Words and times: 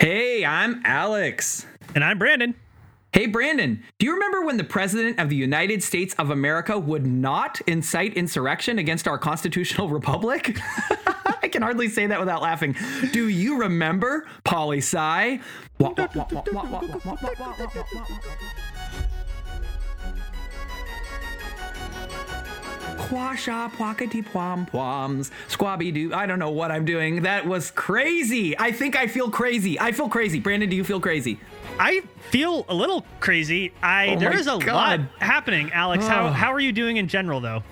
Hey, 0.00 0.46
I'm 0.46 0.80
Alex. 0.86 1.66
And 1.94 2.02
I'm 2.02 2.18
Brandon. 2.18 2.54
Hey, 3.12 3.26
Brandon, 3.26 3.82
do 3.98 4.06
you 4.06 4.14
remember 4.14 4.46
when 4.46 4.56
the 4.56 4.64
President 4.64 5.18
of 5.18 5.28
the 5.28 5.36
United 5.36 5.82
States 5.82 6.14
of 6.14 6.30
America 6.30 6.78
would 6.78 7.04
not 7.04 7.60
incite 7.66 8.14
insurrection 8.14 8.78
against 8.78 9.06
our 9.06 9.18
constitutional 9.18 9.90
republic? 9.90 10.58
I 11.42 11.48
can 11.48 11.60
hardly 11.60 11.88
say 11.88 12.06
that 12.06 12.18
without 12.18 12.40
laughing. 12.40 12.76
Do 13.12 13.28
you 13.28 13.60
remember 13.60 14.26
poli 14.42 14.78
sci? 14.78 15.38
Quasha 23.10 23.68
pwakety 23.72 24.24
pwam 24.24 24.70
pwams 24.70 25.32
squabby 25.48 25.92
doo. 25.92 26.14
I 26.14 26.26
don't 26.26 26.38
know 26.38 26.50
what 26.50 26.70
I'm 26.70 26.84
doing. 26.84 27.22
That 27.22 27.44
was 27.44 27.72
crazy. 27.72 28.56
I 28.56 28.70
think 28.70 28.94
I 28.96 29.08
feel 29.08 29.28
crazy. 29.30 29.80
I 29.80 29.90
feel 29.90 30.08
crazy. 30.08 30.38
Brandon, 30.38 30.68
do 30.70 30.76
you 30.76 30.84
feel 30.84 31.00
crazy? 31.00 31.40
I 31.80 32.02
feel 32.30 32.64
a 32.68 32.74
little 32.74 33.04
crazy. 33.18 33.72
I 33.82 34.10
Oh 34.10 34.16
there 34.20 34.30
my 34.30 34.36
is 34.36 34.46
a 34.46 34.58
God. 34.58 34.66
lot 34.66 35.00
happening, 35.20 35.72
Alex. 35.72 36.04
Oh. 36.04 36.08
How 36.08 36.28
how 36.30 36.52
are 36.52 36.60
you 36.60 36.70
doing 36.70 36.98
in 36.98 37.08
general 37.08 37.40
though? 37.40 37.64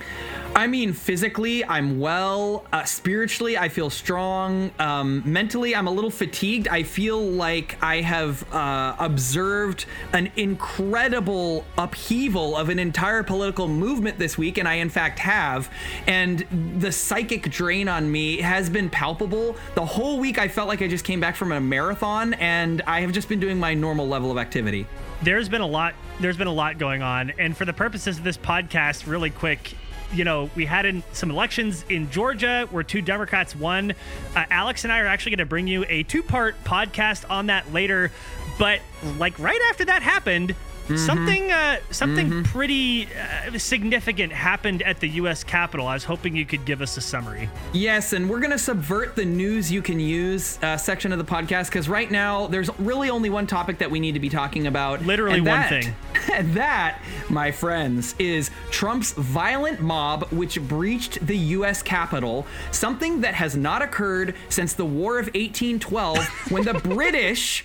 I 0.59 0.67
mean, 0.67 0.93
physically, 0.93 1.65
I'm 1.65 2.01
well. 2.01 2.67
Uh, 2.73 2.83
spiritually, 2.83 3.57
I 3.57 3.69
feel 3.69 3.91
strong. 3.91 4.73
Um, 4.81 5.23
mentally, 5.25 5.73
I'm 5.77 5.87
a 5.87 5.91
little 5.93 6.11
fatigued. 6.11 6.67
I 6.67 6.83
feel 6.83 7.23
like 7.23 7.81
I 7.81 8.01
have 8.01 8.53
uh, 8.53 8.97
observed 8.99 9.87
an 10.13 10.33
incredible 10.35 11.65
upheaval 11.79 12.57
of 12.57 12.71
an 12.71 12.81
entire 12.81 13.23
political 13.23 13.69
movement 13.69 14.19
this 14.19 14.37
week, 14.37 14.59
and 14.59 14.67
I, 14.67 14.75
in 14.75 14.91
fact, 14.91 15.21
have. 15.21 15.73
And 16.09 16.41
the 16.81 16.91
psychic 16.91 17.53
drain 17.53 17.87
on 17.87 18.11
me 18.11 18.39
has 18.39 18.69
been 18.69 18.91
palpable. 18.91 19.55
The 19.77 19.87
whole 19.87 20.19
week, 20.19 20.39
I 20.39 20.49
felt 20.49 20.67
like 20.67 20.83
I 20.83 20.89
just 20.89 21.05
came 21.05 21.21
back 21.21 21.37
from 21.37 21.53
a 21.53 21.61
marathon, 21.61 22.35
and 22.35 22.83
I 22.83 23.03
have 23.03 23.13
just 23.13 23.29
been 23.29 23.39
doing 23.39 23.61
my 23.61 23.75
normal 23.75 24.09
level 24.09 24.33
of 24.33 24.39
activity. 24.39 24.89
There's 25.23 25.49
been 25.49 25.61
a 25.61 25.67
lot 25.69 25.95
there's 26.21 26.37
been 26.37 26.49
a 26.49 26.53
lot 26.53 26.79
going 26.79 27.01
on 27.01 27.31
and 27.39 27.57
for 27.57 27.65
the 27.65 27.73
purposes 27.73 28.19
of 28.19 28.25
this 28.25 28.37
podcast 28.37 29.07
really 29.07 29.31
quick 29.31 29.77
you 30.13 30.25
know, 30.25 30.51
we 30.55 30.65
had 30.65 30.87
in 30.87 31.03
some 31.13 31.31
elections 31.31 31.85
in 31.89 32.11
Georgia 32.11 32.67
where 32.71 32.83
two 32.83 33.03
Democrats 33.03 33.55
won. 33.55 33.93
Uh, 34.35 34.45
Alex 34.51 34.85
and 34.85 34.93
I 34.93 35.01
are 35.01 35.07
actually 35.07 35.31
going 35.31 35.39
to 35.39 35.47
bring 35.47 35.67
you 35.67 35.85
a 35.89 36.03
two-part 36.05 36.63
podcast 36.65 37.29
on 37.31 37.47
that 37.47 37.73
later. 37.73 38.11
But 38.59 38.81
like 39.19 39.39
right 39.39 39.61
after 39.71 39.85
that 39.87 40.03
happened, 40.03 40.55
something 40.97 41.51
uh, 41.51 41.79
something 41.91 42.45
pretty 42.45 43.09
uh, 43.15 43.59
significant 43.59 44.33
happened 44.33 44.83
at 44.83 45.01
the 45.01 45.09
U.S. 45.11 45.45
Capitol. 45.45 45.87
I 45.87 45.95
was 45.95 46.05
hoping 46.05 46.35
you 46.37 46.47
could 46.47 46.65
give 46.65 46.81
us 46.83 46.97
a 46.97 47.01
summary. 47.01 47.49
Yes, 47.73 48.13
and 48.13 48.29
we're 48.29 48.41
going 48.41 48.51
to 48.53 48.59
subvert 48.59 49.17
the 49.17 49.25
news 49.25 49.71
you 49.71 49.83
can 49.83 50.01
use 50.01 50.59
uh, 50.63 50.77
section 50.77 51.13
of 51.13 51.19
the 51.19 51.25
podcast 51.25 51.67
because 51.67 51.89
right 51.89 52.11
now 52.11 52.47
there's 52.47 52.71
really 52.79 53.11
only 53.11 53.31
one 53.31 53.47
topic 53.47 53.79
that 53.79 53.91
we 53.91 54.01
need 54.01 54.13
to 54.13 54.21
be 54.21 54.29
talking 54.29 54.67
about. 54.67 55.03
Literally 55.03 55.41
one 55.41 55.47
that- 55.47 55.69
thing. 55.69 55.95
And 56.31 56.53
that, 56.55 57.01
my 57.31 57.51
friends, 57.51 58.15
is 58.19 58.51
Trump's 58.71 59.13
violent 59.13 59.81
mob 59.81 60.31
which 60.31 60.61
breached 60.61 61.27
the 61.27 61.37
U.S. 61.37 61.83
Capitol, 61.83 62.47
something 62.71 63.23
that 63.23 63.33
has 63.35 63.57
not 63.57 63.81
occurred 63.81 64.35
since 64.51 64.75
the 64.75 64.85
War 64.85 65.19
of 65.19 65.27
1812 65.29 66.19
when 66.51 66.65
the 66.65 66.75
British. 66.85 67.65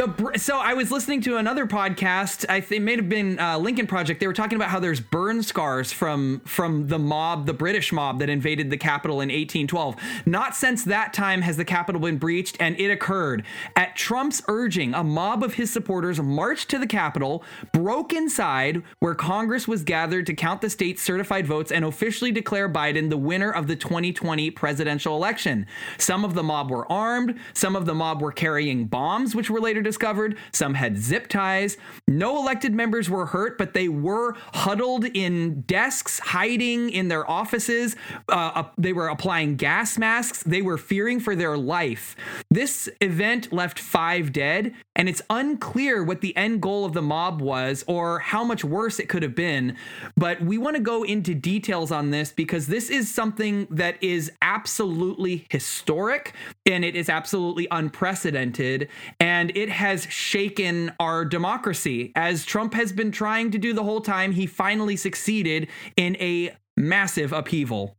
The, 0.00 0.38
so 0.38 0.56
I 0.56 0.72
was 0.72 0.90
listening 0.90 1.20
to 1.22 1.36
another 1.36 1.66
podcast. 1.66 2.46
I 2.48 2.64
it 2.74 2.80
may 2.80 2.96
have 2.96 3.10
been 3.10 3.38
uh, 3.38 3.58
Lincoln 3.58 3.86
Project. 3.86 4.18
They 4.18 4.26
were 4.26 4.32
talking 4.32 4.56
about 4.56 4.70
how 4.70 4.80
there's 4.80 4.98
burn 4.98 5.42
scars 5.42 5.92
from 5.92 6.40
from 6.46 6.88
the 6.88 6.98
mob, 6.98 7.44
the 7.44 7.52
British 7.52 7.92
mob 7.92 8.18
that 8.20 8.30
invaded 8.30 8.70
the 8.70 8.78
Capitol 8.78 9.16
in 9.20 9.28
1812. 9.28 9.96
Not 10.24 10.56
since 10.56 10.84
that 10.84 11.12
time 11.12 11.42
has 11.42 11.58
the 11.58 11.66
Capitol 11.66 12.00
been 12.00 12.16
breached, 12.16 12.56
and 12.60 12.80
it 12.80 12.90
occurred 12.90 13.44
at 13.76 13.94
Trump's 13.94 14.40
urging. 14.48 14.94
A 14.94 15.04
mob 15.04 15.44
of 15.44 15.54
his 15.54 15.70
supporters 15.70 16.18
marched 16.18 16.70
to 16.70 16.78
the 16.78 16.86
Capitol, 16.86 17.44
broke 17.74 18.14
inside 18.14 18.82
where 19.00 19.14
Congress 19.14 19.68
was 19.68 19.82
gathered 19.82 20.24
to 20.28 20.32
count 20.32 20.62
the 20.62 20.70
state's 20.70 21.02
certified 21.02 21.46
votes 21.46 21.70
and 21.70 21.84
officially 21.84 22.32
declare 22.32 22.70
Biden 22.70 23.10
the 23.10 23.18
winner 23.18 23.50
of 23.50 23.66
the 23.66 23.76
2020 23.76 24.50
presidential 24.52 25.14
election. 25.14 25.66
Some 25.98 26.24
of 26.24 26.32
the 26.32 26.42
mob 26.42 26.70
were 26.70 26.90
armed. 26.90 27.38
Some 27.52 27.76
of 27.76 27.84
the 27.84 27.94
mob 27.94 28.22
were 28.22 28.32
carrying 28.32 28.86
bombs, 28.86 29.34
which 29.34 29.50
were 29.50 29.60
later 29.60 29.82
discovered. 29.90 30.36
Some 30.52 30.74
had 30.74 30.96
zip 30.98 31.26
ties. 31.26 31.76
No 32.06 32.38
elected 32.38 32.72
members 32.72 33.10
were 33.10 33.26
hurt, 33.26 33.58
but 33.58 33.74
they 33.74 33.88
were 33.88 34.36
huddled 34.54 35.04
in 35.04 35.62
desks, 35.62 36.20
hiding 36.20 36.90
in 36.90 37.08
their 37.08 37.28
offices. 37.28 37.96
Uh, 38.28 38.52
uh, 38.54 38.64
they 38.78 38.92
were 38.92 39.08
applying 39.08 39.56
gas 39.56 39.98
masks. 39.98 40.44
They 40.44 40.62
were 40.62 40.78
fearing 40.78 41.18
for 41.18 41.34
their 41.34 41.58
life. 41.58 42.14
This 42.50 42.88
event 43.00 43.52
left 43.52 43.78
five 43.80 44.32
dead, 44.32 44.74
and 45.00 45.08
it's 45.08 45.22
unclear 45.30 46.04
what 46.04 46.20
the 46.20 46.36
end 46.36 46.60
goal 46.60 46.84
of 46.84 46.92
the 46.92 47.00
mob 47.00 47.40
was 47.40 47.82
or 47.86 48.18
how 48.18 48.44
much 48.44 48.62
worse 48.62 49.00
it 49.00 49.08
could 49.08 49.22
have 49.22 49.34
been. 49.34 49.74
But 50.14 50.42
we 50.42 50.58
want 50.58 50.76
to 50.76 50.82
go 50.82 51.04
into 51.04 51.34
details 51.34 51.90
on 51.90 52.10
this 52.10 52.32
because 52.32 52.66
this 52.66 52.90
is 52.90 53.10
something 53.10 53.66
that 53.70 53.96
is 54.02 54.30
absolutely 54.42 55.46
historic 55.48 56.34
and 56.66 56.84
it 56.84 56.96
is 56.96 57.08
absolutely 57.08 57.66
unprecedented. 57.70 58.90
And 59.18 59.56
it 59.56 59.70
has 59.70 60.04
shaken 60.10 60.92
our 61.00 61.24
democracy. 61.24 62.12
As 62.14 62.44
Trump 62.44 62.74
has 62.74 62.92
been 62.92 63.10
trying 63.10 63.52
to 63.52 63.58
do 63.58 63.72
the 63.72 63.84
whole 63.84 64.02
time, 64.02 64.32
he 64.32 64.46
finally 64.46 64.96
succeeded 64.96 65.68
in 65.96 66.14
a 66.16 66.54
massive 66.76 67.32
upheaval. 67.32 67.96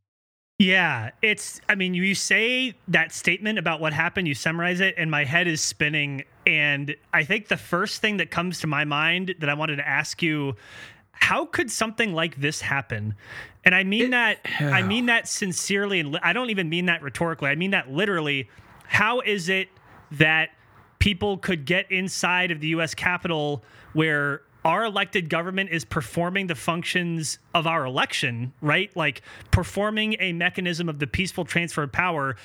Yeah, 0.61 1.09
it's. 1.23 1.59
I 1.67 1.73
mean, 1.73 1.95
you 1.95 2.13
say 2.13 2.75
that 2.88 3.11
statement 3.11 3.57
about 3.57 3.81
what 3.81 3.94
happened, 3.94 4.27
you 4.27 4.35
summarize 4.35 4.79
it, 4.79 4.94
and 4.95 5.09
my 5.09 5.25
head 5.25 5.47
is 5.47 5.59
spinning. 5.59 6.23
And 6.45 6.95
I 7.11 7.23
think 7.23 7.47
the 7.47 7.57
first 7.57 7.99
thing 7.99 8.17
that 8.17 8.29
comes 8.29 8.59
to 8.59 8.67
my 8.67 8.85
mind 8.85 9.33
that 9.39 9.49
I 9.49 9.55
wanted 9.55 9.77
to 9.77 9.88
ask 9.88 10.22
you 10.22 10.55
how 11.13 11.45
could 11.45 11.72
something 11.72 12.13
like 12.13 12.39
this 12.39 12.61
happen? 12.61 13.16
And 13.66 13.73
I 13.73 13.83
mean 13.83 14.11
that 14.11 14.39
I 14.59 14.83
mean 14.83 15.07
that 15.07 15.27
sincerely 15.27 15.99
and 15.99 16.11
li- 16.11 16.19
I 16.22 16.31
don't 16.31 16.51
even 16.51 16.69
mean 16.69 16.85
that 16.85 17.01
rhetorically. 17.01 17.49
I 17.49 17.55
mean 17.55 17.72
that 17.72 17.91
literally. 17.91 18.47
How 18.85 19.22
is 19.22 19.49
it 19.49 19.69
that 20.11 20.49
people 20.99 21.38
could 21.38 21.66
get 21.66 21.91
inside 21.91 22.51
of 22.51 22.59
the 22.59 22.67
US 22.67 22.93
Capitol 22.93 23.63
where 23.93 24.41
our 24.63 24.85
elected 24.85 25.29
government 25.29 25.69
is 25.72 25.85
performing 25.85 26.47
the 26.47 26.55
functions 26.55 27.39
of 27.53 27.66
our 27.66 27.85
election, 27.85 28.53
right? 28.61 28.95
Like 28.95 29.22
performing 29.49 30.16
a 30.19 30.33
mechanism 30.33 30.88
of 30.89 30.99
the 30.99 31.07
peaceful 31.07 31.45
transfer 31.45 31.83
of 31.83 31.91
power, 31.91 32.35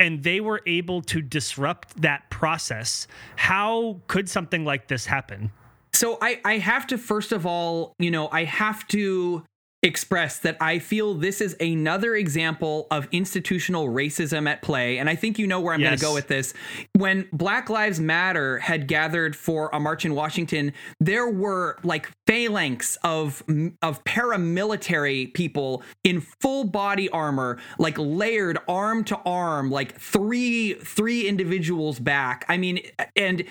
and 0.00 0.22
they 0.22 0.40
were 0.40 0.62
able 0.66 1.02
to 1.02 1.20
disrupt 1.20 2.00
that 2.00 2.28
process. 2.30 3.06
How 3.36 4.00
could 4.06 4.28
something 4.28 4.64
like 4.64 4.88
this 4.88 5.06
happen? 5.06 5.50
So 5.92 6.18
I, 6.20 6.40
I 6.44 6.58
have 6.58 6.86
to 6.88 6.98
first 6.98 7.32
of 7.32 7.46
all, 7.46 7.92
you 7.98 8.10
know, 8.10 8.28
I 8.30 8.44
have 8.44 8.86
to 8.88 9.44
express 9.82 10.38
that 10.40 10.56
I 10.60 10.78
feel 10.78 11.14
this 11.14 11.40
is 11.40 11.56
another 11.60 12.16
example 12.16 12.86
of 12.90 13.06
institutional 13.12 13.88
racism 13.88 14.48
at 14.48 14.62
play. 14.62 14.98
And 14.98 15.08
I 15.08 15.14
think 15.14 15.38
you 15.38 15.46
know 15.46 15.60
where 15.60 15.74
I'm 15.74 15.80
going 15.80 15.96
to 15.96 16.00
go 16.00 16.14
with 16.14 16.28
this. 16.28 16.54
When 16.94 17.28
Black 17.32 17.70
Lives 17.70 18.00
Matter 18.00 18.58
had 18.58 18.88
gathered 18.88 19.36
for 19.36 19.70
a 19.72 19.78
march 19.78 20.04
in 20.04 20.14
Washington, 20.14 20.72
there 20.98 21.28
were 21.28 21.78
like 21.84 22.10
phalanx 22.26 22.96
of 23.04 23.42
of 23.82 24.02
paramilitary 24.04 25.32
people 25.34 25.82
in 26.02 26.20
full 26.20 26.64
body 26.64 27.08
armor, 27.10 27.58
like 27.78 27.96
layered 27.98 28.58
arm 28.68 29.04
to 29.04 29.16
arm, 29.24 29.70
like 29.70 29.98
three 29.98 30.74
three 30.74 31.28
individuals 31.28 31.98
back. 32.00 32.44
I 32.48 32.56
mean, 32.56 32.80
and 33.14 33.44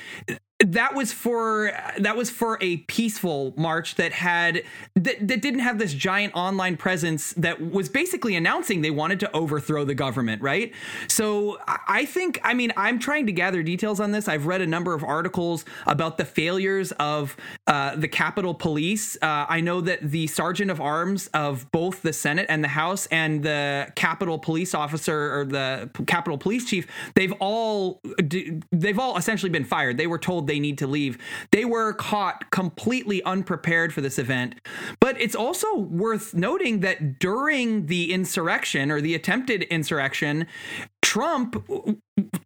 that 0.59 0.95
was 0.95 1.11
for 1.11 1.71
that 1.99 2.16
was 2.16 2.29
for 2.29 2.57
a 2.61 2.77
peaceful 2.77 3.53
march 3.57 3.95
that 3.95 4.13
had 4.13 4.63
that, 4.95 5.27
that 5.27 5.41
didn't 5.41 5.59
have 5.59 5.77
this 5.77 5.93
giant 5.93 6.33
online 6.33 6.77
presence 6.77 7.33
that 7.33 7.71
was 7.71 7.89
basically 7.89 8.35
announcing 8.35 8.81
they 8.81 8.91
wanted 8.91 9.19
to 9.19 9.35
overthrow 9.35 9.83
the 9.83 9.93
government 9.93 10.41
right? 10.41 10.73
So 11.07 11.57
I- 11.67 12.05
think 12.05 12.39
i 12.43 12.53
mean 12.53 12.71
i'm 12.77 12.99
trying 12.99 13.25
to 13.25 13.31
gather 13.31 13.63
details 13.63 13.99
on 13.99 14.11
this. 14.11 14.27
I've 14.27 14.45
read 14.45 14.61
a 14.61 14.67
number 14.67 14.93
of 14.93 15.03
articles 15.03 15.66
about 15.87 16.17
the 16.17 16.25
failures 16.25 16.91
of 16.93 17.35
uh, 17.66 17.96
the 17.96 18.07
capitol 18.07 18.53
police. 18.53 19.17
Uh, 19.22 19.46
i 19.49 19.59
know 19.59 19.81
that 19.81 19.99
the 20.11 20.28
sergeant 20.28 20.69
of 20.69 20.79
arms 20.79 21.28
of 21.34 21.69
both 21.72 22.03
the 22.03 22.13
senate 22.13 22.46
and 22.47 22.63
the 22.63 22.69
house 22.69 23.07
and 23.07 23.43
the 23.43 23.91
capitol 23.96 24.37
police 24.37 24.75
officer 24.75 25.40
or 25.40 25.46
the 25.46 25.90
capitol 26.05 26.37
police 26.37 26.69
chief 26.69 26.87
they've 27.16 27.34
all 27.40 28.02
they've 28.72 28.99
all 28.99 29.17
essentially 29.17 29.49
been 29.49 29.66
fired. 29.66 29.97
They 29.97 30.07
were 30.07 30.17
told 30.17 30.44
they 30.47 30.59
need 30.59 30.77
to 30.79 30.87
leave. 30.87 31.17
They 31.51 31.65
were 31.65 31.93
caught 31.93 32.51
completely 32.51 33.23
unprepared 33.23 33.93
for 33.93 34.01
this 34.01 34.19
event. 34.19 34.55
But 34.99 35.19
it's 35.19 35.35
also 35.35 35.75
worth 35.77 36.33
noting 36.33 36.79
that 36.81 37.19
during 37.19 37.87
the 37.87 38.13
insurrection 38.13 38.91
or 38.91 39.01
the 39.01 39.15
attempted 39.15 39.63
insurrection, 39.63 40.47
Trump 41.01 41.67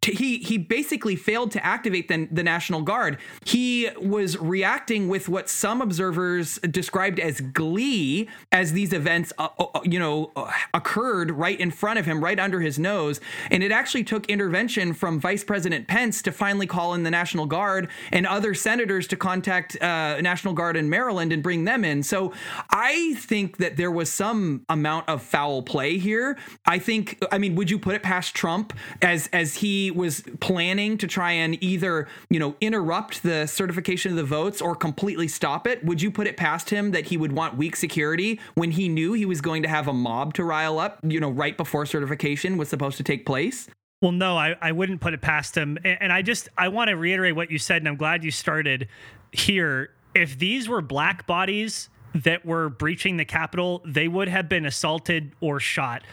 he 0.01 0.39
he 0.39 0.57
basically 0.57 1.15
failed 1.15 1.51
to 1.51 1.63
activate 1.63 2.07
the, 2.07 2.27
the 2.31 2.41
National 2.41 2.81
Guard. 2.81 3.19
He 3.45 3.89
was 4.01 4.35
reacting 4.37 5.07
with 5.07 5.29
what 5.29 5.47
some 5.47 5.79
observers 5.81 6.57
described 6.59 7.19
as 7.19 7.39
glee 7.39 8.27
as 8.51 8.73
these 8.73 8.93
events, 8.93 9.31
uh, 9.37 9.49
uh, 9.59 9.79
you 9.83 9.99
know, 9.99 10.31
uh, 10.35 10.51
occurred 10.73 11.31
right 11.31 11.59
in 11.59 11.69
front 11.69 11.99
of 11.99 12.05
him, 12.05 12.23
right 12.23 12.39
under 12.39 12.61
his 12.61 12.79
nose. 12.79 13.21
And 13.51 13.61
it 13.61 13.71
actually 13.71 14.03
took 14.03 14.25
intervention 14.27 14.93
from 14.93 15.19
Vice 15.19 15.43
President 15.43 15.87
Pence 15.87 16.23
to 16.23 16.31
finally 16.31 16.65
call 16.65 16.95
in 16.95 17.03
the 17.03 17.11
National 17.11 17.45
Guard 17.45 17.89
and 18.11 18.25
other 18.25 18.55
senators 18.55 19.07
to 19.07 19.15
contact 19.15 19.79
uh, 19.81 20.19
National 20.21 20.55
Guard 20.55 20.77
in 20.77 20.89
Maryland 20.89 21.31
and 21.31 21.43
bring 21.43 21.65
them 21.65 21.85
in. 21.85 22.01
So 22.01 22.33
I 22.71 23.13
think 23.17 23.57
that 23.57 23.77
there 23.77 23.91
was 23.91 24.11
some 24.11 24.65
amount 24.67 25.09
of 25.09 25.21
foul 25.21 25.61
play 25.61 25.99
here. 25.99 26.39
I 26.65 26.79
think, 26.79 27.23
I 27.31 27.37
mean, 27.37 27.53
would 27.53 27.69
you 27.69 27.77
put 27.77 27.93
it 27.93 28.01
past 28.01 28.33
Trump 28.33 28.73
as 29.03 29.29
as 29.31 29.58
he 29.59 29.91
was 29.91 30.23
planning 30.39 30.97
to 30.97 31.07
try 31.07 31.31
and 31.31 31.61
either, 31.63 32.07
you 32.29 32.39
know, 32.39 32.55
interrupt 32.61 33.23
the 33.23 33.45
certification 33.45 34.11
of 34.11 34.17
the 34.17 34.23
votes 34.23 34.61
or 34.61 34.75
completely 34.75 35.27
stop 35.27 35.67
it, 35.67 35.83
would 35.83 36.01
you 36.01 36.09
put 36.11 36.27
it 36.27 36.37
past 36.37 36.69
him 36.69 36.91
that 36.91 37.05
he 37.05 37.17
would 37.17 37.31
want 37.31 37.57
weak 37.57 37.75
security 37.75 38.39
when 38.55 38.71
he 38.71 38.87
knew 38.87 39.13
he 39.13 39.25
was 39.25 39.41
going 39.41 39.61
to 39.63 39.69
have 39.69 39.87
a 39.87 39.93
mob 39.93 40.33
to 40.33 40.43
rile 40.43 40.79
up, 40.79 40.99
you 41.03 41.19
know, 41.19 41.29
right 41.29 41.57
before 41.57 41.85
certification 41.85 42.57
was 42.57 42.69
supposed 42.69 42.97
to 42.97 43.03
take 43.03 43.25
place? 43.25 43.69
Well, 44.01 44.13
no, 44.13 44.37
I, 44.37 44.55
I 44.61 44.71
wouldn't 44.71 45.01
put 45.01 45.13
it 45.13 45.21
past 45.21 45.57
him. 45.57 45.77
And 45.83 46.13
I 46.13 46.21
just, 46.21 46.47
I 46.57 46.69
want 46.69 46.89
to 46.89 46.95
reiterate 46.95 47.35
what 47.35 47.51
you 47.51 47.57
said, 47.57 47.81
and 47.81 47.87
I'm 47.89 47.97
glad 47.97 48.23
you 48.23 48.31
started 48.31 48.87
here. 49.33 49.91
If 50.15 50.39
these 50.39 50.69
were 50.69 50.81
black 50.81 51.27
bodies 51.27 51.89
that 52.15 52.45
were 52.45 52.69
breaching 52.69 53.17
the 53.17 53.25
Capitol, 53.25 53.81
they 53.85 54.07
would 54.07 54.29
have 54.29 54.47
been 54.47 54.65
assaulted 54.65 55.33
or 55.41 55.59
shot. 55.59 56.03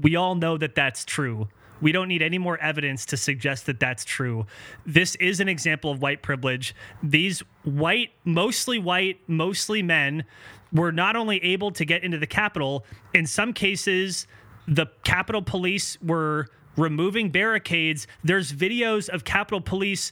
We 0.00 0.16
all 0.16 0.34
know 0.34 0.56
that 0.56 0.74
that's 0.74 1.04
true. 1.04 1.48
We 1.84 1.92
don't 1.92 2.08
need 2.08 2.22
any 2.22 2.38
more 2.38 2.56
evidence 2.60 3.04
to 3.06 3.18
suggest 3.18 3.66
that 3.66 3.78
that's 3.78 4.06
true. 4.06 4.46
This 4.86 5.16
is 5.16 5.38
an 5.38 5.50
example 5.50 5.90
of 5.90 6.00
white 6.00 6.22
privilege. 6.22 6.74
These 7.02 7.42
white, 7.62 8.12
mostly 8.24 8.78
white, 8.78 9.20
mostly 9.26 9.82
men, 9.82 10.24
were 10.72 10.92
not 10.92 11.14
only 11.14 11.44
able 11.44 11.70
to 11.72 11.84
get 11.84 12.02
into 12.02 12.16
the 12.16 12.26
Capitol, 12.26 12.86
in 13.12 13.26
some 13.26 13.52
cases, 13.52 14.26
the 14.66 14.86
Capitol 15.02 15.42
Police 15.42 15.98
were 16.00 16.46
removing 16.74 17.28
barricades. 17.28 18.06
There's 18.24 18.50
videos 18.50 19.10
of 19.10 19.24
Capitol 19.24 19.60
Police 19.60 20.10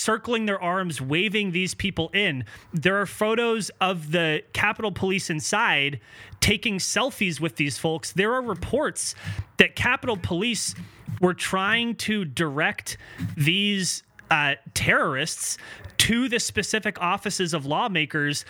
circling 0.00 0.46
their 0.46 0.60
arms, 0.60 1.00
waving 1.00 1.52
these 1.52 1.74
people 1.74 2.08
in. 2.14 2.44
There 2.72 3.00
are 3.00 3.06
photos 3.06 3.70
of 3.80 4.12
the 4.12 4.42
Capitol 4.52 4.92
Police 4.92 5.30
inside 5.30 6.00
taking 6.40 6.78
selfies 6.78 7.40
with 7.40 7.56
these 7.56 7.78
folks. 7.78 8.12
There 8.12 8.32
are 8.32 8.42
reports 8.42 9.14
that 9.58 9.76
Capitol 9.76 10.16
Police 10.16 10.74
were 11.20 11.34
trying 11.34 11.96
to 11.96 12.24
direct 12.24 12.96
these 13.36 14.02
uh, 14.30 14.54
terrorists 14.74 15.58
to 15.98 16.28
the 16.28 16.40
specific 16.40 17.00
offices 17.00 17.52
of 17.52 17.66
lawmakers 17.66 18.44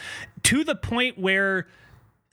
to 0.45 0.63
the 0.63 0.77
point 0.77 1.19
where 1.19 1.67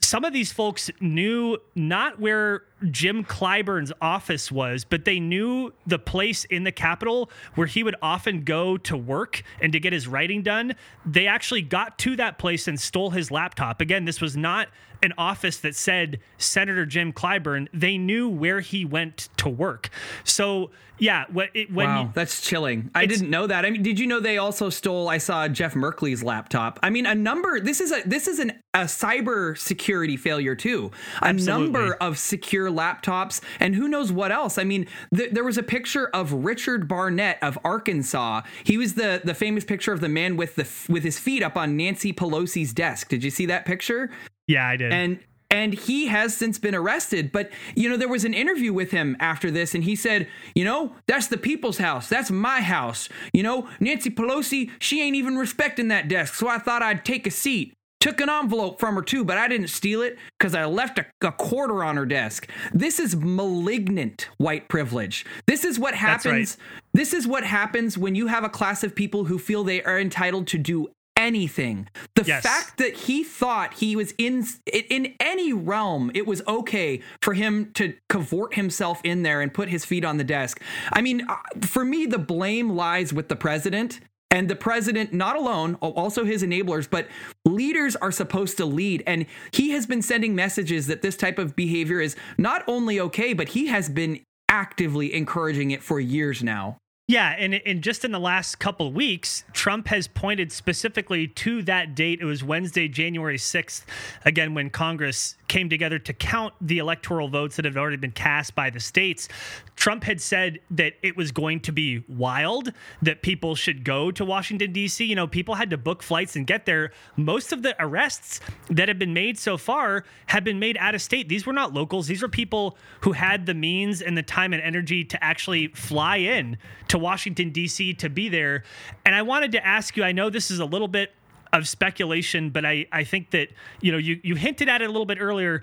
some 0.00 0.24
of 0.24 0.32
these 0.32 0.52
folks 0.52 0.90
knew 1.00 1.58
not 1.74 2.20
where 2.20 2.62
Jim 2.90 3.24
Clyburn's 3.24 3.92
office 4.00 4.52
was, 4.52 4.84
but 4.84 5.04
they 5.04 5.20
knew 5.20 5.72
the 5.86 5.98
place 5.98 6.44
in 6.44 6.64
the 6.64 6.72
Capitol 6.72 7.30
where 7.54 7.66
he 7.66 7.82
would 7.82 7.96
often 8.02 8.42
go 8.42 8.76
to 8.76 8.96
work 8.96 9.42
and 9.60 9.72
to 9.72 9.80
get 9.80 9.92
his 9.92 10.06
writing 10.06 10.42
done. 10.42 10.74
They 11.04 11.26
actually 11.26 11.62
got 11.62 11.98
to 11.98 12.16
that 12.16 12.38
place 12.38 12.68
and 12.68 12.80
stole 12.80 13.10
his 13.10 13.30
laptop. 13.30 13.80
Again, 13.80 14.04
this 14.04 14.20
was 14.20 14.36
not 14.36 14.68
an 15.02 15.12
office 15.16 15.58
that 15.58 15.74
said 15.74 16.20
Senator 16.38 16.84
Jim 16.86 17.12
Clyburn. 17.12 17.68
They 17.72 17.98
knew 17.98 18.28
where 18.28 18.60
he 18.60 18.84
went 18.84 19.28
to 19.38 19.48
work. 19.48 19.90
So, 20.24 20.70
yeah, 20.98 21.26
it, 21.54 21.72
when 21.72 21.86
wow, 21.86 22.02
you, 22.02 22.10
that's 22.14 22.40
chilling. 22.40 22.90
I 22.94 23.06
didn't 23.06 23.30
know 23.30 23.46
that. 23.46 23.64
I 23.64 23.70
mean, 23.70 23.82
did 23.82 24.00
you 24.00 24.06
know 24.06 24.18
they 24.18 24.38
also 24.38 24.70
stole? 24.70 25.08
I 25.08 25.18
saw 25.18 25.46
Jeff 25.46 25.74
Merkley's 25.74 26.24
laptop. 26.24 26.80
I 26.82 26.90
mean, 26.90 27.06
a 27.06 27.14
number. 27.14 27.60
This 27.60 27.80
is 27.80 27.92
a 27.92 28.02
this 28.04 28.26
is 28.26 28.40
an 28.40 28.60
a 28.74 28.80
cyber 28.80 29.56
security 29.56 30.16
failure 30.16 30.56
too. 30.56 30.90
A 31.22 31.26
Absolutely. 31.26 31.64
number 31.64 31.94
of 31.94 32.18
secure 32.18 32.67
laptops 32.70 33.40
and 33.60 33.74
who 33.74 33.88
knows 33.88 34.12
what 34.12 34.32
else. 34.32 34.58
I 34.58 34.64
mean, 34.64 34.86
th- 35.14 35.32
there 35.32 35.44
was 35.44 35.58
a 35.58 35.62
picture 35.62 36.08
of 36.08 36.32
Richard 36.32 36.88
Barnett 36.88 37.38
of 37.42 37.58
Arkansas. 37.64 38.42
He 38.64 38.78
was 38.78 38.94
the 38.94 39.20
the 39.24 39.34
famous 39.34 39.64
picture 39.64 39.92
of 39.92 40.00
the 40.00 40.08
man 40.08 40.36
with 40.36 40.56
the 40.56 40.68
with 40.92 41.04
his 41.04 41.18
feet 41.18 41.42
up 41.42 41.56
on 41.56 41.76
Nancy 41.76 42.12
Pelosi's 42.12 42.72
desk. 42.72 43.08
Did 43.08 43.24
you 43.24 43.30
see 43.30 43.46
that 43.46 43.64
picture? 43.64 44.10
Yeah, 44.46 44.66
I 44.66 44.76
did. 44.76 44.92
And 44.92 45.20
and 45.50 45.72
he 45.72 46.06
has 46.08 46.36
since 46.36 46.58
been 46.58 46.74
arrested. 46.74 47.32
But, 47.32 47.50
you 47.74 47.88
know, 47.88 47.96
there 47.96 48.08
was 48.08 48.24
an 48.24 48.34
interview 48.34 48.72
with 48.72 48.90
him 48.90 49.16
after 49.18 49.50
this, 49.50 49.74
and 49.74 49.84
he 49.84 49.96
said, 49.96 50.28
you 50.54 50.64
know, 50.64 50.94
that's 51.06 51.28
the 51.28 51.38
people's 51.38 51.78
house. 51.78 52.08
That's 52.08 52.30
my 52.30 52.60
house. 52.60 53.08
You 53.32 53.42
know, 53.42 53.68
Nancy 53.80 54.10
Pelosi, 54.10 54.70
she 54.78 55.02
ain't 55.02 55.16
even 55.16 55.38
respecting 55.38 55.88
that 55.88 56.08
desk. 56.08 56.34
So 56.34 56.48
I 56.48 56.58
thought 56.58 56.82
I'd 56.82 57.04
take 57.04 57.26
a 57.26 57.30
seat. 57.30 57.72
Took 58.00 58.20
an 58.20 58.30
envelope 58.30 58.78
from 58.78 58.94
her 58.94 59.02
too, 59.02 59.24
but 59.24 59.38
I 59.38 59.48
didn't 59.48 59.68
steal 59.68 60.02
it 60.02 60.18
because 60.38 60.54
I 60.54 60.64
left 60.66 61.00
a, 61.00 61.06
a, 61.20 61.32
quarter 61.32 61.82
on 61.82 61.96
her 61.96 62.06
desk. 62.06 62.48
This 62.72 63.00
is 63.00 63.16
malignant 63.16 64.28
white 64.36 64.68
privilege. 64.68 65.26
This 65.46 65.64
is 65.64 65.80
what 65.80 65.94
happens. 65.94 66.56
Right. 66.58 66.84
This 66.94 67.12
is 67.12 67.26
what 67.26 67.42
happens 67.42 67.98
when 67.98 68.14
you 68.14 68.28
have 68.28 68.44
a 68.44 68.48
class 68.48 68.84
of 68.84 68.94
people 68.94 69.24
who 69.24 69.38
feel 69.38 69.64
they 69.64 69.82
are 69.82 69.98
entitled 69.98 70.46
to 70.48 70.58
do 70.58 70.88
anything. 71.18 71.88
The 72.14 72.22
yes. 72.22 72.42
fact 72.42 72.78
that 72.78 72.94
he 72.94 73.24
thought 73.24 73.74
he 73.74 73.96
was 73.96 74.14
in 74.16 74.46
in 74.72 75.14
any 75.18 75.52
realm, 75.52 76.10
it 76.14 76.26
was 76.26 76.40
okay 76.46 77.02
for 77.20 77.34
him 77.34 77.72
to 77.72 77.94
cavort 78.08 78.54
himself 78.54 79.00
in 79.04 79.24
there 79.24 79.40
and 79.40 79.52
put 79.52 79.68
his 79.68 79.84
feet 79.84 80.04
on 80.04 80.16
the 80.16 80.24
desk. 80.24 80.62
I 80.92 81.02
mean, 81.02 81.26
uh, 81.28 81.36
for 81.62 81.84
me, 81.84 82.06
the 82.06 82.18
blame 82.18 82.70
lies 82.70 83.12
with 83.12 83.28
the 83.28 83.36
president. 83.36 84.00
And 84.30 84.48
the 84.48 84.56
president, 84.56 85.12
not 85.12 85.36
alone, 85.36 85.76
also 85.76 86.24
his 86.24 86.42
enablers, 86.42 86.88
but 86.88 87.08
leaders 87.46 87.96
are 87.96 88.12
supposed 88.12 88.58
to 88.58 88.66
lead. 88.66 89.02
And 89.06 89.24
he 89.52 89.70
has 89.70 89.86
been 89.86 90.02
sending 90.02 90.34
messages 90.34 90.86
that 90.86 91.00
this 91.00 91.16
type 91.16 91.38
of 91.38 91.56
behavior 91.56 92.00
is 92.00 92.14
not 92.36 92.62
only 92.68 93.00
okay, 93.00 93.32
but 93.32 93.48
he 93.50 93.68
has 93.68 93.88
been 93.88 94.20
actively 94.48 95.14
encouraging 95.14 95.70
it 95.70 95.82
for 95.82 95.98
years 95.98 96.42
now. 96.42 96.76
Yeah, 97.06 97.34
and, 97.38 97.54
and 97.54 97.82
just 97.82 98.04
in 98.04 98.12
the 98.12 98.20
last 98.20 98.58
couple 98.58 98.92
weeks, 98.92 99.44
Trump 99.54 99.88
has 99.88 100.06
pointed 100.06 100.52
specifically 100.52 101.26
to 101.26 101.62
that 101.62 101.94
date. 101.94 102.20
It 102.20 102.26
was 102.26 102.44
Wednesday, 102.44 102.86
January 102.86 103.38
6th, 103.38 103.84
again, 104.26 104.52
when 104.52 104.68
Congress 104.68 105.37
came 105.48 105.68
together 105.68 105.98
to 105.98 106.12
count 106.12 106.54
the 106.60 106.78
electoral 106.78 107.28
votes 107.28 107.56
that 107.56 107.64
had 107.64 107.76
already 107.76 107.96
been 107.96 108.12
cast 108.12 108.54
by 108.54 108.70
the 108.70 108.80
states. 108.80 109.28
Trump 109.76 110.04
had 110.04 110.20
said 110.20 110.60
that 110.70 110.94
it 111.02 111.16
was 111.16 111.32
going 111.32 111.60
to 111.60 111.72
be 111.72 112.04
wild, 112.08 112.72
that 113.02 113.22
people 113.22 113.54
should 113.54 113.84
go 113.84 114.10
to 114.10 114.24
Washington, 114.24 114.72
D.C. 114.72 115.04
You 115.04 115.16
know, 115.16 115.26
people 115.26 115.54
had 115.54 115.70
to 115.70 115.78
book 115.78 116.02
flights 116.02 116.36
and 116.36 116.46
get 116.46 116.66
there. 116.66 116.92
Most 117.16 117.52
of 117.52 117.62
the 117.62 117.74
arrests 117.78 118.40
that 118.70 118.88
have 118.88 118.98
been 118.98 119.14
made 119.14 119.38
so 119.38 119.56
far 119.56 120.04
have 120.26 120.44
been 120.44 120.58
made 120.58 120.76
out 120.78 120.94
of 120.94 121.02
state. 121.02 121.28
These 121.28 121.46
were 121.46 121.52
not 121.52 121.72
locals, 121.72 122.06
these 122.06 122.22
were 122.22 122.28
people 122.28 122.76
who 123.00 123.12
had 123.12 123.46
the 123.46 123.54
means 123.54 124.02
and 124.02 124.16
the 124.16 124.22
time 124.22 124.52
and 124.52 124.62
energy 124.62 125.04
to 125.04 125.24
actually 125.24 125.68
fly 125.68 126.16
in 126.16 126.58
to 126.88 126.98
Washington, 126.98 127.50
D.C. 127.50 127.94
to 127.94 128.08
be 128.08 128.28
there. 128.28 128.64
And 129.04 129.14
I 129.14 129.22
wanted 129.22 129.52
to 129.52 129.66
ask 129.66 129.96
you 129.96 130.04
I 130.04 130.12
know 130.12 130.30
this 130.30 130.50
is 130.50 130.58
a 130.58 130.64
little 130.64 130.88
bit 130.88 131.12
of 131.52 131.68
speculation, 131.68 132.50
but 132.50 132.64
I, 132.64 132.86
I 132.92 133.04
think 133.04 133.30
that, 133.30 133.48
you 133.80 133.92
know, 133.92 133.98
you, 133.98 134.20
you 134.22 134.34
hinted 134.34 134.68
at 134.68 134.82
it 134.82 134.88
a 134.88 134.92
little 134.92 135.06
bit 135.06 135.18
earlier. 135.20 135.62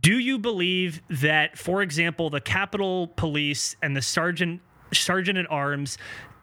Do 0.00 0.18
you 0.18 0.38
believe 0.38 1.02
that, 1.08 1.58
for 1.58 1.82
example, 1.82 2.30
the 2.30 2.40
Capitol 2.40 3.08
Police 3.08 3.76
and 3.82 3.96
the 3.96 4.02
Sergeant 4.02 4.60
Sergeant 4.92 5.38
at 5.38 5.50
Arms, 5.50 5.98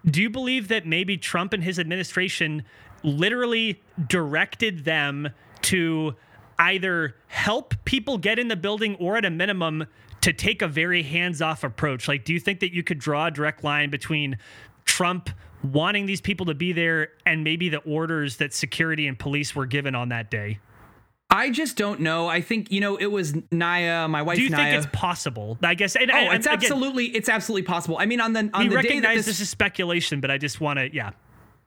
do 0.05 0.21
you 0.21 0.29
believe 0.29 0.69
that 0.69 0.85
maybe 0.85 1.17
Trump 1.17 1.53
and 1.53 1.63
his 1.63 1.79
administration 1.79 2.63
literally 3.03 3.81
directed 4.07 4.85
them 4.85 5.29
to 5.63 6.15
either 6.57 7.15
help 7.27 7.73
people 7.85 8.17
get 8.17 8.39
in 8.39 8.47
the 8.47 8.55
building 8.55 8.95
or 8.95 9.17
at 9.17 9.25
a 9.25 9.29
minimum 9.29 9.85
to 10.21 10.33
take 10.33 10.61
a 10.61 10.67
very 10.67 11.03
hands-off 11.03 11.63
approach? 11.63 12.07
Like, 12.07 12.25
do 12.25 12.33
you 12.33 12.39
think 12.39 12.59
that 12.59 12.73
you 12.73 12.83
could 12.83 12.99
draw 12.99 13.27
a 13.27 13.31
direct 13.31 13.63
line 13.63 13.89
between 13.89 14.37
Trump 14.85 15.29
wanting 15.63 16.05
these 16.05 16.21
people 16.21 16.45
to 16.47 16.53
be 16.53 16.71
there 16.71 17.09
and 17.25 17.43
maybe 17.43 17.69
the 17.69 17.79
orders 17.79 18.37
that 18.37 18.53
security 18.53 19.07
and 19.07 19.17
police 19.17 19.55
were 19.55 19.65
given 19.65 19.95
on 19.95 20.09
that 20.09 20.31
day? 20.31 20.59
I 21.31 21.51
just 21.51 21.77
don't 21.77 21.99
know. 21.99 22.27
I 22.27 22.41
think 22.41 22.71
you 22.71 22.81
know 22.81 22.95
it 22.95 23.05
was 23.05 23.35
Naya, 23.51 24.07
my 24.07 24.23
wife. 24.23 24.37
Do 24.37 24.43
you 24.43 24.49
Naya. 24.49 24.71
think 24.71 24.83
it's 24.83 24.99
possible? 24.99 25.59
I 25.61 25.75
guess. 25.75 25.95
And, 25.95 26.09
oh, 26.09 26.31
it's 26.31 26.47
again, 26.47 26.57
absolutely, 26.57 27.05
it's 27.05 27.29
absolutely 27.29 27.63
possible. 27.63 27.97
I 27.99 28.07
mean, 28.07 28.19
on 28.19 28.33
the 28.33 28.49
on 28.53 28.63
we 28.63 28.69
the 28.69 28.75
recognize 28.75 29.01
day 29.01 29.07
that 29.07 29.15
this, 29.15 29.25
this 29.27 29.39
is 29.41 29.49
speculation, 29.49 30.21
but 30.21 30.31
I 30.31 30.39
just 30.39 30.59
want 30.59 30.79
to, 30.79 30.93
yeah. 30.93 31.11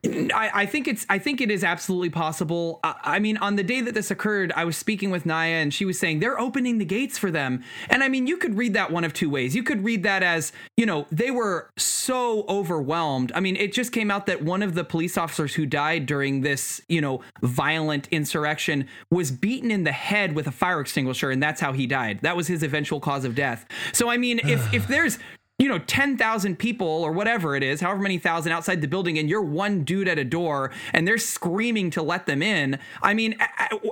I, 0.05 0.51
I, 0.53 0.65
think 0.65 0.89
it's 0.89 1.05
I 1.09 1.17
think 1.17 1.39
it 1.39 1.49
is 1.49 1.63
absolutely 1.63 2.09
possible. 2.09 2.81
I, 2.83 2.95
I, 3.03 3.19
mean, 3.19 3.37
on 3.37 3.55
the 3.55 3.63
day 3.63 3.79
that 3.79 3.93
this 3.93 4.11
occurred, 4.11 4.51
I 4.53 4.65
was 4.65 4.75
speaking 4.75 5.11
with 5.11 5.25
Naya 5.25 5.55
and 5.55 5.73
she 5.73 5.85
was 5.85 5.97
saying 5.97 6.19
they're 6.19 6.39
opening 6.39 6.77
the 6.77 6.85
gates 6.85 7.17
for 7.17 7.31
them. 7.31 7.63
And 7.89 8.03
I 8.03 8.09
mean, 8.09 8.27
you 8.27 8.35
could 8.35 8.57
read 8.57 8.73
that 8.73 8.91
one 8.91 9.05
of 9.05 9.13
two 9.13 9.29
ways. 9.29 9.55
You 9.55 9.63
could 9.63 9.83
read 9.83 10.03
that 10.03 10.21
as, 10.21 10.51
you 10.75 10.85
know, 10.85 11.07
they 11.09 11.31
were 11.31 11.69
so 11.77 12.45
overwhelmed. 12.49 13.31
I 13.33 13.39
mean, 13.39 13.55
it 13.55 13.71
just 13.71 13.93
came 13.93 14.11
out 14.11 14.25
that 14.25 14.43
one 14.43 14.61
of 14.61 14.75
the 14.75 14.83
police 14.83 15.17
officers 15.17 15.55
who 15.55 15.65
died 15.65 16.05
during 16.05 16.41
this, 16.41 16.81
you 16.89 16.99
know, 16.99 17.21
violent 17.41 18.09
insurrection 18.11 18.89
was 19.09 19.31
beaten 19.31 19.71
in 19.71 19.85
the 19.85 19.93
head 19.93 20.35
with 20.35 20.47
a 20.47 20.51
fire 20.51 20.81
extinguisher 20.81 21.31
and 21.31 21.41
that's 21.41 21.61
how 21.61 21.71
he 21.71 21.87
died. 21.87 22.19
That 22.23 22.35
was 22.35 22.47
his 22.47 22.61
eventual 22.61 22.99
cause 22.99 23.23
of 23.23 23.35
death. 23.35 23.65
So 23.93 24.09
I 24.09 24.17
mean, 24.17 24.39
if 24.39 24.73
if 24.73 24.85
there's 24.93 25.17
you 25.59 25.69
know 25.69 25.79
10,000 25.79 26.57
people 26.57 26.87
or 26.87 27.11
whatever 27.11 27.55
it 27.55 27.63
is, 27.63 27.81
however 27.81 28.01
many 28.01 28.17
thousand 28.17 28.51
outside 28.51 28.81
the 28.81 28.87
building 28.87 29.17
and 29.17 29.29
you're 29.29 29.41
one 29.41 29.83
dude 29.83 30.07
at 30.07 30.17
a 30.17 30.23
door 30.23 30.71
and 30.93 31.07
they're 31.07 31.17
screaming 31.17 31.89
to 31.91 32.01
let 32.01 32.25
them 32.25 32.41
in. 32.41 32.79
I 33.01 33.13
mean, 33.13 33.35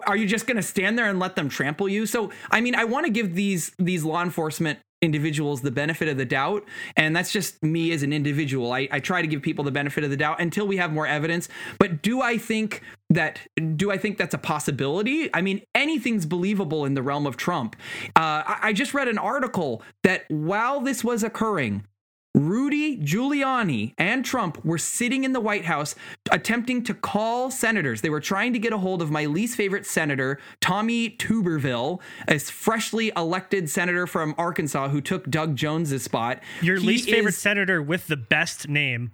are 0.08 0.18
you 0.18 0.28
just 0.28 0.48
going 0.48 0.58
to 0.58 0.64
stand 0.64 0.98
there 0.98 1.08
and 1.08 1.20
let 1.20 1.36
them 1.36 1.50
trample 1.50 1.88
you? 1.88 2.06
So, 2.06 2.32
I 2.50 2.62
mean, 2.62 2.76
I 2.76 2.84
want 2.86 3.06
to 3.06 3.12
give 3.12 3.36
these 3.36 3.72
these 3.78 4.04
law 4.04 4.24
enforcement 4.24 4.80
individuals 5.02 5.62
the 5.62 5.72
benefit 5.72 6.08
of 6.08 6.18
the 6.18 6.26
doubt. 6.26 6.66
And 6.96 7.16
that's 7.16 7.32
just 7.32 7.62
me 7.64 7.92
as 7.92 8.04
an 8.04 8.14
individual. 8.14 8.72
I, 8.72 8.88
I 8.92 9.00
try 9.00 9.22
to 9.22 9.28
give 9.28 9.42
people 9.42 9.64
the 9.64 9.72
benefit 9.72 10.04
of 10.04 10.10
the 10.10 10.18
doubt 10.18 10.40
until 10.40 10.68
we 10.68 10.78
have 10.78 10.94
more 10.94 11.08
evidence. 11.08 11.50
But 11.80 12.02
do 12.02 12.22
I 12.22 12.38
think 12.38 12.82
that 13.10 13.40
do 13.76 13.92
I 13.92 13.98
think 13.98 14.18
that's 14.18 14.34
a 14.34 14.38
possibility? 14.38 15.30
I 15.34 15.42
mean, 15.42 15.62
anything's 15.76 16.26
believable 16.26 16.86
in 16.86 16.94
the 16.94 17.02
realm 17.02 17.26
of 17.26 17.38
Trump. 17.38 17.76
Uh, 18.16 18.44
I, 18.46 18.60
I 18.64 18.74
just 18.74 18.94
read 18.94 19.08
an 19.08 19.18
article 19.18 19.82
that 20.04 20.26
while 20.30 20.82
this 20.82 21.04
was 21.04 21.24
occurring, 21.24 21.86
Rudy 22.34 22.98
Giuliani 22.98 23.94
and 23.98 24.24
Trump 24.24 24.64
were 24.64 24.78
sitting 24.78 25.24
in 25.24 25.34
the 25.34 25.42
White 25.42 25.66
House 25.66 25.96
attempting 26.32 26.84
to 26.86 26.94
call 26.94 27.52
senators. 27.52 28.02
They 28.02 28.10
were 28.10 28.22
trying 28.22 28.54
to 28.54 28.60
get 28.60 28.72
a 28.72 28.78
hold 28.78 29.02
of 29.02 29.12
my 29.12 29.26
least 29.26 29.58
favorite 29.58 29.86
senator, 29.86 30.40
Tommy 30.62 31.10
Tuberville, 31.10 32.00
a 32.28 32.40
freshly 32.40 33.12
elected 33.18 33.70
senator 33.70 34.08
from 34.08 34.34
Arkansas 34.38 34.90
who 34.90 35.02
took 35.02 35.30
Doug 35.30 35.56
Jones's 35.56 36.04
spot. 36.04 36.40
Your 36.62 36.78
he 36.78 36.88
least 36.88 37.10
favorite 37.10 37.34
is, 37.34 37.38
senator 37.38 37.82
with 37.82 38.08
the 38.08 38.18
best 38.18 38.70
name. 38.70 39.12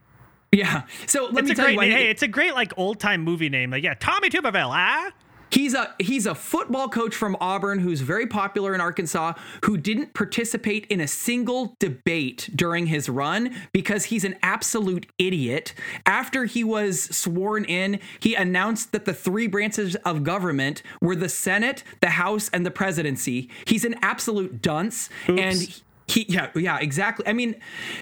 Yeah. 0.51 0.83
So 1.07 1.25
let 1.25 1.39
it's 1.39 1.49
me 1.49 1.55
tell 1.55 1.69
you, 1.69 1.77
great, 1.77 1.91
hey, 1.91 2.09
it's 2.09 2.21
a 2.21 2.27
great 2.27 2.53
like 2.53 2.71
old 2.77 2.99
time 2.99 3.23
movie 3.23 3.49
name. 3.49 3.71
Like 3.71 3.83
yeah, 3.83 3.95
Tommy 3.99 4.29
Tuberville. 4.29 4.69
Ah. 4.71 5.11
He's 5.49 5.73
a 5.73 5.93
he's 5.99 6.25
a 6.25 6.35
football 6.35 6.89
coach 6.89 7.15
from 7.15 7.37
Auburn 7.39 7.79
who's 7.79 8.01
very 8.01 8.27
popular 8.27 8.75
in 8.75 8.81
Arkansas 8.81 9.33
who 9.63 9.77
didn't 9.77 10.13
participate 10.13 10.85
in 10.87 10.99
a 11.01 11.07
single 11.07 11.75
debate 11.79 12.49
during 12.55 12.87
his 12.87 13.09
run 13.09 13.55
because 13.71 14.05
he's 14.05 14.23
an 14.23 14.35
absolute 14.43 15.07
idiot. 15.17 15.73
After 16.05 16.45
he 16.45 16.63
was 16.63 17.03
sworn 17.15 17.65
in, 17.65 17.99
he 18.19 18.35
announced 18.35 18.91
that 18.91 19.05
the 19.05 19.13
three 19.13 19.47
branches 19.47 19.95
of 19.97 20.23
government 20.23 20.83
were 21.01 21.15
the 21.15 21.29
Senate, 21.29 21.83
the 22.01 22.11
House, 22.11 22.49
and 22.49 22.65
the 22.65 22.71
presidency. 22.71 23.49
He's 23.65 23.85
an 23.85 23.95
absolute 24.01 24.61
dunce 24.61 25.09
Oops. 25.29 25.41
and 25.41 25.81
he, 26.07 26.25
yeah, 26.29 26.49
yeah, 26.55 26.79
exactly. 26.79 27.27
I 27.27 27.33
mean, 27.33 27.55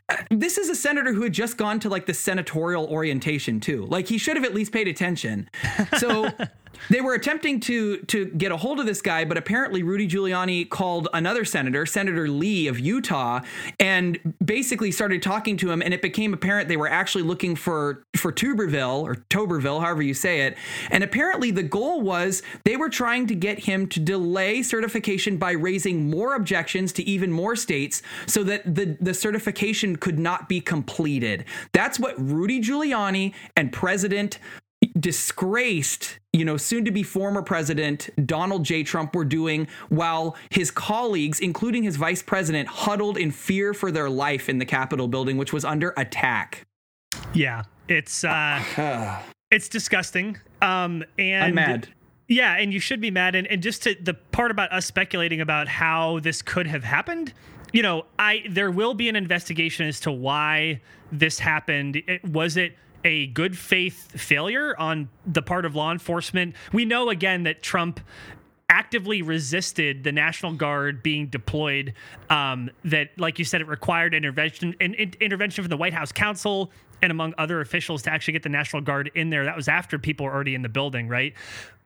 uh, 0.09 0.17
this 0.29 0.59
is 0.59 0.69
a 0.69 0.75
senator 0.75 1.11
who 1.11 1.23
had 1.23 1.33
just 1.33 1.57
gone 1.57 1.79
to 1.79 1.89
like 1.89 2.05
the 2.05 2.13
senatorial 2.13 2.85
orientation 2.85 3.59
too. 3.59 3.85
Like 3.87 4.07
he 4.07 4.19
should 4.19 4.35
have 4.35 4.45
at 4.45 4.53
least 4.53 4.71
paid 4.71 4.87
attention. 4.87 5.49
So 5.97 6.29
they 6.89 7.01
were 7.01 7.13
attempting 7.13 7.59
to 7.61 7.97
to 8.03 8.25
get 8.25 8.51
a 8.51 8.57
hold 8.57 8.79
of 8.79 8.85
this 8.85 9.01
guy, 9.01 9.25
but 9.25 9.37
apparently 9.37 9.83
Rudy 9.83 10.07
Giuliani 10.07 10.69
called 10.69 11.07
another 11.13 11.45
senator, 11.45 11.85
Senator 11.85 12.27
Lee 12.27 12.67
of 12.67 12.79
Utah, 12.79 13.41
and 13.79 14.35
basically 14.43 14.91
started 14.91 15.21
talking 15.21 15.57
to 15.57 15.71
him. 15.71 15.81
And 15.81 15.93
it 15.93 16.01
became 16.01 16.33
apparent 16.33 16.67
they 16.67 16.77
were 16.77 16.89
actually 16.89 17.23
looking 17.23 17.55
for 17.55 18.03
for 18.15 18.31
Tuberville 18.31 19.01
or 19.01 19.15
Toberville, 19.29 19.81
however 19.81 20.01
you 20.01 20.13
say 20.13 20.41
it. 20.41 20.57
And 20.91 21.03
apparently 21.03 21.51
the 21.51 21.63
goal 21.63 22.01
was 22.01 22.43
they 22.63 22.77
were 22.77 22.89
trying 22.89 23.27
to 23.27 23.35
get 23.35 23.59
him 23.59 23.87
to 23.87 23.99
delay 23.99 24.63
certification 24.63 25.37
by 25.37 25.51
raising 25.51 26.09
more 26.09 26.35
objections 26.35 26.93
to 26.93 27.03
even 27.03 27.31
more 27.31 27.55
states, 27.55 28.01
so 28.25 28.43
that 28.43 28.75
the 28.75 28.97
the 29.01 29.13
certification 29.13 29.95
could 29.95 30.19
not 30.19 30.49
be 30.49 30.61
completed. 30.61 31.45
That's 31.73 31.99
what 31.99 32.15
Rudy 32.19 32.61
Giuliani 32.61 33.33
and 33.55 33.71
President 33.71 34.39
disgraced, 34.99 36.19
you 36.33 36.45
know, 36.45 36.57
soon 36.57 36.85
to 36.85 36.91
be 36.91 37.03
former 37.03 37.41
president 37.41 38.09
Donald 38.25 38.63
J. 38.63 38.83
Trump 38.83 39.15
were 39.15 39.25
doing 39.25 39.67
while 39.89 40.35
his 40.49 40.71
colleagues, 40.71 41.39
including 41.39 41.83
his 41.83 41.95
vice 41.97 42.23
president, 42.23 42.67
huddled 42.67 43.17
in 43.17 43.31
fear 43.31 43.73
for 43.73 43.91
their 43.91 44.09
life 44.09 44.47
in 44.49 44.59
the 44.59 44.65
Capitol 44.65 45.07
building, 45.07 45.37
which 45.37 45.51
was 45.51 45.65
under 45.65 45.93
attack. 45.97 46.65
Yeah, 47.33 47.63
it's 47.87 48.23
uh, 48.23 49.21
it's 49.51 49.69
disgusting. 49.69 50.37
Um, 50.61 51.03
and 51.17 51.43
I'm 51.43 51.55
mad. 51.55 51.89
Yeah, 52.27 52.55
and 52.55 52.73
you 52.73 52.79
should 52.79 53.01
be 53.01 53.11
mad. 53.11 53.35
And, 53.35 53.45
and 53.47 53.61
just 53.61 53.83
to 53.83 53.95
the 54.01 54.13
part 54.13 54.49
about 54.49 54.71
us 54.71 54.85
speculating 54.85 55.41
about 55.41 55.67
how 55.67 56.19
this 56.19 56.41
could 56.41 56.65
have 56.65 56.83
happened, 56.83 57.33
you 57.71 57.83
know, 57.83 58.05
I 58.17 58.43
there 58.49 58.71
will 58.71 58.93
be 58.93 59.09
an 59.09 59.15
investigation 59.15 59.87
as 59.87 59.99
to 60.01 60.11
why 60.11 60.81
this 61.11 61.39
happened. 61.39 61.97
It, 62.07 62.23
was 62.23 62.57
it 62.57 62.75
a 63.05 63.27
good 63.27 63.57
faith 63.57 64.19
failure 64.19 64.75
on 64.77 65.07
the 65.25 65.41
part 65.41 65.63
of 65.63 65.75
law 65.75 65.91
enforcement. 65.91 66.55
We 66.73 66.83
know 66.83 67.09
again 67.09 67.43
that 67.43 67.61
Trump 67.61 68.01
actively 68.67 69.21
resisted 69.21 70.03
the 70.03 70.11
National 70.11 70.51
Guard 70.51 71.03
being 71.03 71.27
deployed. 71.27 71.93
Um, 72.29 72.71
that, 72.83 73.11
like 73.17 73.37
you 73.37 73.45
said, 73.45 73.61
it 73.61 73.67
required 73.67 74.15
intervention 74.15 74.75
in, 74.79 74.95
in, 74.95 75.13
intervention 75.21 75.63
from 75.63 75.69
the 75.69 75.77
White 75.77 75.93
House 75.93 76.11
counsel 76.11 76.71
and 77.01 77.11
among 77.11 77.35
other 77.37 77.61
officials 77.61 78.01
to 78.03 78.11
actually 78.11 78.33
get 78.33 78.43
the 78.43 78.49
National 78.49 78.81
Guard 78.81 79.11
in 79.13 79.29
there. 79.29 79.45
That 79.45 79.55
was 79.55 79.67
after 79.67 79.99
people 79.99 80.25
were 80.25 80.33
already 80.33 80.55
in 80.55 80.63
the 80.63 80.69
building, 80.69 81.07
right? 81.07 81.33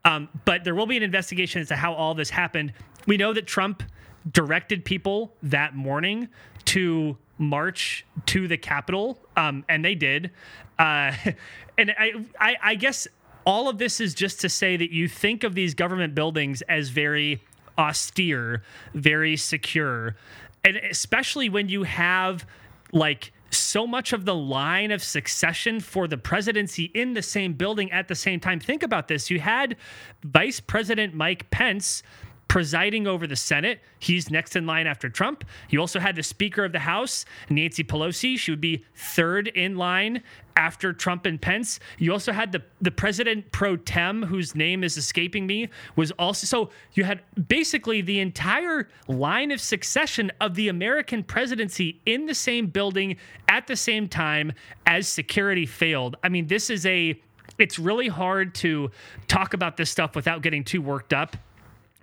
Um, 0.06 0.30
but 0.46 0.64
there 0.64 0.74
will 0.74 0.88
be 0.88 0.96
an 0.96 1.04
investigation 1.04 1.62
as 1.62 1.68
to 1.68 1.76
how 1.76 1.94
all 1.94 2.14
this 2.14 2.30
happened. 2.30 2.72
We 3.06 3.18
know 3.18 3.34
that 3.34 3.46
Trump 3.46 3.84
directed 4.32 4.86
people 4.86 5.36
that 5.44 5.76
morning 5.76 6.30
to 6.66 7.18
march 7.40 8.06
to 8.28 8.48
the 8.48 8.58
Capitol, 8.58 9.18
um, 9.36 9.66
and 9.68 9.84
they 9.84 9.96
did. 9.96 10.32
Uh, 10.78 11.14
and 11.78 11.92
I, 11.98 12.12
I, 12.40 12.56
I 12.62 12.76
guess 12.76 13.08
all 13.46 13.70
of 13.70 13.78
this 13.80 14.00
is 14.00 14.14
just 14.14 14.42
to 14.42 14.50
say 14.50 14.78
that 14.78 14.92
you 14.92 15.08
think 15.08 15.44
of 15.44 15.56
these 15.56 15.74
government 15.74 16.14
buildings 16.14 16.62
as 16.64 16.90
very 16.90 17.42
austere, 17.78 18.62
very 18.94 19.38
secure, 19.38 20.16
and 20.64 20.78
especially 20.78 21.50
when 21.50 21.70
you 21.70 21.84
have 21.84 22.46
like 22.92 23.32
so 23.52 23.88
much 23.88 24.14
of 24.14 24.26
the 24.26 24.36
line 24.36 24.92
of 24.92 25.02
succession 25.02 25.80
for 25.80 26.08
the 26.08 26.18
presidency 26.18 26.86
in 26.94 27.14
the 27.14 27.22
same 27.22 27.54
building 27.54 27.92
at 27.92 28.08
the 28.08 28.16
same 28.16 28.40
time. 28.40 28.60
Think 28.60 28.84
about 28.84 29.08
this. 29.08 29.30
You 29.30 29.40
had 29.40 29.76
Vice 30.24 30.60
President 30.60 31.14
Mike 31.14 31.50
Pence 31.50 32.04
presiding 32.50 33.08
over 33.08 33.28
the 33.28 33.36
Senate. 33.36 33.80
He's 34.00 34.30
next 34.30 34.56
in 34.58 34.66
line 34.66 34.88
after 34.88 35.08
Trump. 35.08 35.46
You 35.70 35.80
also 35.80 36.00
had 36.00 36.16
the 36.16 36.24
Speaker 36.24 36.66
of 36.66 36.74
the 36.74 36.80
House, 36.80 37.24
Nancy 37.50 37.84
Pelosi. 37.84 38.38
She 38.38 38.52
would 38.52 38.60
be 38.60 38.84
third 38.96 39.48
in 39.50 39.78
line 39.78 40.24
after 40.58 40.92
Trump 40.92 41.28
and 41.28 41.40
Pence. 41.40 41.80
You 42.00 42.12
also 42.12 42.34
had 42.34 42.52
the 42.52 42.64
the 42.82 42.92
president 42.92 43.52
pro 43.52 43.78
tem, 43.78 44.24
whose 44.24 44.56
name 44.56 44.84
is 44.84 44.98
escaping 44.98 45.46
me, 45.46 45.70
was 45.96 46.12
also 46.14 46.46
so 46.48 46.72
you 46.94 47.04
had 47.04 47.22
basically 47.48 48.02
the 48.02 48.20
entire 48.20 48.90
line 49.08 49.52
of 49.52 49.62
succession 49.62 50.32
of 50.42 50.56
the 50.56 50.70
American 50.70 51.24
presidency 51.24 52.02
in 52.08 52.26
the 52.26 52.36
same 52.36 52.66
building 52.66 53.16
at 53.48 53.68
the 53.68 53.76
same 53.76 54.10
time 54.10 54.52
as 54.88 55.08
security 55.08 55.68
failed. 55.68 56.18
I 56.24 56.30
mean, 56.30 56.48
this 56.48 56.72
is 56.72 56.86
a 56.88 57.22
it's 57.60 57.78
really 57.78 58.08
hard 58.08 58.56
to 58.56 58.90
talk 59.28 59.54
about 59.54 59.78
this 59.78 59.92
stuff 59.92 60.16
without 60.16 60.42
getting 60.42 60.64
too 60.64 60.82
worked 60.82 61.14
up 61.14 61.38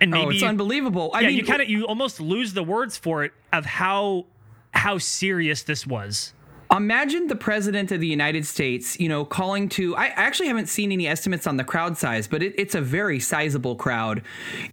and 0.00 0.10
maybe 0.10 0.26
oh, 0.26 0.30
it's 0.30 0.42
unbelievable. 0.42 1.10
I 1.14 1.20
yeah, 1.20 1.28
mean, 1.28 1.36
you 1.38 1.44
kind 1.44 1.62
of 1.62 1.68
you 1.68 1.86
almost 1.86 2.20
lose 2.20 2.52
the 2.52 2.62
words 2.62 2.96
for 2.96 3.24
it 3.24 3.32
of 3.52 3.64
how 3.64 4.26
how 4.72 4.98
serious 4.98 5.62
this 5.62 5.86
was. 5.86 6.32
Imagine 6.70 7.28
the 7.28 7.36
president 7.36 7.92
of 7.92 8.00
the 8.00 8.08
United 8.08 8.44
States, 8.44 8.98
you 8.98 9.08
know, 9.08 9.24
calling 9.24 9.68
to. 9.70 9.94
I 9.94 10.06
actually 10.06 10.48
haven't 10.48 10.66
seen 10.66 10.90
any 10.90 11.06
estimates 11.06 11.46
on 11.46 11.56
the 11.56 11.62
crowd 11.62 11.96
size, 11.96 12.26
but 12.26 12.42
it, 12.42 12.54
it's 12.58 12.74
a 12.74 12.80
very 12.80 13.20
sizable 13.20 13.76
crowd. 13.76 14.22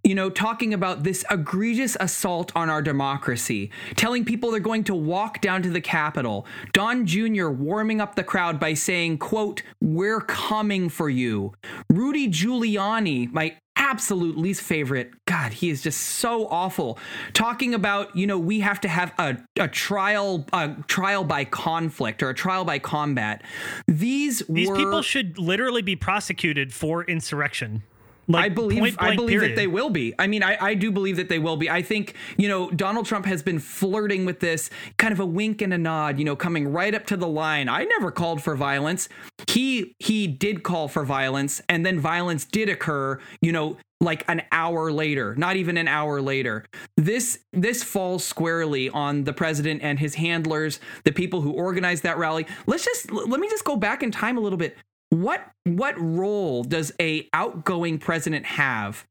You 0.03 0.15
know, 0.15 0.31
talking 0.31 0.73
about 0.73 1.03
this 1.03 1.23
egregious 1.29 1.95
assault 1.99 2.51
on 2.55 2.69
our 2.69 2.81
democracy, 2.81 3.69
telling 3.95 4.25
people 4.25 4.49
they're 4.49 4.59
going 4.59 4.83
to 4.85 4.95
walk 4.95 5.39
down 5.39 5.61
to 5.63 5.69
the 5.69 5.81
Capitol. 5.81 6.47
Don 6.71 7.05
Jr. 7.05 7.49
warming 7.49 8.01
up 8.01 8.15
the 8.15 8.23
crowd 8.23 8.59
by 8.59 8.73
saying, 8.73 9.19
"quote 9.19 9.61
We're 9.79 10.21
coming 10.21 10.89
for 10.89 11.11
you." 11.11 11.53
Rudy 11.89 12.27
Giuliani, 12.27 13.31
my 13.31 13.55
absolute 13.75 14.37
least 14.37 14.61
favorite. 14.61 15.11
God, 15.25 15.53
he 15.53 15.69
is 15.69 15.81
just 15.81 15.99
so 15.99 16.47
awful. 16.47 16.97
Talking 17.33 17.73
about, 17.73 18.15
you 18.15 18.27
know, 18.27 18.37
we 18.37 18.59
have 18.61 18.81
to 18.81 18.87
have 18.87 19.13
a, 19.17 19.37
a 19.59 19.67
trial, 19.67 20.45
a 20.53 20.75
trial 20.87 21.23
by 21.23 21.45
conflict 21.45 22.23
or 22.23 22.29
a 22.29 22.33
trial 22.33 22.65
by 22.65 22.79
combat. 22.79 23.43
These 23.87 24.43
these 24.49 24.69
were, 24.69 24.75
people 24.75 25.01
should 25.01 25.37
literally 25.37 25.81
be 25.81 25.95
prosecuted 25.95 26.73
for 26.73 27.03
insurrection. 27.03 27.83
Like 28.27 28.45
I 28.45 28.49
believe 28.49 28.95
I 28.99 29.15
believe 29.15 29.39
period. 29.39 29.51
that 29.51 29.55
they 29.55 29.67
will 29.67 29.89
be. 29.89 30.13
I 30.17 30.27
mean, 30.27 30.43
I, 30.43 30.57
I 30.59 30.73
do 30.75 30.91
believe 30.91 31.17
that 31.17 31.29
they 31.29 31.39
will 31.39 31.57
be. 31.57 31.69
I 31.69 31.81
think, 31.81 32.15
you 32.37 32.47
know, 32.47 32.69
Donald 32.71 33.05
Trump 33.05 33.25
has 33.25 33.43
been 33.43 33.59
flirting 33.59 34.25
with 34.25 34.39
this 34.39 34.69
kind 34.97 35.11
of 35.11 35.19
a 35.19 35.25
wink 35.25 35.61
and 35.61 35.73
a 35.73 35.77
nod, 35.77 36.19
you 36.19 36.25
know, 36.25 36.35
coming 36.35 36.71
right 36.71 36.93
up 36.95 37.05
to 37.07 37.17
the 37.17 37.27
line. 37.27 37.67
I 37.67 37.83
never 37.83 38.11
called 38.11 38.41
for 38.41 38.55
violence. 38.55 39.09
He 39.47 39.95
he 39.99 40.27
did 40.27 40.63
call 40.63 40.87
for 40.87 41.03
violence 41.03 41.61
and 41.67 41.85
then 41.85 41.99
violence 41.99 42.45
did 42.45 42.69
occur, 42.69 43.19
you 43.41 43.51
know, 43.51 43.77
like 43.99 44.23
an 44.27 44.43
hour 44.51 44.91
later, 44.91 45.35
not 45.35 45.55
even 45.55 45.77
an 45.77 45.87
hour 45.87 46.21
later. 46.21 46.65
This 46.97 47.39
this 47.51 47.83
falls 47.83 48.23
squarely 48.23 48.89
on 48.89 49.23
the 49.23 49.33
president 49.33 49.81
and 49.81 49.99
his 49.99 50.15
handlers, 50.15 50.79
the 51.03 51.11
people 51.11 51.41
who 51.41 51.51
organized 51.51 52.03
that 52.03 52.17
rally. 52.17 52.45
Let's 52.67 52.85
just 52.85 53.11
let 53.11 53.39
me 53.39 53.49
just 53.49 53.65
go 53.65 53.75
back 53.75 54.03
in 54.03 54.11
time 54.11 54.37
a 54.37 54.41
little 54.41 54.57
bit 54.57 54.77
what 55.13 55.51
what 55.65 55.95
role 55.99 56.63
does 56.63 56.91
a 56.99 57.29
outgoing 57.33 57.99
president 57.99 58.45
have 58.45 59.05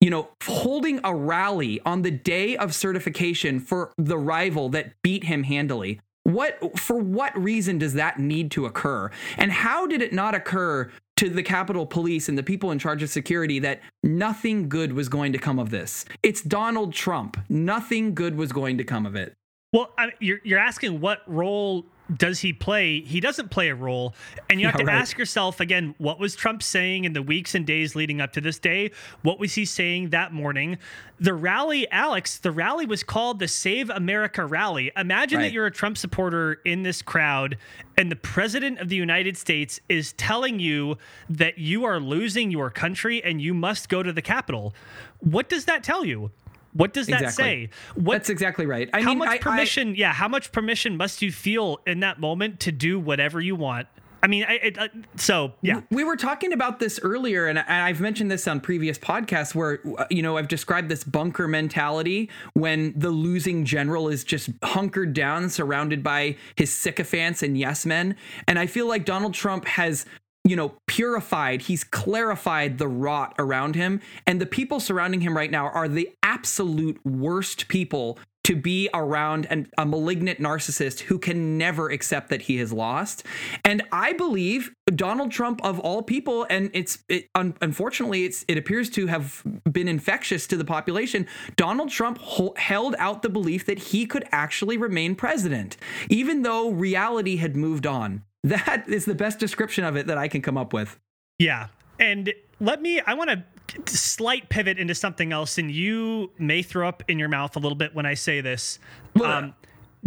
you 0.00 0.10
know 0.10 0.28
holding 0.44 1.00
a 1.04 1.14
rally 1.14 1.80
on 1.84 2.02
the 2.02 2.10
day 2.10 2.56
of 2.56 2.74
certification 2.74 3.58
for 3.60 3.92
the 3.98 4.16
rival 4.18 4.68
that 4.68 4.92
beat 5.02 5.24
him 5.24 5.42
handily 5.42 6.00
What 6.24 6.78
for 6.78 6.98
what 6.98 7.36
reason 7.42 7.78
does 7.78 7.94
that 7.94 8.18
need 8.18 8.50
to 8.50 8.66
occur? 8.66 9.10
And 9.38 9.50
how 9.50 9.86
did 9.86 10.02
it 10.02 10.12
not 10.12 10.34
occur 10.34 10.90
to 11.16 11.30
the 11.30 11.42
Capitol 11.42 11.86
Police 11.86 12.28
and 12.28 12.36
the 12.36 12.42
people 12.42 12.70
in 12.70 12.78
charge 12.78 13.02
of 13.02 13.08
security 13.08 13.58
that 13.60 13.80
nothing 14.02 14.68
good 14.68 14.92
was 14.92 15.08
going 15.08 15.32
to 15.32 15.38
come 15.38 15.58
of 15.58 15.70
this? 15.70 16.04
It's 16.22 16.42
Donald 16.42 16.92
Trump. 16.92 17.38
Nothing 17.48 18.14
good 18.14 18.36
was 18.36 18.52
going 18.52 18.76
to 18.76 18.84
come 18.84 19.06
of 19.06 19.16
it. 19.16 19.34
Well, 19.72 19.90
I, 19.96 20.12
you're 20.20 20.40
you're 20.44 20.58
asking 20.58 21.00
what 21.00 21.22
role 21.26 21.86
does 22.16 22.40
he 22.40 22.52
play? 22.52 23.00
He 23.00 23.20
doesn't 23.20 23.50
play 23.50 23.68
a 23.68 23.74
role. 23.74 24.14
And 24.48 24.60
you 24.60 24.66
have 24.66 24.76
Yeah, 24.76 24.86
to 24.86 24.86
right. 24.86 24.96
ask 24.96 25.18
yourself 25.18 25.60
again, 25.60 25.94
what 25.98 26.18
was 26.18 26.34
Trump 26.34 26.62
saying 26.62 27.04
in 27.04 27.12
the 27.12 27.22
weeks 27.22 27.54
and 27.54 27.66
days 27.66 27.94
leading 27.94 28.20
up 28.20 28.32
to 28.32 28.40
this 28.40 28.58
day? 28.58 28.90
What 29.22 29.38
was 29.38 29.54
he 29.54 29.64
saying 29.64 30.10
that 30.10 30.32
morning? 30.32 30.78
The 31.20 31.34
rally, 31.34 31.90
Alex, 31.90 32.38
the 32.38 32.50
rally 32.50 32.86
was 32.86 33.02
called 33.02 33.40
the 33.40 33.48
Save 33.48 33.90
America 33.90 34.46
rally. 34.46 34.90
Imagine 34.96 35.40
that 35.40 35.52
you're 35.52 35.66
a 35.66 35.70
Trump 35.70 35.98
supporter 35.98 36.60
in 36.64 36.82
this 36.82 37.02
crowd 37.02 37.58
and 37.96 38.10
the 38.12 38.16
president 38.16 38.78
of 38.78 38.88
the 38.88 38.96
United 38.96 39.36
States 39.36 39.80
is 39.88 40.12
telling 40.12 40.60
you 40.60 40.96
that 41.28 41.58
you 41.58 41.84
are 41.84 41.98
losing 41.98 42.50
your 42.50 42.70
country 42.70 43.22
and 43.22 43.42
you 43.42 43.52
must 43.52 43.88
go 43.88 44.02
to 44.02 44.12
the 44.12 44.22
Capitol. 44.22 44.72
What 45.18 45.48
does 45.48 45.64
that 45.64 45.82
tell 45.82 46.04
you? 46.04 46.30
What 46.78 46.92
does 46.92 47.08
that 47.08 47.22
Exactly. 47.22 47.44
say? 47.44 47.70
What 47.96 48.12
That's 48.14 48.30
exactly 48.30 48.64
right. 48.64 48.88
I 48.92 49.02
how 49.02 49.08
mean, 49.10 49.18
much 49.18 49.28
I- 49.30 49.34
I- 49.34 49.38
permission? 49.38 49.96
yeah, 49.96 50.12
how 50.12 50.28
much 50.28 50.52
permission 50.52 50.96
must 50.96 51.22
you 51.22 51.32
feel 51.32 51.80
in 51.88 52.00
that 52.00 52.20
moment 52.20 52.60
to 52.60 52.72
do 52.72 53.00
whatever 53.00 53.40
you 53.40 53.56
want? 53.56 53.88
I 54.22 54.26
mean, 54.28 54.44
I, 54.48 54.52
it, 54.54 54.78
uh, 54.78 54.88
so 55.16 55.52
yeah, 55.62 55.80
We 55.90 56.02
were 56.04 56.16
talking 56.16 56.52
about 56.52 56.78
this 56.78 56.98
earlier, 57.02 57.46
and 57.46 57.58
I- 57.58 57.88
I've 57.88 58.00
mentioned 58.00 58.30
this 58.30 58.46
on 58.46 58.60
previous 58.60 58.96
podcasts 58.98 59.54
where, 59.56 59.80
you 60.10 60.22
know, 60.22 60.36
I've 60.36 60.48
described 60.48 60.88
this 60.88 61.02
bunker 61.04 61.48
mentality 61.48 62.30
when 62.54 62.94
the 62.96 63.10
losing 63.10 63.64
general 63.64 64.08
is 64.08 64.22
just 64.24 64.50
hunkered 64.62 65.14
down, 65.14 65.48
surrounded 65.50 66.02
by 66.04 66.36
his 66.54 66.72
sycophants 66.72 67.42
and 67.42 67.58
yes 67.58 67.86
men. 67.86 68.14
And 68.46 68.56
I 68.58 68.66
feel 68.66 68.86
like 68.86 69.04
Donald 69.04 69.34
Trump 69.34 69.64
has. 69.66 70.06
You 70.48 70.56
know, 70.56 70.74
purified, 70.86 71.62
he's 71.62 71.84
clarified 71.84 72.78
the 72.78 72.88
rot 72.88 73.34
around 73.38 73.74
him. 73.74 74.00
And 74.26 74.40
the 74.40 74.46
people 74.46 74.80
surrounding 74.80 75.20
him 75.20 75.36
right 75.36 75.50
now 75.50 75.68
are 75.68 75.88
the 75.88 76.10
absolute 76.22 76.98
worst 77.04 77.68
people 77.68 78.18
to 78.48 78.56
be 78.56 78.88
around 78.94 79.46
an, 79.50 79.68
a 79.76 79.84
malignant 79.84 80.38
narcissist 80.40 81.00
who 81.00 81.18
can 81.18 81.58
never 81.58 81.90
accept 81.90 82.30
that 82.30 82.40
he 82.40 82.56
has 82.56 82.72
lost. 82.72 83.22
And 83.62 83.82
I 83.92 84.14
believe 84.14 84.72
Donald 84.86 85.30
Trump, 85.30 85.62
of 85.62 85.78
all 85.80 86.02
people, 86.02 86.46
and 86.48 86.70
it's 86.72 87.04
it, 87.10 87.28
un, 87.34 87.54
unfortunately 87.60 88.24
it's 88.24 88.46
it 88.48 88.56
appears 88.56 88.88
to 88.90 89.06
have 89.06 89.42
been 89.70 89.86
infectious 89.86 90.46
to 90.46 90.56
the 90.56 90.64
population. 90.64 91.26
Donald 91.56 91.90
Trump 91.90 92.22
held 92.56 92.96
out 92.98 93.20
the 93.20 93.28
belief 93.28 93.66
that 93.66 93.78
he 93.78 94.06
could 94.06 94.24
actually 94.32 94.78
remain 94.78 95.14
president, 95.14 95.76
even 96.08 96.40
though 96.40 96.70
reality 96.70 97.36
had 97.36 97.54
moved 97.54 97.86
on. 97.86 98.22
That 98.44 98.88
is 98.88 99.04
the 99.04 99.14
best 99.14 99.38
description 99.38 99.84
of 99.84 99.96
it 99.96 100.06
that 100.06 100.18
I 100.18 100.28
can 100.28 100.42
come 100.42 100.56
up 100.56 100.72
with. 100.72 100.98
yeah. 101.38 101.68
And 102.00 102.32
let 102.60 102.80
me, 102.80 103.00
I 103.00 103.14
want 103.14 103.30
to 103.30 103.42
slight 103.86 104.48
pivot 104.48 104.78
into 104.78 104.94
something 104.94 105.32
else, 105.32 105.58
and 105.58 105.70
you 105.70 106.30
may 106.38 106.62
throw 106.62 106.88
up 106.88 107.02
in 107.08 107.18
your 107.18 107.28
mouth 107.28 107.56
a 107.56 107.58
little 107.58 107.76
bit 107.76 107.94
when 107.94 108.06
I 108.06 108.14
say 108.14 108.40
this. 108.40 108.78
Um, 109.22 109.54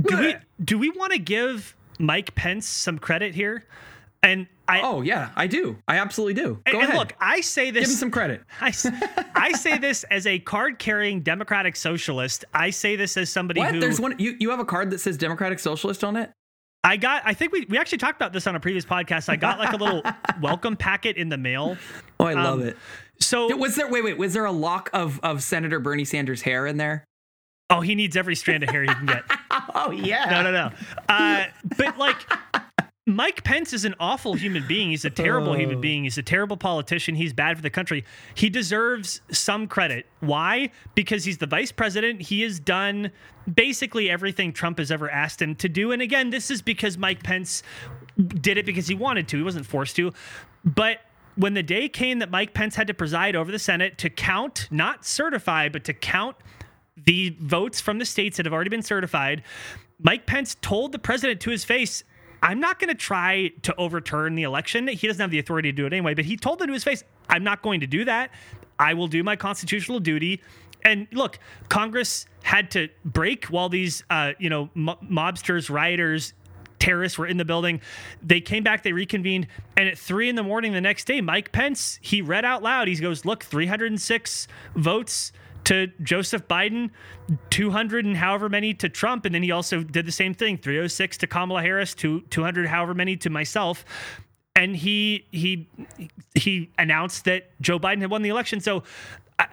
do 0.01 0.17
we 0.17 0.35
do 0.63 0.77
we 0.77 0.89
want 0.89 1.11
to 1.11 1.19
give 1.19 1.75
Mike 1.99 2.33
Pence 2.35 2.65
some 2.65 2.97
credit 2.97 3.35
here? 3.35 3.65
And 4.23 4.47
I 4.67 4.81
Oh 4.81 5.01
yeah, 5.01 5.31
I 5.35 5.47
do. 5.47 5.77
I 5.87 5.97
absolutely 5.97 6.35
do. 6.41 6.61
Go 6.71 6.79
and, 6.79 6.93
look, 6.93 7.13
I 7.19 7.41
say 7.41 7.71
this. 7.71 7.81
Give 7.81 7.89
him 7.89 7.97
some 7.97 8.11
credit. 8.11 8.41
I, 8.61 8.71
I 9.35 9.51
say 9.53 9.77
this 9.77 10.03
as 10.05 10.27
a 10.27 10.39
card 10.39 10.79
carrying 10.79 11.21
Democratic 11.21 11.75
socialist. 11.75 12.45
I 12.53 12.69
say 12.69 12.95
this 12.95 13.17
as 13.17 13.29
somebody 13.29 13.59
What? 13.59 13.73
who 13.73 13.79
There's 13.81 13.99
one. 13.99 14.15
You 14.17 14.37
you 14.39 14.49
have 14.51 14.59
a 14.59 14.65
card 14.65 14.91
that 14.91 14.99
says 14.99 15.17
Democratic 15.17 15.59
Socialist 15.59 16.03
on 16.03 16.15
it. 16.15 16.31
I 16.83 16.97
got. 16.97 17.21
I 17.25 17.33
think 17.33 17.51
we, 17.51 17.65
we 17.69 17.77
actually 17.77 17.99
talked 17.99 18.15
about 18.19 18.33
this 18.33 18.47
on 18.47 18.55
a 18.55 18.59
previous 18.59 18.85
podcast. 18.85 19.29
I 19.29 19.35
got 19.35 19.59
like 19.59 19.73
a 19.73 19.77
little 19.77 20.01
welcome 20.41 20.75
packet 20.75 21.15
in 21.17 21.29
the 21.29 21.37
mail. 21.37 21.77
Oh, 22.19 22.25
I 22.25 22.33
love 22.33 22.59
Um, 22.61 22.67
it. 22.67 22.77
So 23.19 23.55
Was 23.55 23.75
there? 23.75 23.87
Wait, 23.87 24.03
wait. 24.03 24.17
Was 24.17 24.33
there 24.33 24.45
a 24.45 24.51
lock 24.51 24.89
of 24.93 25.19
of 25.21 25.43
Senator 25.43 25.79
Bernie 25.79 26.05
Sanders' 26.05 26.41
hair 26.41 26.65
in 26.65 26.77
there? 26.77 27.05
oh, 27.69 27.79
he 27.79 27.95
needs 27.95 28.17
every 28.17 28.35
strand 28.35 28.63
of 28.63 28.69
hair 28.69 28.81
he 28.83 28.87
can 28.93 29.05
get. 29.05 29.23
Oh 29.73 29.91
yeah. 29.91 30.25
No, 30.29 30.41
no, 30.43 30.51
no. 30.51 30.71
Uh, 31.07 31.45
but 31.77 31.97
like. 31.97 32.17
Mike 33.07 33.43
Pence 33.43 33.73
is 33.73 33.83
an 33.83 33.95
awful 33.99 34.35
human 34.35 34.65
being. 34.67 34.91
He's 34.91 35.05
a 35.05 35.09
terrible 35.09 35.53
human 35.53 35.77
Oh. 35.79 35.81
being. 35.81 36.03
He's 36.03 36.19
a 36.19 36.23
terrible 36.23 36.55
politician. 36.55 37.15
He's 37.15 37.33
bad 37.33 37.57
for 37.57 37.63
the 37.63 37.69
country. 37.71 38.05
He 38.35 38.49
deserves 38.49 39.21
some 39.31 39.67
credit. 39.67 40.05
Why? 40.19 40.69
Because 40.93 41.23
he's 41.25 41.39
the 41.39 41.47
vice 41.47 41.71
president. 41.71 42.21
He 42.21 42.41
has 42.41 42.59
done 42.59 43.11
basically 43.51 44.09
everything 44.09 44.53
Trump 44.53 44.77
has 44.77 44.91
ever 44.91 45.09
asked 45.09 45.41
him 45.41 45.55
to 45.55 45.67
do. 45.67 45.91
And 45.91 46.01
again, 46.01 46.29
this 46.29 46.51
is 46.51 46.61
because 46.61 46.95
Mike 46.97 47.23
Pence 47.23 47.63
did 48.17 48.57
it 48.59 48.67
because 48.67 48.87
he 48.87 48.93
wanted 48.93 49.27
to. 49.29 49.37
He 49.37 49.43
wasn't 49.43 49.65
forced 49.65 49.95
to. 49.95 50.13
But 50.63 50.99
when 51.35 51.55
the 51.55 51.63
day 51.63 51.89
came 51.89 52.19
that 52.19 52.29
Mike 52.29 52.53
Pence 52.53 52.75
had 52.75 52.85
to 52.85 52.93
preside 52.93 53.35
over 53.35 53.51
the 53.51 53.57
Senate 53.59 53.97
to 53.99 54.11
count, 54.11 54.67
not 54.69 55.05
certify, 55.05 55.69
but 55.69 55.83
to 55.85 55.93
count 55.95 56.35
the 57.03 57.35
votes 57.41 57.81
from 57.81 57.97
the 57.97 58.05
states 58.05 58.37
that 58.37 58.45
have 58.45 58.53
already 58.53 58.69
been 58.69 58.83
certified, 58.83 59.41
Mike 59.99 60.27
Pence 60.27 60.55
told 60.61 60.91
the 60.91 60.99
president 60.99 61.39
to 61.41 61.49
his 61.49 61.63
face, 61.63 62.03
I'm 62.41 62.59
not 62.59 62.79
going 62.79 62.89
to 62.89 62.95
try 62.95 63.51
to 63.63 63.75
overturn 63.75 64.35
the 64.35 64.43
election. 64.43 64.87
He 64.87 65.07
doesn't 65.07 65.21
have 65.21 65.31
the 65.31 65.39
authority 65.39 65.71
to 65.71 65.75
do 65.75 65.85
it 65.85 65.93
anyway, 65.93 66.13
but 66.13 66.25
he 66.25 66.37
told 66.37 66.61
him 66.61 66.67
to 66.67 66.73
his 66.73 66.83
face, 66.83 67.03
I'm 67.29 67.43
not 67.43 67.61
going 67.61 67.81
to 67.81 67.87
do 67.87 68.05
that. 68.05 68.31
I 68.79 68.95
will 68.95 69.07
do 69.07 69.23
my 69.23 69.35
constitutional 69.35 69.99
duty. 69.99 70.41
And 70.83 71.07
look, 71.11 71.37
Congress 71.69 72.25
had 72.41 72.71
to 72.71 72.89
break 73.05 73.45
while 73.45 73.69
these, 73.69 74.03
uh, 74.09 74.33
you 74.39 74.49
know, 74.49 74.69
mo- 74.73 74.97
mobsters, 75.03 75.69
rioters, 75.69 76.33
terrorists 76.79 77.17
were 77.17 77.27
in 77.27 77.37
the 77.37 77.45
building. 77.45 77.79
They 78.23 78.41
came 78.41 78.63
back, 78.63 78.83
they 78.83 78.91
reconvened, 78.91 79.47
and 79.77 79.87
at 79.87 79.97
three 79.97 80.27
in 80.27 80.35
the 80.35 80.43
morning 80.43 80.73
the 80.73 80.81
next 80.81 81.05
day, 81.05 81.21
Mike 81.21 81.51
Pence 81.51 81.99
he 82.01 82.21
read 82.21 82.43
out 82.43 82.63
loud. 82.63 82.87
He 82.87 82.95
goes, 82.95 83.23
"Look, 83.23 83.43
306 83.43 84.47
votes." 84.75 85.31
To 85.65 85.87
Joseph 86.01 86.47
Biden, 86.47 86.89
200 87.49 88.05
and 88.05 88.17
however 88.17 88.49
many 88.49 88.73
to 88.75 88.89
Trump. 88.89 89.25
And 89.25 89.33
then 89.33 89.43
he 89.43 89.51
also 89.51 89.83
did 89.83 90.05
the 90.05 90.11
same 90.11 90.33
thing 90.33 90.57
306 90.57 91.17
to 91.19 91.27
Kamala 91.27 91.61
Harris, 91.61 91.93
to 91.95 92.21
200 92.21 92.67
however 92.67 92.93
many 92.93 93.15
to 93.17 93.29
myself. 93.29 93.85
And 94.55 94.75
he 94.75 95.27
he 95.31 95.69
he 96.35 96.71
announced 96.77 97.25
that 97.25 97.51
Joe 97.61 97.79
Biden 97.79 98.01
had 98.01 98.11
won 98.11 98.21
the 98.21 98.29
election. 98.29 98.59
So 98.59 98.83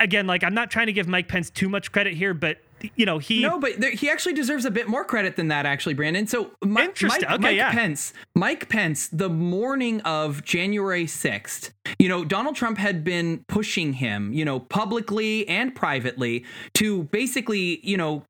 again, 0.00 0.26
like 0.26 0.42
I'm 0.42 0.54
not 0.54 0.70
trying 0.70 0.86
to 0.86 0.92
give 0.92 1.06
Mike 1.08 1.28
Pence 1.28 1.50
too 1.50 1.68
much 1.68 1.92
credit 1.92 2.14
here, 2.14 2.34
but 2.34 2.58
you 2.96 3.06
know, 3.06 3.18
he 3.18 3.42
No, 3.42 3.58
but 3.58 3.80
there, 3.80 3.90
he 3.90 4.08
actually 4.10 4.34
deserves 4.34 4.64
a 4.64 4.70
bit 4.70 4.88
more 4.88 5.04
credit 5.04 5.36
than 5.36 5.48
that, 5.48 5.66
actually, 5.66 5.94
Brandon. 5.94 6.26
So, 6.26 6.50
Mi- 6.64 6.84
Interesting. 6.84 7.28
Mike, 7.28 7.34
Okay, 7.38 7.42
Mike 7.42 7.56
yeah. 7.56 7.72
Pence, 7.72 8.12
Mike 8.34 8.68
Pence, 8.68 9.08
the 9.08 9.28
morning 9.28 10.00
of 10.02 10.44
January 10.44 11.06
sixth, 11.06 11.72
you 11.98 12.08
know, 12.08 12.24
Donald 12.24 12.56
Trump 12.56 12.78
had 12.78 13.04
been 13.04 13.44
pushing 13.48 13.94
him, 13.94 14.32
you 14.32 14.44
know, 14.44 14.60
publicly 14.60 15.48
and 15.48 15.74
privately 15.74 16.44
to 16.74 17.04
basically, 17.04 17.80
you 17.86 17.96
know, 17.96 18.24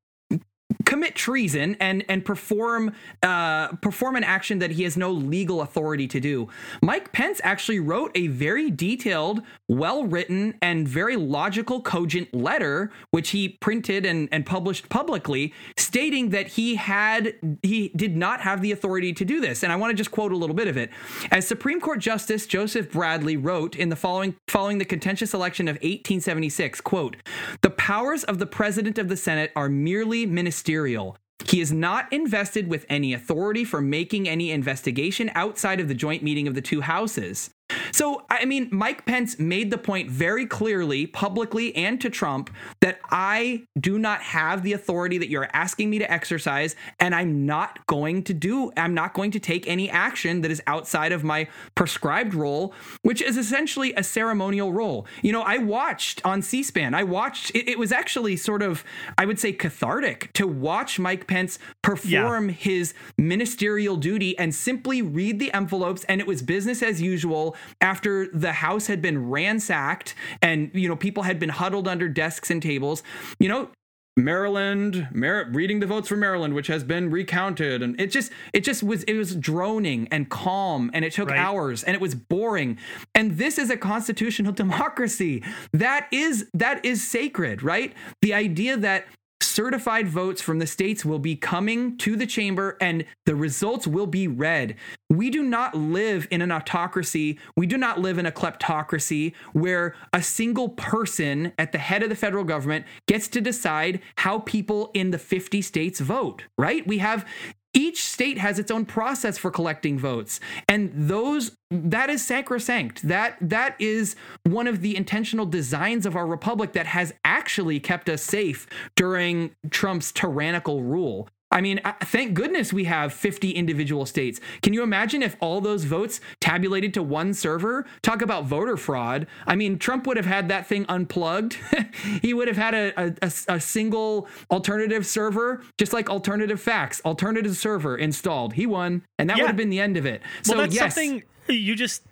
commit 0.99 1.15
treason 1.15 1.77
and 1.79 2.03
and 2.09 2.25
perform 2.25 2.93
uh, 3.23 3.69
perform 3.77 4.17
an 4.17 4.23
action 4.25 4.59
that 4.59 4.71
he 4.71 4.83
has 4.83 4.97
no 4.97 5.11
legal 5.11 5.61
authority 5.61 6.07
to 6.09 6.19
do. 6.19 6.49
Mike 6.81 7.13
Pence 7.13 7.39
actually 7.41 7.79
wrote 7.79 8.11
a 8.15 8.27
very 8.27 8.69
detailed, 8.69 9.41
well 9.69 10.03
written, 10.03 10.55
and 10.61 10.85
very 10.85 11.15
logical, 11.15 11.81
cogent 11.81 12.33
letter, 12.33 12.91
which 13.11 13.29
he 13.29 13.47
printed 13.47 14.05
and, 14.05 14.27
and 14.33 14.45
published 14.45 14.89
publicly, 14.89 15.53
stating 15.77 16.31
that 16.31 16.47
he 16.47 16.75
had 16.75 17.33
he 17.63 17.93
did 17.95 18.17
not 18.17 18.41
have 18.41 18.61
the 18.61 18.73
authority 18.73 19.13
to 19.13 19.23
do 19.23 19.39
this. 19.39 19.63
And 19.63 19.71
I 19.71 19.77
want 19.77 19.91
to 19.91 19.95
just 19.95 20.11
quote 20.11 20.33
a 20.33 20.37
little 20.37 20.55
bit 20.55 20.67
of 20.67 20.75
it. 20.75 20.89
As 21.31 21.47
Supreme 21.47 21.79
Court 21.79 21.99
Justice 21.99 22.45
Joseph 22.45 22.91
Bradley 22.91 23.37
wrote 23.37 23.77
in 23.77 23.87
the 23.87 23.95
following 23.95 24.35
following 24.49 24.79
the 24.79 24.85
contentious 24.85 25.33
election 25.33 25.69
of 25.69 25.75
1876, 25.75 26.81
quote, 26.81 27.15
the 27.61 27.68
powers 27.89 28.23
of 28.25 28.37
the 28.37 28.45
president 28.45 28.99
of 28.99 29.09
the 29.09 29.17
Senate 29.17 29.51
are 29.55 29.67
merely 29.67 30.23
ministerial. 30.23 31.17
He 31.43 31.59
is 31.59 31.71
not 31.71 32.13
invested 32.13 32.67
with 32.67 32.85
any 32.87 33.15
authority 33.15 33.63
for 33.63 33.81
making 33.81 34.29
any 34.29 34.51
investigation 34.51 35.31
outside 35.33 35.79
of 35.79 35.87
the 35.87 35.95
joint 35.95 36.21
meeting 36.21 36.47
of 36.47 36.53
the 36.53 36.61
two 36.61 36.81
houses. 36.81 37.49
So, 37.91 38.23
I 38.29 38.45
mean, 38.45 38.69
Mike 38.71 39.05
Pence 39.05 39.39
made 39.39 39.71
the 39.71 39.77
point 39.77 40.09
very 40.09 40.45
clearly, 40.45 41.07
publicly 41.07 41.75
and 41.75 41.99
to 42.01 42.09
Trump, 42.09 42.49
that 42.81 42.99
I 43.09 43.63
do 43.79 43.99
not 43.99 44.21
have 44.21 44.63
the 44.63 44.73
authority 44.73 45.17
that 45.17 45.29
you're 45.29 45.49
asking 45.53 45.89
me 45.89 45.99
to 45.99 46.11
exercise, 46.11 46.75
and 46.99 47.13
I'm 47.15 47.45
not 47.45 47.85
going 47.87 48.23
to 48.23 48.33
do, 48.33 48.71
I'm 48.77 48.93
not 48.93 49.13
going 49.13 49.31
to 49.31 49.39
take 49.39 49.67
any 49.67 49.89
action 49.89 50.41
that 50.41 50.51
is 50.51 50.61
outside 50.67 51.11
of 51.11 51.23
my 51.23 51.47
prescribed 51.75 52.33
role, 52.33 52.73
which 53.01 53.21
is 53.21 53.37
essentially 53.37 53.93
a 53.95 54.03
ceremonial 54.03 54.71
role. 54.73 55.07
You 55.21 55.31
know, 55.31 55.41
I 55.41 55.57
watched 55.57 56.25
on 56.25 56.41
C 56.41 56.63
SPAN, 56.63 56.93
I 56.93 57.03
watched, 57.03 57.51
it, 57.51 57.67
it 57.69 57.79
was 57.79 57.91
actually 57.91 58.37
sort 58.37 58.61
of, 58.61 58.83
I 59.17 59.25
would 59.25 59.39
say, 59.39 59.51
cathartic 59.53 60.31
to 60.33 60.47
watch 60.47 60.99
Mike 60.99 61.27
Pence 61.27 61.59
perform 61.81 62.49
his 62.49 62.93
ministerial 63.17 63.95
duty 63.95 64.37
and 64.37 64.53
simply 64.53 65.01
read 65.01 65.39
the 65.39 65.51
envelopes 65.53 66.03
and 66.05 66.21
it 66.21 66.27
was 66.27 66.41
business 66.41 66.81
as 66.81 67.01
usual 67.01 67.55
after 67.81 68.27
the 68.27 68.51
house 68.53 68.87
had 68.87 69.01
been 69.01 69.29
ransacked 69.29 70.15
and 70.41 70.69
you 70.73 70.87
know 70.87 70.95
people 70.95 71.23
had 71.23 71.39
been 71.39 71.49
huddled 71.49 71.87
under 71.87 72.07
desks 72.09 72.49
and 72.51 72.61
tables 72.61 73.03
you 73.39 73.47
know 73.49 73.69
Maryland, 74.17 75.07
Mar- 75.13 75.47
reading 75.51 75.79
the 75.79 75.87
votes 75.87 76.07
for 76.09 76.17
Maryland, 76.17 76.53
which 76.53 76.67
has 76.67 76.83
been 76.83 77.09
recounted, 77.09 77.81
and 77.81 77.99
it 77.99 78.07
just, 78.11 78.31
it 78.53 78.65
just 78.65 78.83
was, 78.83 79.03
it 79.03 79.13
was 79.15 79.35
droning 79.35 80.07
and 80.11 80.29
calm, 80.29 80.91
and 80.93 81.05
it 81.05 81.13
took 81.13 81.29
Right. 81.29 81.39
hours, 81.39 81.83
and 81.83 81.95
it 81.95 82.01
was 82.01 82.15
boring. 82.15 82.77
And 83.15 83.37
this 83.37 83.57
is 83.57 83.69
a 83.69 83.77
constitutional 83.77 84.51
democracy. 84.63 85.43
That 85.71 86.07
is 86.11 86.49
that 86.53 86.83
is 86.83 87.07
sacred, 87.07 87.63
right? 87.63 87.93
The 88.21 88.33
idea 88.33 88.77
that 88.77 89.05
certified 89.49 90.07
votes 90.07 90.41
from 90.41 90.59
the 90.59 90.67
states 90.67 91.03
will 91.03 91.19
be 91.19 91.35
coming 91.35 91.97
to 91.97 92.15
the 92.15 92.25
chamber 92.25 92.77
and 92.79 93.05
the 93.25 93.35
results 93.35 93.87
will 93.87 94.07
be 94.07 94.27
read. 94.27 94.75
We 95.09 95.29
do 95.29 95.43
not 95.43 95.75
live 95.75 96.27
in 96.31 96.41
an 96.41 96.51
autocracy. 96.51 97.39
We 97.55 97.65
do 97.65 97.77
not 97.77 97.99
live 97.99 98.17
in 98.17 98.25
a 98.25 98.31
kleptocracy 98.31 99.33
where 99.53 99.95
a 100.13 100.21
single 100.21 100.69
person 100.69 101.53
at 101.57 101.71
the 101.71 101.77
head 101.77 102.03
of 102.03 102.09
the 102.09 102.15
federal 102.15 102.43
government 102.43 102.85
gets 103.07 103.27
to 103.29 103.41
decide 103.41 104.01
how 104.17 104.39
people 104.39 104.91
in 104.93 105.11
the 105.11 105.17
50 105.17 105.61
states 105.61 105.99
vote, 105.99 106.43
right? 106.57 106.85
We 106.85 106.99
have 106.99 107.27
each 107.73 108.03
state 108.03 108.37
has 108.37 108.59
its 108.59 108.71
own 108.71 108.85
process 108.85 109.37
for 109.37 109.51
collecting 109.51 109.99
votes. 109.99 110.39
And 110.67 110.91
those 110.93 111.55
that 111.71 112.09
is 112.09 112.25
sacrosanct. 112.25 113.07
That 113.07 113.37
that 113.41 113.75
is 113.79 114.15
one 114.43 114.67
of 114.67 114.81
the 114.81 114.95
intentional 114.95 115.45
designs 115.45 116.05
of 116.05 116.15
our 116.15 116.25
republic 116.25 116.73
that 116.73 116.87
has 116.87 117.13
actually 117.23 117.79
kept 117.79 118.09
us 118.09 118.21
safe 118.21 118.67
during 118.95 119.55
Trump's 119.69 120.11
tyrannical 120.11 120.83
rule 120.83 121.29
I 121.51 121.61
mean, 121.61 121.79
uh, 121.83 121.93
thank 122.03 122.33
goodness 122.35 122.71
we 122.71 122.83
have 122.83 123.11
50 123.13 123.51
individual 123.51 124.05
states. 124.05 124.39
Can 124.61 124.73
you 124.73 124.83
imagine 124.83 125.23
if 125.23 125.35
all 125.39 125.61
those 125.61 125.83
votes 125.83 126.21
tabulated 126.39 126.93
to 126.93 127.03
one 127.03 127.33
server? 127.33 127.85
Talk 128.03 128.21
about 128.21 128.45
voter 128.45 128.77
fraud. 128.77 129.25
I 129.47 129.55
mean, 129.55 129.79
Trump 129.79 130.05
would 130.05 130.17
have 130.17 130.27
had 130.27 130.47
that 130.49 130.67
thing 130.67 130.85
unplugged. 130.87 131.57
he 132.21 132.33
would 132.33 132.47
have 132.47 132.57
had 132.57 132.73
a, 132.75 133.15
a, 133.23 133.31
a- 133.47 133.59
single 133.59 134.27
alternative 134.51 135.05
server, 135.05 135.63
just 135.77 135.91
like 135.91 136.09
alternative 136.09 136.61
facts, 136.61 137.01
alternative 137.03 137.55
server 137.55 137.97
installed. 137.97 138.53
He 138.53 138.65
won, 138.65 139.03
and 139.17 139.29
that 139.29 139.37
Yeah. 139.37 139.43
would 139.43 139.47
have 139.49 139.57
been 139.57 139.69
the 139.69 139.79
end 139.79 139.97
of 139.97 140.05
it. 140.05 140.21
So, 140.43 140.55
that's 140.55 140.75
yes. 140.75 140.93
something 140.95 141.23
you 141.47 141.75
just 141.75 142.03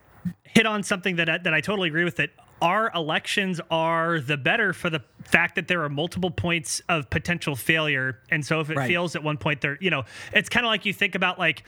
hit 0.44 0.66
on 0.66 0.82
something 0.84 1.18
that 1.18 1.30
I, 1.30 1.38
that 1.38 1.54
I 1.54 1.62
totally 1.62 1.90
agree 1.90 2.04
with. 2.04 2.16
That 2.16 2.32
our 2.62 2.92
elections 2.96 3.62
are 3.70 4.20
the 4.20 4.38
better 4.38 4.74
for 4.74 4.90
the 4.90 5.02
fact 5.24 5.56
that 5.56 5.68
there 5.68 5.84
are 5.84 5.90
multiple 5.90 6.32
points 6.32 6.82
of 6.90 7.10
potential 7.10 7.56
failure, 7.56 8.20
and 8.30 8.46
so 8.46 8.60
if 8.60 8.70
it 8.70 8.78
Right. 8.78 8.88
fails 8.88 9.16
at 9.16 9.24
one 9.24 9.38
point, 9.38 9.62
there, 9.62 9.78
you 9.80 9.90
know, 9.90 10.04
it's 10.34 10.50
kind 10.50 10.66
of 10.66 10.70
like 10.70 10.86
you 10.86 10.94
think 10.94 11.16
about 11.16 11.38
like 11.40 11.64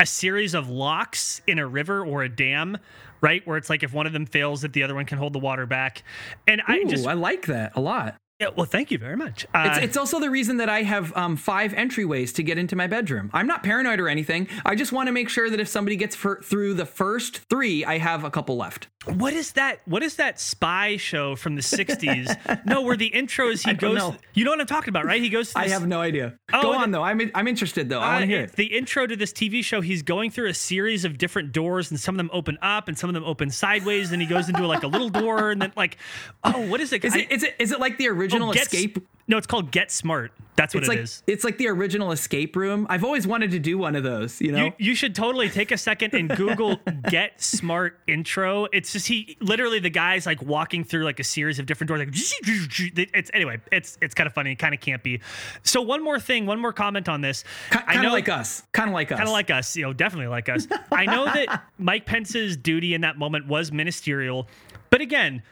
a 0.00 0.06
series 0.06 0.54
of 0.54 0.68
locks 0.68 1.40
in 1.46 1.58
a 1.58 1.66
river 1.66 2.04
or 2.04 2.22
a 2.22 2.28
dam. 2.28 2.78
Right, 3.20 3.46
where 3.46 3.56
it's 3.56 3.70
like 3.70 3.82
if 3.82 3.94
one 3.94 4.06
of 4.06 4.12
them 4.12 4.26
fails, 4.26 4.60
that 4.62 4.74
the 4.74 4.82
other 4.82 4.94
one 4.94 5.06
can 5.06 5.16
hold 5.16 5.32
the 5.32 5.38
water 5.38 5.64
back, 5.64 6.02
and 6.46 6.60
I 6.68 6.84
just 6.84 7.06
I 7.06 7.14
like 7.14 7.46
that 7.46 7.72
a 7.74 7.80
lot. 7.80 8.16
Yeah, 8.48 8.54
well, 8.56 8.66
thank 8.66 8.90
you 8.90 8.98
very 8.98 9.16
much. 9.16 9.46
Uh, 9.54 9.70
It's, 9.72 9.84
it's 9.84 9.96
also 9.96 10.20
the 10.20 10.30
reason 10.30 10.56
that 10.58 10.68
I 10.68 10.82
have 10.82 11.16
um, 11.16 11.36
five 11.36 11.72
entryways 11.72 12.34
to 12.34 12.42
get 12.42 12.58
into 12.58 12.76
my 12.76 12.86
bedroom. 12.86 13.30
I'm 13.32 13.46
not 13.46 13.62
paranoid 13.62 14.00
or 14.00 14.08
anything. 14.08 14.48
I 14.64 14.74
just 14.74 14.92
want 14.92 15.06
to 15.08 15.12
make 15.12 15.28
sure 15.28 15.50
that 15.50 15.60
if 15.60 15.68
somebody 15.68 15.96
gets 15.96 16.14
for, 16.16 16.40
through 16.42 16.74
the 16.74 16.86
first 16.86 17.38
three, 17.50 17.84
I 17.84 17.98
have 17.98 18.24
a 18.24 18.30
couple 18.30 18.56
left. 18.56 18.88
What 19.06 19.34
is 19.34 19.52
that? 19.52 19.80
What 19.84 20.02
is 20.02 20.16
that 20.16 20.40
spy 20.40 20.96
show 20.96 21.36
from 21.36 21.56
the 21.56 21.60
'60s? 21.60 22.64
no, 22.64 22.80
where 22.80 22.96
the 22.96 23.08
intro 23.08 23.50
is 23.50 23.62
he 23.62 23.74
goes. 23.86 23.98
know. 23.98 24.16
You 24.32 24.44
know 24.46 24.50
what 24.52 24.60
I'm 24.60 24.66
talking 24.66 24.88
about, 24.88 25.04
right? 25.04 25.20
He 25.20 25.28
goes. 25.28 25.52
To 25.52 25.58
I 25.58 25.68
have 25.68 25.86
no 25.86 26.00
idea. 26.00 26.38
Oh, 26.54 26.62
Go 26.62 26.72
the- 26.72 26.78
on 26.78 26.90
though. 26.90 27.02
I'm 27.02 27.30
I'm 27.34 27.46
interested 27.46 27.90
though. 27.90 28.00
I 28.00 28.06
want 28.14 28.16
uh, 28.16 28.20
to 28.20 28.26
hear 28.26 28.40
it. 28.44 28.52
the 28.52 28.64
intro 28.64 29.06
to 29.06 29.14
this 29.14 29.30
TV 29.30 29.62
show. 29.62 29.82
He's 29.82 30.00
going 30.00 30.30
through 30.30 30.48
a 30.48 30.54
series 30.54 31.04
of 31.04 31.18
different 31.18 31.52
doors, 31.52 31.90
and 31.90 32.00
some 32.00 32.14
of 32.14 32.16
them 32.16 32.30
open 32.32 32.56
up, 32.62 32.88
and 32.88 32.96
some 32.98 33.10
of 33.10 33.14
them 33.14 33.24
open 33.24 33.50
sideways. 33.50 34.10
And 34.10 34.22
he 34.22 34.26
goes 34.26 34.48
into 34.48 34.66
like 34.66 34.84
a 34.84 34.88
little 34.88 35.10
door, 35.10 35.50
and 35.50 35.60
then 35.60 35.72
like, 35.76 35.98
oh, 36.42 36.66
what 36.70 36.80
is 36.80 36.90
it? 36.94 37.04
Is 37.04 37.14
I- 37.14 37.18
it 37.18 37.30
is 37.30 37.42
it 37.42 37.56
is 37.58 37.72
it 37.72 37.80
like 37.80 37.98
the 37.98 38.08
original 38.08 38.33
oh, 38.42 38.52
Get- 38.52 38.62
Escape? 38.64 39.06
No, 39.26 39.38
it's 39.38 39.46
called 39.46 39.70
Get 39.70 39.90
Smart. 39.90 40.32
That's 40.56 40.72
what 40.72 40.84
It's 40.84 40.88
it 40.88 40.92
like 40.92 40.98
is. 41.00 41.22
it's 41.26 41.42
like 41.44 41.58
the 41.58 41.66
original 41.68 42.12
Escape 42.12 42.54
Room. 42.54 42.86
I've 42.88 43.02
always 43.02 43.26
wanted 43.26 43.50
to 43.52 43.58
do 43.58 43.76
one 43.76 43.96
of 43.96 44.04
those. 44.04 44.40
You 44.40 44.52
know. 44.52 44.66
You, 44.66 44.72
you 44.78 44.94
should 44.94 45.14
totally 45.14 45.48
take 45.48 45.72
a 45.72 45.78
second 45.78 46.14
and 46.14 46.28
Google 46.28 46.78
"Get 47.10 47.42
Smart" 47.42 47.98
intro. 48.06 48.66
It's 48.72 48.92
just 48.92 49.08
he 49.08 49.36
literally 49.40 49.80
the 49.80 49.90
guy's 49.90 50.26
like 50.26 50.40
walking 50.42 50.84
through 50.84 51.04
like 51.04 51.18
a 51.18 51.24
series 51.24 51.58
of 51.58 51.66
different 51.66 51.88
doors. 51.88 52.00
Like 52.00 52.10
it's 52.14 53.30
anyway, 53.34 53.60
it's 53.72 53.98
it's 54.00 54.14
kind 54.14 54.28
of 54.28 54.32
funny, 54.32 54.54
kind 54.54 54.74
of 54.74 54.80
campy. 54.80 55.20
So 55.64 55.82
one 55.82 56.04
more 56.04 56.20
thing, 56.20 56.46
one 56.46 56.60
more 56.60 56.72
comment 56.72 57.08
on 57.08 57.20
this. 57.20 57.42
kind 57.70 58.06
of 58.06 58.12
like 58.12 58.28
us. 58.28 58.62
Kind 58.72 58.88
of 58.88 58.94
like 58.94 59.10
us. 59.10 59.16
kind 59.18 59.28
of 59.28 59.32
like 59.32 59.50
us, 59.50 59.76
you 59.76 59.82
know, 59.82 59.92
definitely 59.92 60.28
like 60.28 60.48
us. 60.48 60.68
I 60.92 61.06
know 61.06 61.24
that 61.24 61.64
Mike 61.78 62.06
Pence's 62.06 62.56
duty 62.56 62.94
in 62.94 63.00
that 63.00 63.18
moment 63.18 63.48
was 63.48 63.72
ministerial, 63.72 64.46
but 64.90 65.00
again, 65.00 65.42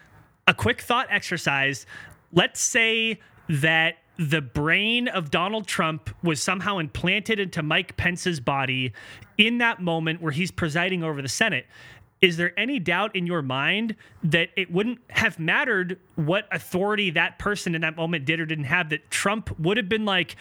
a 0.46 0.54
quick 0.54 0.80
thought 0.80 1.08
exercise. 1.10 1.86
Let's 2.32 2.60
say 2.60 3.20
that 3.48 3.96
the 4.18 4.40
brain 4.40 5.08
of 5.08 5.30
Donald 5.30 5.66
Trump 5.66 6.10
was 6.22 6.42
somehow 6.42 6.78
implanted 6.78 7.40
into 7.40 7.62
Mike 7.62 7.96
Pence's 7.96 8.40
body 8.40 8.92
in 9.38 9.58
that 9.58 9.80
moment 9.80 10.20
where 10.20 10.32
he's 10.32 10.50
presiding 10.50 11.02
over 11.02 11.22
the 11.22 11.28
Senate. 11.28 11.66
Is 12.22 12.36
there 12.36 12.56
any 12.58 12.78
doubt 12.78 13.16
in 13.16 13.26
your 13.26 13.42
mind 13.42 13.96
that 14.22 14.50
it 14.56 14.70
wouldn't 14.70 15.00
have 15.10 15.40
mattered 15.40 15.98
what 16.14 16.46
authority 16.52 17.10
that 17.10 17.40
person 17.40 17.74
in 17.74 17.80
that 17.80 17.96
moment 17.96 18.24
did 18.24 18.38
or 18.38 18.46
didn't 18.46 18.66
have? 18.66 18.90
That 18.90 19.10
Trump 19.10 19.58
would 19.58 19.76
have 19.76 19.88
been 19.88 20.04
like, 20.04 20.36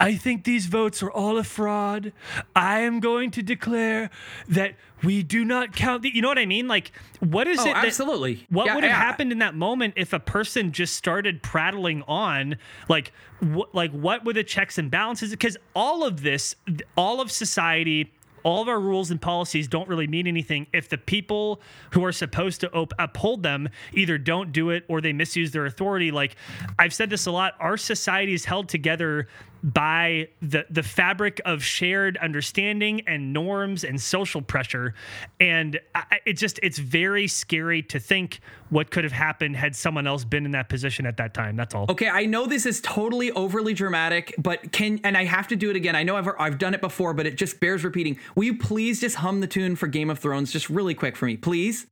I 0.00 0.14
think 0.14 0.44
these 0.44 0.64
votes 0.64 1.02
are 1.02 1.10
all 1.10 1.36
a 1.36 1.44
fraud. 1.44 2.14
I 2.56 2.80
am 2.80 3.00
going 3.00 3.30
to 3.32 3.42
declare 3.42 4.08
that 4.48 4.76
we 5.04 5.22
do 5.22 5.44
not 5.44 5.76
count 5.76 6.02
the. 6.04 6.10
You 6.14 6.22
know 6.22 6.28
what 6.28 6.38
I 6.38 6.46
mean? 6.46 6.68
Like, 6.68 6.90
what 7.20 7.46
is 7.46 7.58
Oh, 7.58 7.64
it? 7.70 7.74
that- 7.74 7.84
absolutely. 7.84 8.46
what 8.48 8.64
Yeah, 8.64 8.74
would 8.74 8.84
have 8.84 8.92
yeah. 8.92 8.96
happened 8.96 9.30
in 9.30 9.38
that 9.40 9.54
moment 9.54 9.92
if 9.98 10.14
a 10.14 10.18
person 10.20 10.72
just 10.72 10.94
started 10.96 11.42
prattling 11.42 12.02
on? 12.08 12.56
Like, 12.88 13.12
what? 13.40 13.74
Like, 13.74 13.90
what 13.92 14.24
were 14.24 14.32
the 14.32 14.42
checks 14.42 14.78
and 14.78 14.90
balances? 14.90 15.32
Because 15.32 15.58
all 15.74 16.02
of 16.02 16.22
this, 16.22 16.56
all 16.96 17.20
of 17.20 17.30
society. 17.30 18.10
All 18.46 18.62
of 18.62 18.68
our 18.68 18.78
rules 18.78 19.10
and 19.10 19.20
policies 19.20 19.66
don't 19.66 19.88
really 19.88 20.06
mean 20.06 20.28
anything 20.28 20.68
if 20.72 20.88
the 20.88 20.98
people 20.98 21.60
who 21.90 22.04
are 22.04 22.12
supposed 22.12 22.60
to 22.60 22.72
op- 22.72 22.92
uphold 22.96 23.42
them 23.42 23.68
either 23.92 24.18
don't 24.18 24.52
do 24.52 24.70
it 24.70 24.84
or 24.86 25.00
they 25.00 25.12
misuse 25.12 25.50
their 25.50 25.66
authority. 25.66 26.12
Like 26.12 26.36
I've 26.78 26.94
said 26.94 27.10
this 27.10 27.26
a 27.26 27.32
lot, 27.32 27.54
our 27.58 27.76
society 27.76 28.34
is 28.34 28.44
held 28.44 28.68
together 28.68 29.26
by 29.62 30.28
the 30.42 30.66
the 30.70 30.82
fabric 30.82 31.40
of 31.44 31.62
shared 31.62 32.16
understanding 32.18 33.00
and 33.06 33.32
norms 33.32 33.84
and 33.84 34.00
social 34.00 34.42
pressure 34.42 34.94
and 35.40 35.80
I, 35.94 36.20
it 36.24 36.34
just 36.34 36.60
it's 36.62 36.78
very 36.78 37.26
scary 37.26 37.82
to 37.82 37.98
think 37.98 38.40
what 38.68 38.90
could 38.90 39.04
have 39.04 39.12
happened 39.12 39.56
had 39.56 39.74
someone 39.74 40.06
else 40.06 40.24
been 40.24 40.44
in 40.44 40.50
that 40.52 40.68
position 40.68 41.06
at 41.06 41.16
that 41.16 41.34
time 41.34 41.56
that's 41.56 41.74
all 41.74 41.86
Okay, 41.88 42.08
I 42.08 42.26
know 42.26 42.46
this 42.46 42.66
is 42.66 42.80
totally 42.80 43.30
overly 43.32 43.72
dramatic, 43.72 44.34
but 44.38 44.72
can 44.72 45.00
and 45.04 45.16
I 45.16 45.24
have 45.24 45.48
to 45.48 45.56
do 45.56 45.70
it 45.70 45.76
again. 45.76 45.94
I 45.94 46.02
know 46.02 46.16
I've 46.16 46.28
I've 46.38 46.58
done 46.58 46.74
it 46.74 46.80
before, 46.80 47.14
but 47.14 47.26
it 47.26 47.36
just 47.36 47.60
bears 47.60 47.84
repeating. 47.84 48.18
Will 48.34 48.44
you 48.44 48.58
please 48.58 49.00
just 49.00 49.16
hum 49.16 49.40
the 49.40 49.46
tune 49.46 49.76
for 49.76 49.86
Game 49.86 50.10
of 50.10 50.18
Thrones 50.18 50.52
just 50.52 50.68
really 50.68 50.94
quick 50.94 51.16
for 51.16 51.26
me, 51.26 51.36
please? 51.36 51.86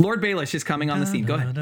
Lord 0.00 0.22
Baelish 0.22 0.54
is 0.54 0.64
coming 0.64 0.88
on 0.90 0.98
the 0.98 1.04
scene. 1.06 1.26
Go 1.26 1.34
ahead. 1.34 1.54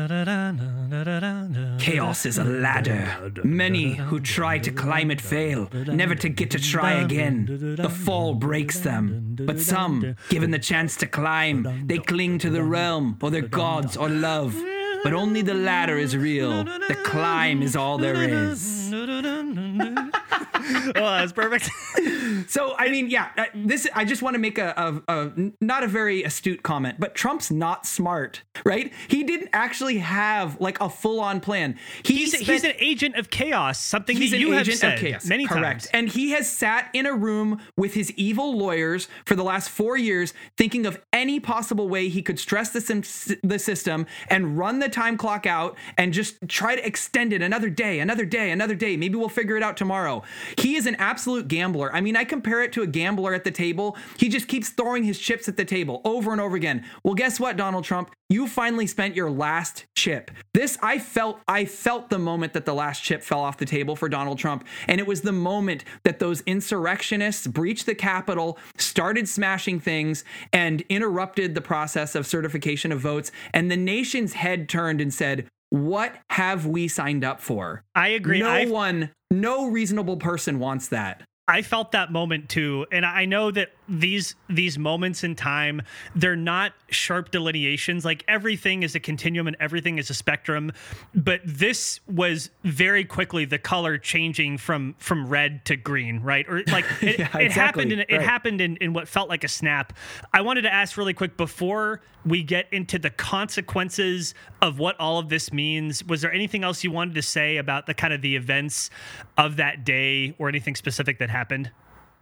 Chaos 1.81 2.25
is 2.25 2.39
a 2.39 2.45
ladder. 2.45 3.33
Many 3.43 3.95
who 3.95 4.21
try 4.21 4.61
to 4.61 4.71
climb 4.71 5.11
it 5.11 5.21
fail, 5.21 5.69
never 5.73 6.15
to 6.15 6.29
get 6.29 6.53
to 6.53 6.61
try 6.61 6.93
again. 6.93 7.77
The 7.77 7.89
fall 7.91 8.35
breaks 8.35 8.79
them. 8.79 9.37
But 9.41 9.59
some, 9.59 10.15
given 10.29 10.53
the 10.53 10.61
chance 10.61 10.97
to 10.99 11.07
climb, 11.09 11.87
they 11.89 11.99
cling 11.99 12.39
to 12.39 12.51
the 12.51 12.63
realm 12.63 13.19
or 13.21 13.31
their 13.31 13.43
gods 13.43 13.97
or 13.97 14.09
love. 14.09 14.55
But 15.03 15.15
only 15.15 15.43
the 15.43 15.55
ladder 15.55 15.99
is 15.99 16.17
real. 16.17 16.63
The 16.65 16.99
climb 17.05 17.61
is 17.63 17.75
all 17.75 17.99
there 17.99 18.23
is. 18.23 18.78
oh 20.19 20.93
that's 20.93 21.33
perfect 21.33 21.71
So 22.49 22.75
I 22.79 22.89
mean, 22.89 23.11
yeah, 23.11 23.31
uh, 23.37 23.45
this 23.55 23.89
I 23.95 24.05
just 24.05 24.23
want 24.23 24.35
to 24.35 24.39
make 24.39 24.59
a, 24.59 25.01
a, 25.09 25.13
a 25.13 25.53
not 25.61 25.83
a 25.83 25.87
very 25.87 26.23
astute 26.23 26.63
comment, 26.63 26.97
but 26.99 27.15
Trump's 27.15 27.51
not 27.51 27.85
smart, 27.87 28.43
right? 28.65 28.93
He 29.09 29.25
didn't 29.25 29.51
actually 29.53 29.99
have 29.99 30.61
like 30.61 30.81
a 30.81 30.89
full 30.89 31.21
on 31.21 31.41
plan. 31.41 31.77
He 32.05 32.17
he's, 32.19 32.33
spent- 32.33 32.45
he's 32.45 32.65
an 32.65 32.75
agent 32.79 33.17
of 33.17 33.31
chaos 33.31 33.79
something 33.81 34.17
He's 34.17 34.31
that 34.31 34.37
an 34.37 34.41
you 34.43 34.53
have 34.53 34.63
agent 34.63 34.79
said 34.79 34.95
of 34.95 35.01
chaos. 35.01 35.25
many 35.27 35.47
Correct. 35.47 35.85
times 35.85 35.87
And 35.93 36.09
he 36.09 36.31
has 36.31 36.49
sat 36.49 36.91
in 36.93 37.07
a 37.07 37.15
room 37.15 37.61
with 37.77 37.95
his 37.95 38.11
evil 38.13 38.57
lawyers 38.57 39.09
for 39.27 39.35
the 39.35 39.45
last 39.45 39.69
four 39.71 39.97
years, 39.97 40.33
thinking 40.57 40.87
of 40.87 41.01
any 41.13 41.41
possible 41.41 41.89
way 41.89 42.09
he 42.09 42.23
could 42.23 42.39
stress 42.39 42.71
the, 42.71 42.81
sim- 42.81 43.39
the 43.43 43.59
system 43.59 44.07
and 44.29 44.59
run 44.59 44.79
the 44.79 44.89
time 44.89 45.17
clock 45.17 45.47
out 45.47 45.77
and 45.97 46.13
just 46.13 46.37
try 46.49 46.77
to 46.77 46.87
extend 46.87 47.33
it 47.33 47.43
another 47.43 47.71
day, 47.71 48.01
another 48.01 48.25
day, 48.25 48.51
another 48.51 48.75
day. 48.79 48.97
Maybe 48.97 49.17
we'll 49.17 49.29
figure 49.29 49.57
it 49.57 49.63
out 49.63 49.77
tomorrow. 49.77 50.23
He 50.57 50.77
is 50.77 50.87
an 50.87 50.95
absolute 50.97 51.49
gambler. 51.49 51.95
I 51.95 52.01
mean, 52.01 52.17
I 52.17 52.25
compare 52.25 52.63
it 52.63 52.73
to 52.73 52.83
a 52.83 52.87
gambler 52.87 53.35
at 53.35 53.45
the 53.45 53.51
table. 53.51 53.97
He 54.17 54.29
just 54.29 54.49
keeps 54.49 54.71
throwing 54.71 55.05
his 55.05 55.19
chips 55.19 55.49
at 55.49 55.57
the 55.57 55.65
table 55.65 56.01
over 56.05 56.33
and 56.33 56.41
over 56.41 56.57
again. 56.57 56.85
Well, 57.03 57.15
guess 57.15 57.39
what, 57.39 57.57
Donald 57.57 57.85
Trump? 57.85 58.11
You 58.31 58.47
finally 58.47 58.87
spent 58.87 59.17
your 59.17 59.31
last 59.31 59.87
chip. 59.97 60.31
This 60.53 60.77
I 60.83 60.99
felt 60.99 61.41
I 61.49 61.65
felt 61.65 62.11
the 62.11 62.19
moment 62.19 62.53
that 62.53 62.67
the 62.67 62.75
last 62.75 63.03
chip 63.03 63.23
fell 63.23 63.41
off 63.41 63.57
the 63.57 63.65
table 63.65 63.97
for 63.97 64.07
Donald 64.09 64.39
Trump 64.39 64.67
and 64.87 65.01
it 65.01 65.07
was 65.07 65.23
the 65.23 65.33
moment 65.33 65.85
that 66.03 66.19
those 66.19 66.43
insurrectionists 66.43 67.47
breached 67.47 67.87
the 67.87 67.95
Capitol, 67.95 68.59
started 68.77 69.29
smashing 69.29 69.81
things 69.81 70.25
and 70.53 70.83
interrupted 70.91 71.55
the 71.55 71.63
process 71.63 72.15
of 72.15 72.27
certification 72.27 72.93
of 72.93 73.01
votes 73.01 73.33
and 73.55 73.71
the 73.71 73.77
nation's 73.79 74.35
head 74.35 74.69
turned 74.69 75.01
and 75.01 75.15
said, 75.15 75.49
what 75.71 76.15
have 76.31 76.67
we 76.67 76.89
signed 76.89 77.25
up 77.25 77.41
for? 77.41 77.85
I 77.95 78.09
agree. 78.09 78.41
No 78.41 78.49
I, 78.49 78.67
one, 78.67 79.11
no 79.31 79.69
reasonable 79.69 80.17
person 80.17 80.59
wants 80.59 80.89
that. 80.89 81.23
I 81.49 81.63
felt 81.63 81.93
that 81.93 82.13
moment 82.13 82.51
too, 82.51 82.87
and 82.93 83.07
I 83.07 83.25
know 83.25 83.51
that 83.51 83.71
these 83.89 84.35
these 84.51 84.79
moments 84.79 85.25
in 85.25 85.35
time 85.35 85.81
they're 86.15 86.37
not 86.37 86.75
sharp 86.91 87.31
delineations. 87.31 88.05
Like 88.05 88.23
everything 88.29 88.83
is 88.83 88.95
a 88.95 89.01
continuum 89.01 89.47
and 89.47 89.57
everything 89.59 89.97
is 89.97 90.11
a 90.11 90.15
spectrum, 90.15 90.73
but 91.15 91.41
this 91.47 92.01
was 92.07 92.51
very 92.65 93.03
quickly 93.05 93.47
the 93.47 93.59
color 93.59 93.97
changing 93.97 94.59
from 94.59 94.95
from 94.99 95.27
red 95.27 95.65
to 95.65 95.77
green, 95.77 96.21
right? 96.21 96.47
Or 96.47 96.63
like 96.69 96.85
it, 97.01 97.19
Yeah, 97.19 97.39
it 97.39 97.51
happened 97.53 97.93
in 97.93 98.01
it 98.01 98.09
Right. 98.11 98.21
happened 98.21 98.61
in, 98.61 98.77
in 98.77 98.93
what 98.93 99.09
felt 99.09 99.31
like 99.31 99.43
a 99.43 99.49
snap. 99.49 99.95
I 100.35 100.43
wanted 100.43 100.63
to 100.63 100.73
ask 100.73 100.99
really 100.99 101.15
quick 101.15 101.39
before 101.39 102.03
we 102.27 102.43
get 102.43 102.67
into 102.73 102.99
the 102.99 103.09
consequences 103.11 104.35
of 104.61 104.79
what 104.79 105.01
all 105.01 105.19
of 105.19 105.31
this 105.31 105.51
means. 105.51 106.05
Was 106.05 106.21
there 106.21 106.33
anything 106.33 106.63
else 106.63 106.85
you 106.85 106.91
wanted 106.91 107.15
to 107.15 107.23
say 107.23 107.57
about 107.57 107.87
the 107.87 107.95
kind 107.95 108.13
of 108.13 108.21
the 108.21 108.37
events 108.37 108.91
of 109.39 109.57
that 109.57 109.85
day 109.85 110.35
or 110.39 110.51
anything 110.51 110.75
specific 110.75 111.19
that 111.21 111.31
happened? 111.31 111.38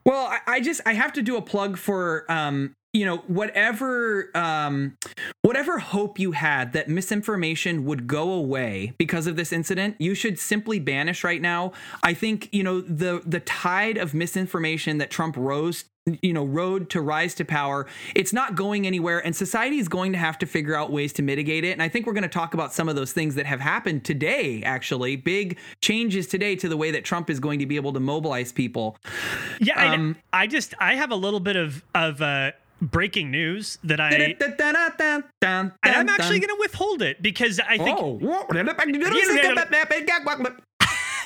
Well, 0.05 0.27
I, 0.27 0.39
I 0.47 0.61
just 0.61 0.81
I 0.87 0.95
have 0.95 1.13
to 1.15 1.23
do 1.23 1.37
a 1.37 1.43
plug 1.43 1.77
for 1.77 2.31
um, 2.31 2.75
you 2.97 3.05
know, 3.05 3.19
whatever 3.27 4.31
um 4.35 4.97
whatever 5.43 5.79
hope 5.79 6.19
you 6.19 6.33
had 6.33 6.73
that 6.73 6.89
misinformation 6.89 7.85
would 7.85 8.07
go 8.07 8.33
away 8.33 8.95
because 8.99 9.27
of 9.27 9.37
this 9.37 9.53
incident, 9.53 9.97
you 9.99 10.15
should 10.15 10.39
simply 10.39 10.81
banish 10.81 11.23
right 11.23 11.43
now. 11.43 11.73
I 12.03 12.15
think, 12.15 12.49
you 12.53 12.63
know, 12.63 12.81
the 12.81 13.23
the 13.27 13.41
tide 13.41 13.99
of 13.99 14.15
misinformation 14.15 14.99
that 14.99 15.11
Trump 15.11 15.37
rose 15.37 15.85
you 16.23 16.33
know 16.33 16.45
road 16.45 16.89
to 16.89 17.01
rise 17.01 17.35
to 17.35 17.45
power 17.45 17.85
it's 18.15 18.33
not 18.33 18.55
going 18.55 18.87
anywhere 18.87 19.19
and 19.27 19.35
society 19.35 19.79
is 19.79 19.89
going 19.89 20.13
to 20.13 20.19
have 20.19 20.39
to 20.39 20.47
figure 20.47 20.77
out 20.77 20.93
ways 20.93 21.13
to 21.13 21.21
mitigate 21.21 21.65
it 21.65 21.73
and 21.73 21.83
i 21.83 21.89
think 21.89 22.07
we're 22.07 22.13
going 22.13 22.23
to 22.23 22.29
talk 22.29 22.55
about 22.55 22.73
some 22.73 22.89
of 22.89 22.95
those 22.95 23.13
things 23.13 23.35
that 23.35 23.45
have 23.45 23.59
happened 23.61 24.05
today 24.05 24.63
actually 24.63 25.17
big 25.17 25.59
changes 25.81 26.29
today 26.29 26.55
to 26.55 26.69
the 26.69 26.77
way 26.77 26.93
that 26.93 27.05
trump 27.05 27.29
is 27.29 27.41
going 27.41 27.59
to 27.59 27.67
be 27.67 27.75
able 27.75 27.93
to 27.93 27.99
mobilize 27.99 28.53
people 28.53 28.97
Yeah, 29.59 29.81
I- 29.81 29.95
Um, 29.95 30.17
I, 30.33 30.47
just 30.47 30.75
I 30.79 30.95
have 30.95 31.11
a 31.11 31.17
little 31.17 31.41
bit 31.41 31.57
of 31.57 31.83
of 31.95 32.23
uh, 32.23 32.53
breaking 32.81 33.31
news 33.33 33.79
that 33.83 33.99
I 33.99 34.11
and 35.83 35.97
I'm 35.97 36.09
actually 36.09 36.39
going 36.39 36.55
to 36.55 36.61
withhold 36.61 37.03
it 37.03 37.21
because 37.23 37.59
I 37.59 37.79
think 37.79 37.99
Oh. 37.99 38.21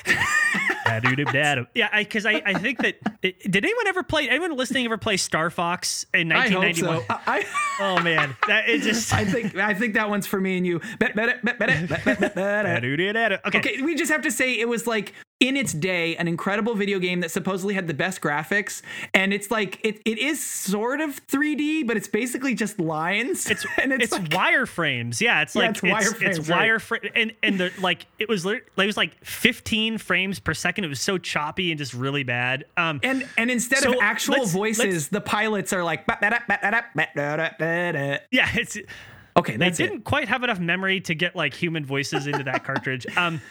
yeah, 1.75 1.97
because 1.97 2.25
I, 2.25 2.41
I, 2.45 2.53
think 2.53 2.79
that 2.79 3.21
did 3.21 3.63
anyone 3.65 3.87
ever 3.87 4.03
play 4.03 4.29
anyone 4.29 4.55
listening 4.57 4.85
ever 4.85 4.97
play 4.97 5.17
Star 5.17 5.49
Fox 5.49 6.05
in 6.13 6.31
I 6.31 6.49
hope 6.49 6.63
1991? 6.63 6.99
so. 7.07 7.31
I, 7.31 7.45
Oh 7.81 7.99
man, 7.99 8.35
that 8.47 8.69
is 8.69 8.83
just 8.83 9.11
I 9.21 9.25
think 9.25 9.55
I 9.55 9.73
think 9.73 9.95
that 9.95 10.09
one's 10.09 10.27
for 10.27 10.39
me 10.39 10.57
and 10.57 10.67
you. 10.67 10.81
okay. 13.45 13.57
Okay, 13.57 13.81
we 13.81 13.95
just 13.95 14.11
have 14.11 14.21
to 14.21 14.31
say 14.31 14.59
it 14.59 14.67
was 14.67 14.85
like 14.85 15.13
in 15.41 15.57
its 15.57 15.73
day 15.73 16.15
an 16.15 16.27
incredible 16.29 16.75
video 16.75 16.99
game 16.99 17.19
that 17.19 17.31
supposedly 17.31 17.73
had 17.73 17.87
the 17.87 17.93
best 17.93 18.21
graphics, 18.21 18.81
and 19.13 19.33
it's 19.33 19.51
like 19.51 19.79
it, 19.83 19.99
it 20.05 20.17
is 20.19 20.41
sort 20.41 21.01
of 21.01 21.19
3D, 21.27 21.85
but 21.85 21.97
it's 21.97 22.07
basically 22.07 22.53
just 22.55 22.79
lines. 22.79 23.49
It's 23.49 23.65
and 23.81 23.91
it's, 23.91 24.13
like, 24.13 24.29
wireframes. 24.29 25.19
Yeah, 25.19 25.41
it's 25.41 25.55
Yeah, 25.55 25.61
like 25.63 25.71
it's 25.83 25.83
it's, 25.83 26.21
it's 26.21 26.47
wireframes, 26.47 26.49
right. 26.49 26.69
wireframe 26.69 27.11
and 27.15 27.33
and 27.43 27.59
the 27.59 27.71
like 27.81 28.05
it 28.19 28.29
was 28.29 28.45
it 28.45 28.63
was 28.77 28.95
like 28.95 29.15
15 29.25 29.97
frames 29.97 30.39
per 30.39 30.53
second. 30.53 30.85
It 30.85 30.89
was 30.89 31.01
so 31.01 31.17
choppy 31.17 31.71
and 31.71 31.77
just 31.77 31.93
really 31.95 32.23
bad. 32.23 32.65
Um 32.77 32.99
and 33.03 33.27
and 33.37 33.49
instead 33.49 33.79
So 33.79 33.93
of 33.93 33.97
actual 34.01 34.35
let's- 34.35 34.53
voices, 34.53 34.85
let's- 34.85 35.07
the 35.07 35.21
pilots 35.21 35.73
are 35.73 35.83
like. 35.83 36.05
yeah, 38.31 38.47
it's 38.53 38.77
Okay, 39.37 39.53
they 39.53 39.57
that's 39.57 39.79
it. 39.79 39.83
didn't 39.87 40.03
quite 40.03 40.27
have 40.27 40.43
enough 40.43 40.59
memory 40.59 40.99
to 41.01 41.15
get 41.15 41.35
like 41.35 41.53
human 41.53 41.85
voices 41.85 42.27
into 42.27 42.43
that 42.43 42.63
cartridge. 42.63 43.05
Um 43.17 43.41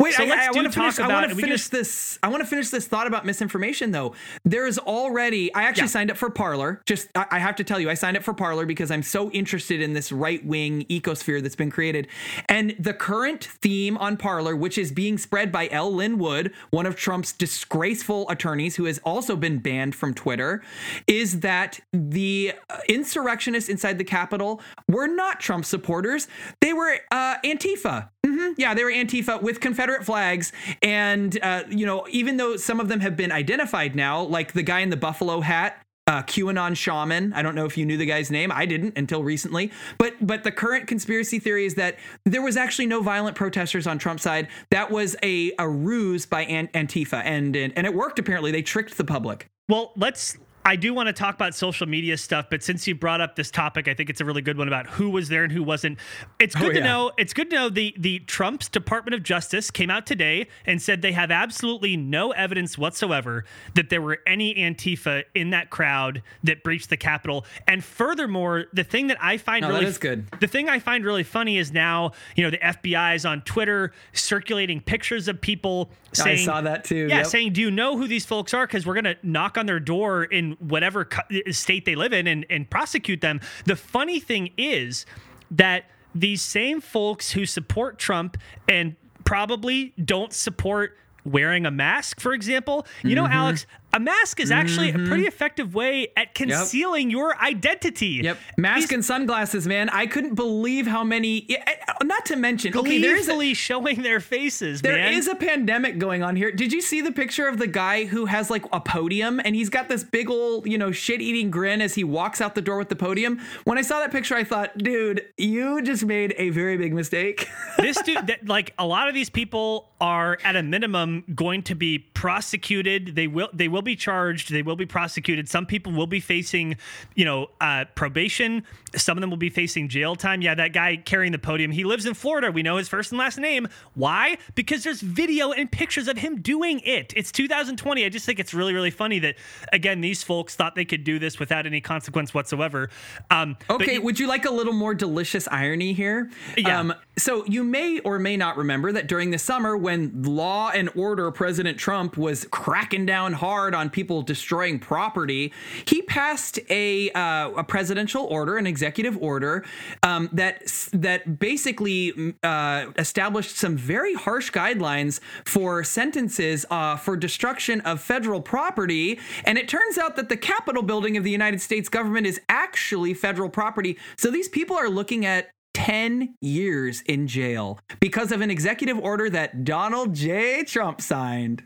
Wait, 0.00 0.14
So 0.14 0.24
I, 0.24 0.26
I, 0.26 0.50
want 0.50 0.66
to 0.66 0.72
finish. 0.72 0.98
I 0.98 1.08
want 1.08 1.28
to 1.28 1.34
can 1.34 1.44
finish 1.44 1.68
this. 1.68 2.18
I 2.22 2.28
want 2.28 2.42
to 2.42 2.46
finish 2.46 2.70
this 2.70 2.86
thought 2.86 3.06
about 3.06 3.24
misinformation, 3.24 3.90
though. 3.92 4.14
There's 4.44 4.78
already. 4.78 5.54
I 5.54 5.64
actually 5.64 5.84
Yeah. 5.84 5.88
signed 5.88 6.10
up 6.10 6.16
for 6.16 6.30
Parler. 6.30 6.80
Just, 6.86 7.08
I, 7.14 7.26
I 7.32 7.38
have 7.38 7.56
to 7.56 7.64
tell 7.64 7.78
you, 7.78 7.90
I 7.90 7.94
signed 7.94 8.16
up 8.16 8.22
for 8.22 8.34
Parler 8.34 8.66
because 8.66 8.90
I'm 8.90 9.02
so 9.02 9.30
interested 9.30 9.80
in 9.80 9.92
this 9.92 10.10
right 10.12 10.44
wing 10.44 10.84
ecosphere 10.90 11.42
that's 11.42 11.56
been 11.56 11.70
created. 11.70 12.08
And 12.48 12.74
the 12.78 12.94
current 12.94 13.44
theme 13.44 13.96
on 13.98 14.16
Parler, 14.16 14.56
which 14.56 14.78
is 14.78 14.90
being 14.92 15.18
spread 15.18 15.52
by 15.52 15.68
L. 15.70 15.92
Lin 15.94 16.18
Wood, 16.18 16.52
one 16.70 16.86
of 16.86 16.96
Trump's 16.96 17.32
disgraceful 17.32 18.28
attorneys, 18.28 18.76
who 18.76 18.84
has 18.84 18.98
also 19.04 19.36
been 19.36 19.58
banned 19.58 19.94
from 19.94 20.14
Twitter, 20.14 20.62
is 21.06 21.40
that 21.40 21.80
the 21.92 22.52
uh, 22.70 22.78
insurrectionists 22.88 23.68
inside 23.68 23.98
the 23.98 24.04
Capitol 24.04 24.60
were 24.88 25.06
not 25.06 25.40
Trump 25.40 25.64
supporters. 25.64 26.28
They 26.60 26.72
were 26.72 26.98
uh, 27.10 27.36
Antifa. 27.44 28.10
Mhm. 28.24 28.54
Yeah, 28.56 28.74
they 28.74 28.84
were 28.84 28.90
Antifa 28.92 29.42
with 29.42 29.60
Confederate 29.60 30.04
flags. 30.04 30.52
And, 30.82 31.38
uh, 31.42 31.64
you 31.68 31.84
know, 31.86 32.06
even 32.10 32.36
though 32.38 32.56
some 32.56 32.80
of 32.80 32.88
them 32.88 33.00
have 33.00 33.16
been 33.16 33.30
identified 33.32 33.94
now, 33.94 34.22
like 34.22 34.52
the 34.52 34.62
guy 34.62 34.80
in 34.80 34.90
the 34.90 34.96
buffalo 34.96 35.40
hat, 35.40 35.80
uh, 36.06 36.22
QAnon 36.22 36.76
shaman. 36.76 37.32
I 37.32 37.40
don't 37.40 37.54
know 37.54 37.64
if 37.64 37.78
you 37.78 37.86
knew 37.86 37.96
the 37.96 38.04
guy's 38.04 38.30
name. 38.30 38.52
I 38.52 38.66
didn't 38.66 38.98
until 38.98 39.22
recently. 39.24 39.72
But 39.96 40.14
but 40.20 40.44
the 40.44 40.52
current 40.52 40.86
conspiracy 40.86 41.38
theory 41.38 41.64
is 41.64 41.76
that 41.76 41.96
there 42.26 42.42
was 42.42 42.58
actually 42.58 42.86
no 42.86 43.00
violent 43.00 43.36
protesters 43.36 43.86
on 43.86 43.98
Trump's 43.98 44.22
side. 44.22 44.48
That 44.70 44.90
was 44.90 45.16
a, 45.22 45.52
a 45.58 45.66
ruse 45.66 46.26
by 46.26 46.44
An- 46.44 46.68
Antifa, 46.74 47.22
and, 47.24 47.56
and 47.56 47.72
and 47.74 47.86
it 47.86 47.94
worked. 47.94 48.18
Apparently, 48.18 48.50
they 48.52 48.60
tricked 48.62 48.98
the 48.98 49.04
public. 49.04 49.46
Well, 49.68 49.92
let's. 49.96 50.36
I 50.66 50.76
do 50.76 50.94
want 50.94 51.08
to 51.08 51.12
talk 51.12 51.34
about 51.34 51.54
social 51.54 51.86
media 51.86 52.16
stuff, 52.16 52.46
but 52.50 52.62
since 52.62 52.86
you 52.86 52.94
brought 52.94 53.20
up 53.20 53.36
this 53.36 53.50
topic, 53.50 53.86
I 53.86 53.92
think 53.92 54.08
it's 54.08 54.22
a 54.22 54.24
really 54.24 54.40
good 54.40 54.56
one 54.56 54.66
about 54.66 54.86
who 54.86 55.10
was 55.10 55.28
there 55.28 55.44
and 55.44 55.52
who 55.52 55.62
wasn't. 55.62 55.98
It's 56.38 56.56
oh, 56.56 56.60
good 56.60 56.68
Oh, 56.70 56.72
to 56.72 56.78
yeah. 56.78 56.84
know. 56.84 57.12
It's 57.18 57.34
good 57.34 57.50
to 57.50 57.56
know 57.56 57.68
the 57.68 57.94
the 57.98 58.20
Trump's 58.20 58.68
Department 58.70 59.14
of 59.14 59.22
Justice 59.22 59.70
came 59.70 59.90
out 59.90 60.06
today 60.06 60.46
and 60.64 60.80
said 60.80 61.02
they 61.02 61.12
have 61.12 61.30
absolutely 61.30 61.96
no 61.98 62.30
evidence 62.32 62.78
whatsoever 62.78 63.44
that 63.74 63.90
there 63.90 64.00
were 64.00 64.20
any 64.26 64.54
Antifa 64.54 65.24
in 65.34 65.50
that 65.50 65.68
crowd 65.68 66.22
that 66.44 66.62
breached 66.64 66.88
the 66.88 66.96
Capitol. 66.96 67.44
And 67.68 67.84
furthermore, 67.84 68.64
the 68.72 68.84
thing 68.84 69.08
that 69.08 69.18
I 69.20 69.36
find 69.36 69.62
No, 69.62 69.68
really 69.68 69.84
is 69.86 69.98
good. 69.98 70.26
the 70.40 70.46
thing 70.48 70.68
I 70.70 70.78
find 70.78 71.04
really 71.04 71.24
funny 71.24 71.58
is 71.58 71.72
now 71.72 72.12
you 72.36 72.42
know 72.42 72.50
the 72.50 72.58
FBI 72.58 73.14
is 73.16 73.26
on 73.26 73.42
Twitter 73.42 73.92
circulating 74.14 74.80
pictures 74.80 75.28
of 75.28 75.40
people 75.40 75.90
saying 76.12 76.38
I 76.38 76.44
saw 76.44 76.60
that 76.62 76.84
too. 76.84 77.06
yeah, 77.08 77.18
Yep. 77.18 77.26
saying, 77.26 77.52
"Do 77.52 77.60
you 77.60 77.70
know 77.70 77.96
who 77.98 78.06
these 78.06 78.24
folks 78.24 78.54
are?" 78.54 78.66
Because 78.66 78.86
we're 78.86 78.94
gonna 78.94 79.16
knock 79.22 79.58
on 79.58 79.66
their 79.66 79.80
door 79.80 80.24
in 80.24 80.53
whatever 80.58 81.08
state 81.50 81.84
they 81.84 81.94
live 81.94 82.12
in 82.12 82.26
and, 82.26 82.46
and 82.50 82.68
prosecute 82.68 83.20
them. 83.20 83.40
The 83.66 83.76
funny 83.76 84.20
thing 84.20 84.50
is 84.56 85.06
that 85.50 85.84
these 86.14 86.42
same 86.42 86.80
folks 86.80 87.32
who 87.32 87.46
support 87.46 87.98
Trump 87.98 88.36
and 88.68 88.96
probably 89.24 89.92
don't 90.02 90.32
support 90.32 90.96
wearing 91.24 91.64
a 91.66 91.70
mask, 91.70 92.20
for 92.20 92.34
example, 92.34 92.86
you 93.02 93.14
know, 93.14 93.24
mm-hmm. 93.24 93.32
Alex, 93.32 93.66
a 93.94 94.00
mask 94.00 94.40
is 94.40 94.50
actually 94.50 94.90
a 94.90 94.98
pretty 94.98 95.26
effective 95.26 95.74
way 95.74 96.08
at 96.16 96.34
concealing 96.34 97.10
your 97.10 97.40
identity. 97.40 98.20
Yep. 98.24 98.38
Mask 98.58 98.80
These 98.88 98.92
and 98.92 99.04
sunglasses, 99.04 99.66
man. 99.68 99.88
I 99.88 100.06
couldn't 100.06 100.34
believe 100.34 100.86
how 100.86 101.04
many. 101.04 101.46
uh, 101.56 101.92
Not 102.02 102.26
to 102.26 102.36
mention, 102.36 102.76
okay, 102.76 103.00
there 103.00 103.16
is 103.16 103.28
a, 103.28 103.54
showing 103.54 104.02
their 104.02 104.20
faces, 104.20 104.82
There 104.82 104.96
man. 104.96 105.12
is 105.12 105.28
a 105.28 105.34
pandemic 105.34 105.98
going 105.98 106.22
on 106.22 106.34
here. 106.34 106.50
Did 106.50 106.72
you 106.72 106.80
see 106.80 107.00
the 107.00 107.12
picture 107.12 107.46
of 107.46 107.58
the 107.58 107.66
guy 107.66 108.04
who 108.04 108.26
has 108.26 108.50
like 108.50 108.64
a 108.72 108.80
podium 108.80 109.40
and 109.44 109.54
he's 109.54 109.70
got 109.70 109.88
this 109.88 110.02
big 110.02 110.28
old, 110.28 110.66
you 110.66 110.78
know, 110.78 110.90
shit 110.90 111.20
eating 111.20 111.50
grin 111.50 111.80
as 111.80 111.94
he 111.94 112.04
walks 112.04 112.40
out 112.40 112.54
the 112.54 112.62
door 112.62 112.78
with 112.78 112.88
the 112.88 112.96
podium? 112.96 113.40
When 113.64 113.78
I 113.78 113.82
saw 113.82 114.00
that 114.00 114.10
picture, 114.10 114.34
I 114.34 114.44
thought, 114.44 114.76
dude, 114.78 115.24
you 115.36 115.82
just 115.82 116.04
made 116.04 116.34
a 116.36 116.50
very 116.50 116.76
big 116.76 116.92
mistake. 116.94 117.48
this 117.78 118.00
dude 118.02 118.26
that 118.26 118.48
like 118.48 118.74
a 118.78 118.86
lot 118.86 119.08
of 119.08 119.14
these 119.14 119.30
people 119.30 119.90
are 120.00 120.38
at 120.42 120.56
a 120.56 120.62
minimum 120.62 121.24
going 121.34 121.62
to 121.62 121.74
be 121.74 121.98
prosecuted 121.98 123.14
they 123.14 123.26
will 123.26 123.48
they 123.52 123.68
will 123.68 123.82
be 123.84 123.96
charged 123.96 124.50
they 124.52 124.62
will 124.62 124.76
be 124.76 124.86
prosecuted. 124.86 125.48
Some 125.48 125.66
people 125.66 125.92
will 125.92 126.06
be 126.06 126.20
facing 126.20 126.76
you 127.14 127.24
know 127.24 127.48
uh, 127.60 127.84
probation. 127.94 128.64
Some 128.96 129.16
of 129.16 129.20
them 129.20 129.30
will 129.30 129.36
be 129.36 129.50
facing 129.50 129.88
jail 129.88 130.16
time. 130.16 130.42
Yeah 130.42 130.54
that 130.54 130.72
guy 130.72 130.96
carrying 130.96 131.32
the 131.32 131.38
podium 131.38 131.70
he 131.70 131.84
lives 131.84 132.06
in 132.06 132.14
florida. 132.14 132.50
We 132.50 132.62
know 132.62 132.76
his 132.78 132.88
first 132.88 133.12
and 133.12 133.18
last 133.18 133.38
name. 133.38 133.68
Why? 133.94 134.38
Because 134.54 134.82
there's 134.84 135.00
video 135.00 135.52
and 135.52 135.70
pictures 135.70 136.08
of 136.08 136.18
him 136.18 136.40
doing 136.40 136.80
it. 136.84 137.12
It's 137.16 137.30
2020 137.32 138.04
i 138.04 138.08
just 138.08 138.26
think 138.26 138.38
it's 138.40 138.54
really 138.54 138.72
really 138.74 138.90
funny 138.90 139.18
that 139.20 139.36
again 139.72 140.00
these 140.00 140.22
folks 140.22 140.56
thought 140.56 140.74
they 140.74 140.84
could 140.84 141.04
do 141.04 141.18
this 141.18 141.38
without 141.38 141.66
any 141.66 141.80
consequence 141.80 142.32
whatsoever. 142.34 142.88
Um 143.30 143.56
Okay, 143.70 143.94
you- 143.94 144.02
would 144.02 144.18
you 144.18 144.26
like 144.26 144.44
a 144.44 144.50
little 144.50 144.72
more 144.72 144.94
delicious 144.94 145.46
irony 145.48 145.92
here? 145.92 146.30
Um, 146.64 146.88
Yeah. 146.88 146.92
so 147.18 147.44
you 147.46 147.62
may 147.64 147.98
or 148.00 148.18
may 148.18 148.36
not 148.36 148.56
remember 148.56 148.92
that 148.92 149.06
during 149.06 149.30
the 149.30 149.38
summer, 149.38 149.76
when 149.76 150.22
law 150.22 150.70
and 150.70 150.88
order 150.96 151.30
President 151.30 151.78
Trump 151.78 152.16
was 152.16 152.46
cracking 152.50 153.04
down 153.06 153.32
hard 153.32 153.73
on 153.74 153.90
people 153.90 154.22
destroying 154.22 154.78
property, 154.78 155.52
he 155.86 156.02
passed 156.02 156.58
a 156.70 157.10
uh, 157.10 157.50
a 157.56 157.64
presidential 157.64 158.24
order, 158.24 158.56
an 158.56 158.66
executive 158.66 159.20
order 159.22 159.64
um, 160.02 160.28
that 160.32 160.66
that 160.92 161.38
basically 161.38 162.12
mm, 162.12 162.34
uh, 162.42 162.90
established 162.98 163.56
some 163.56 163.76
very 163.76 164.14
harsh 164.14 164.50
guidelines 164.50 165.20
for 165.44 165.84
sentences 165.84 166.64
uh, 166.70 166.96
for 166.96 167.16
destruction 167.16 167.80
of 167.82 168.00
federal 168.00 168.40
property. 168.40 169.18
And 169.44 169.58
it 169.58 169.68
turns 169.68 169.98
out 169.98 170.16
that 170.16 170.28
the 170.28 170.36
Capitol 170.36 170.82
building 170.82 171.16
of 171.16 171.24
the 171.24 171.30
United 171.30 171.60
States 171.60 171.88
government 171.88 172.26
is 172.26 172.40
actually 172.48 173.14
federal 173.14 173.48
property. 173.48 173.98
So 174.16 174.30
these 174.30 174.48
people 174.48 174.76
are 174.76 174.88
looking 174.88 175.26
at 175.26 175.50
10 175.74 176.36
years 176.40 177.02
in 177.02 177.26
jail 177.26 177.78
because 178.00 178.32
of 178.32 178.40
an 178.40 178.50
executive 178.50 178.98
order 178.98 179.28
that 179.28 179.64
Donald 179.64 180.14
J. 180.14 180.64
Trump 180.64 181.00
signed. 181.00 181.64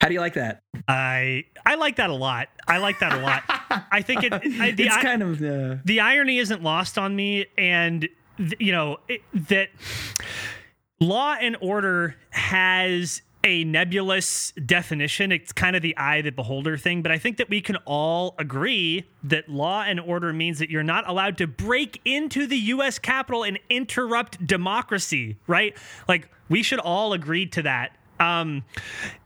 How 0.00 0.08
do 0.08 0.14
you 0.14 0.20
like 0.20 0.34
that? 0.34 0.62
I 0.86 1.44
I 1.66 1.74
like 1.74 1.96
that 1.96 2.10
a 2.10 2.14
lot. 2.14 2.48
I 2.66 2.78
like 2.78 3.00
that 3.00 3.12
a 3.12 3.20
lot. 3.20 3.42
I 3.92 4.02
think 4.02 4.22
it. 4.22 4.32
I, 4.32 4.70
the, 4.70 4.84
it's 4.84 4.96
kind 4.96 5.22
of 5.22 5.42
uh... 5.42 5.76
the 5.84 6.00
irony 6.00 6.38
isn't 6.38 6.62
lost 6.62 6.98
on 6.98 7.16
me, 7.16 7.46
and 7.56 8.08
th- 8.38 8.56
you 8.60 8.72
know 8.72 8.98
it, 9.08 9.22
that 9.48 9.70
law 11.00 11.36
and 11.40 11.56
order 11.60 12.16
has 12.30 13.22
a 13.44 13.64
nebulous 13.64 14.52
definition. 14.66 15.32
It's 15.32 15.52
kind 15.52 15.74
of 15.74 15.82
the 15.82 15.96
eye 15.96 16.16
of 16.16 16.24
the 16.24 16.32
beholder 16.32 16.76
thing, 16.76 17.02
but 17.02 17.12
I 17.12 17.18
think 17.18 17.36
that 17.38 17.48
we 17.48 17.60
can 17.60 17.76
all 17.84 18.34
agree 18.38 19.04
that 19.24 19.48
law 19.48 19.82
and 19.82 20.00
order 20.00 20.32
means 20.32 20.58
that 20.58 20.70
you're 20.70 20.82
not 20.82 21.08
allowed 21.08 21.38
to 21.38 21.46
break 21.46 22.00
into 22.04 22.46
the 22.46 22.56
US 22.56 22.98
Capitol 22.98 23.44
and 23.44 23.58
interrupt 23.70 24.44
democracy, 24.46 25.36
right? 25.46 25.76
Like 26.08 26.28
we 26.48 26.62
should 26.62 26.80
all 26.80 27.12
agree 27.12 27.46
to 27.46 27.62
that. 27.62 27.96
Um, 28.20 28.64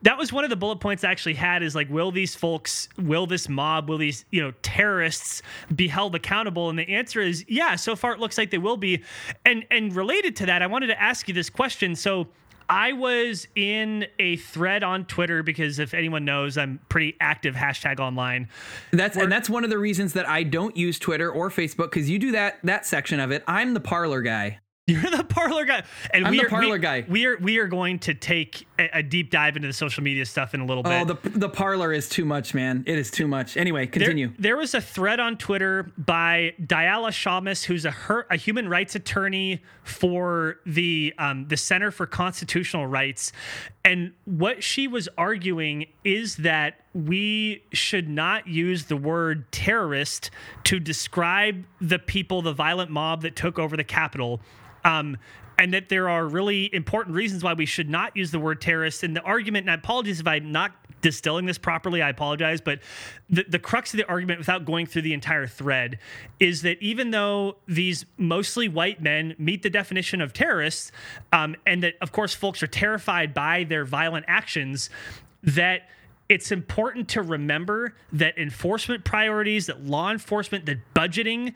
that 0.02 0.18
was 0.18 0.32
one 0.32 0.44
of 0.44 0.50
the 0.50 0.56
bullet 0.56 0.80
points 0.80 1.04
I 1.04 1.10
actually 1.10 1.34
had 1.34 1.62
is 1.62 1.74
like, 1.74 1.88
will 1.90 2.10
these 2.10 2.34
folks, 2.34 2.88
will 2.98 3.26
this 3.26 3.48
mob, 3.48 3.88
will 3.88 3.98
these, 3.98 4.24
you 4.30 4.42
know, 4.42 4.52
terrorists 4.62 5.42
be 5.74 5.88
held 5.88 6.14
accountable? 6.14 6.68
And 6.70 6.78
the 6.78 6.88
answer 6.88 7.20
is 7.20 7.44
yeah, 7.48 7.76
so 7.76 7.96
far 7.96 8.12
it 8.12 8.20
looks 8.20 8.38
like 8.38 8.50
they 8.50 8.58
will 8.58 8.76
be. 8.76 9.02
And 9.44 9.64
and 9.70 9.94
related 9.94 10.36
to 10.36 10.46
that, 10.46 10.62
I 10.62 10.66
wanted 10.66 10.88
to 10.88 11.00
ask 11.00 11.28
you 11.28 11.34
this 11.34 11.50
question. 11.50 11.96
So 11.96 12.28
I 12.68 12.92
was 12.92 13.48
in 13.54 14.06
a 14.18 14.36
thread 14.36 14.82
on 14.82 15.04
Twitter 15.04 15.42
because 15.42 15.78
if 15.78 15.94
anyone 15.94 16.24
knows, 16.24 16.56
I'm 16.56 16.80
pretty 16.88 17.16
active 17.20 17.54
hashtag 17.54 18.00
online. 18.00 18.48
That's 18.92 19.16
and 19.16 19.30
that's 19.30 19.50
one 19.50 19.64
of 19.64 19.70
the 19.70 19.78
reasons 19.78 20.14
that 20.14 20.28
I 20.28 20.42
don't 20.42 20.76
use 20.76 20.98
Twitter 20.98 21.30
or 21.30 21.50
Facebook 21.50 21.90
because 21.90 22.08
you 22.08 22.18
do 22.18 22.32
that 22.32 22.58
that 22.64 22.86
section 22.86 23.20
of 23.20 23.30
it. 23.30 23.44
I'm 23.46 23.74
the 23.74 23.80
Parler 23.80 24.22
guy. 24.22 24.60
You're 24.86 25.02
the 25.02 25.24
Parler 25.28 25.64
guy, 25.64 25.84
and 26.12 26.26
I'm 26.26 26.30
we 26.30 26.42
the 26.42 26.48
Parler 26.48 26.78
guy. 26.78 27.04
We 27.08 27.26
are 27.26 27.36
we 27.36 27.58
are 27.58 27.68
going 27.68 27.98
to 28.00 28.14
take 28.14 28.66
a, 28.82 28.98
a, 28.98 29.02
deep 29.02 29.30
dive 29.30 29.56
into 29.56 29.68
the 29.68 29.74
social 29.74 30.02
media 30.02 30.24
stuff 30.24 30.54
in 30.54 30.60
a 30.60 30.66
little 30.66 30.82
bit. 30.82 30.92
Oh, 30.92 31.04
the 31.04 31.28
the 31.30 31.48
Parler 31.48 31.92
is 31.92 32.08
too 32.08 32.24
much, 32.24 32.54
man. 32.54 32.84
It 32.86 32.98
is 32.98 33.10
too 33.10 33.26
much. 33.26 33.56
Anyway, 33.56 33.86
continue. 33.86 34.28
There, 34.28 34.36
there 34.38 34.56
was 34.56 34.74
a 34.74 34.80
thread 34.80 35.20
on 35.20 35.36
Twitter 35.36 35.90
by 35.98 36.54
Diala 36.60 37.10
Shamas, 37.10 37.64
who's 37.64 37.84
a 37.84 37.90
her, 37.90 38.26
a 38.30 38.36
human 38.36 38.68
rights 38.68 38.94
attorney 38.94 39.62
for 39.84 40.58
the 40.66 41.14
um, 41.18 41.48
the 41.48 41.56
Center 41.56 41.90
for 41.90 42.06
Constitutional 42.06 42.86
Rights, 42.86 43.32
and 43.84 44.12
what 44.24 44.62
she 44.62 44.88
was 44.88 45.08
arguing 45.18 45.86
is 46.04 46.36
that 46.36 46.80
we 46.94 47.64
should 47.72 48.08
not 48.08 48.46
use 48.46 48.84
the 48.86 48.96
word 48.96 49.50
terrorist 49.50 50.30
to 50.64 50.78
describe 50.78 51.64
the 51.80 51.98
people, 51.98 52.42
the 52.42 52.52
violent 52.52 52.90
mob 52.90 53.22
that 53.22 53.34
took 53.34 53.58
over 53.58 53.76
the 53.76 53.84
Capitol 53.84 54.40
um, 54.84 55.16
and 55.58 55.72
that 55.74 55.88
there 55.88 56.08
are 56.08 56.26
really 56.26 56.72
important 56.74 57.16
reasons 57.16 57.42
why 57.44 57.52
we 57.52 57.66
should 57.66 57.88
not 57.88 58.16
use 58.16 58.30
the 58.30 58.38
word 58.38 58.60
terrorist. 58.60 59.02
And 59.02 59.14
the 59.14 59.22
argument, 59.22 59.68
and 59.68 59.78
apologies 59.78 60.20
if 60.20 60.26
I'm 60.26 60.52
not 60.52 60.72
distilling 61.02 61.46
this 61.46 61.58
properly, 61.58 62.00
I 62.00 62.08
apologize, 62.08 62.60
but 62.60 62.80
the, 63.28 63.44
the 63.48 63.58
crux 63.58 63.92
of 63.92 63.98
the 63.98 64.08
argument, 64.08 64.38
without 64.38 64.64
going 64.64 64.86
through 64.86 65.02
the 65.02 65.12
entire 65.12 65.46
thread, 65.46 65.98
is 66.40 66.62
that 66.62 66.80
even 66.80 67.10
though 67.10 67.56
these 67.66 68.06
mostly 68.16 68.68
white 68.68 69.02
men 69.02 69.34
meet 69.38 69.62
the 69.62 69.70
definition 69.70 70.20
of 70.20 70.32
terrorists, 70.32 70.92
um, 71.32 71.56
and 71.66 71.82
that, 71.82 71.94
of 72.00 72.12
course, 72.12 72.34
folks 72.34 72.62
are 72.62 72.68
terrified 72.68 73.34
by 73.34 73.64
their 73.64 73.84
violent 73.84 74.24
actions, 74.28 74.88
that 75.42 75.88
it's 76.28 76.50
important 76.50 77.08
to 77.08 77.20
remember 77.20 77.94
that 78.12 78.38
enforcement 78.38 79.04
priorities, 79.04 79.66
that 79.66 79.84
law 79.84 80.10
enforcement, 80.10 80.64
that 80.66 80.78
budgeting, 80.94 81.52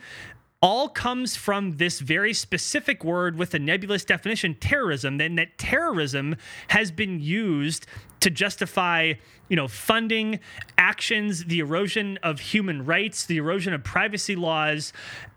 all 0.63 0.89
comes 0.89 1.37
from 1.37 1.77
this 1.77 2.01
very 2.01 2.33
specific 2.33 3.05
word 3.05 3.37
with 3.37 3.53
a 3.55 3.59
nebulous 3.59 4.05
definition 4.05 4.55
terrorism 4.55 5.19
then 5.19 5.35
that 5.37 5.59
terrorism 5.59 6.37
has 6.69 6.91
been 6.91 7.21
used 7.21 7.87
to 8.27 8.31
justify 8.31 9.13
you 9.49 9.55
know 9.55 9.69
funding 9.69 10.41
actions 10.77 11.45
the 11.45 11.61
erosion 11.61 12.19
of 12.25 12.41
human 12.41 12.85
rights 12.85 13.25
the 13.27 13.37
erosion 13.37 13.73
of 13.73 13.85
privacy 13.85 14.35
laws 14.35 14.93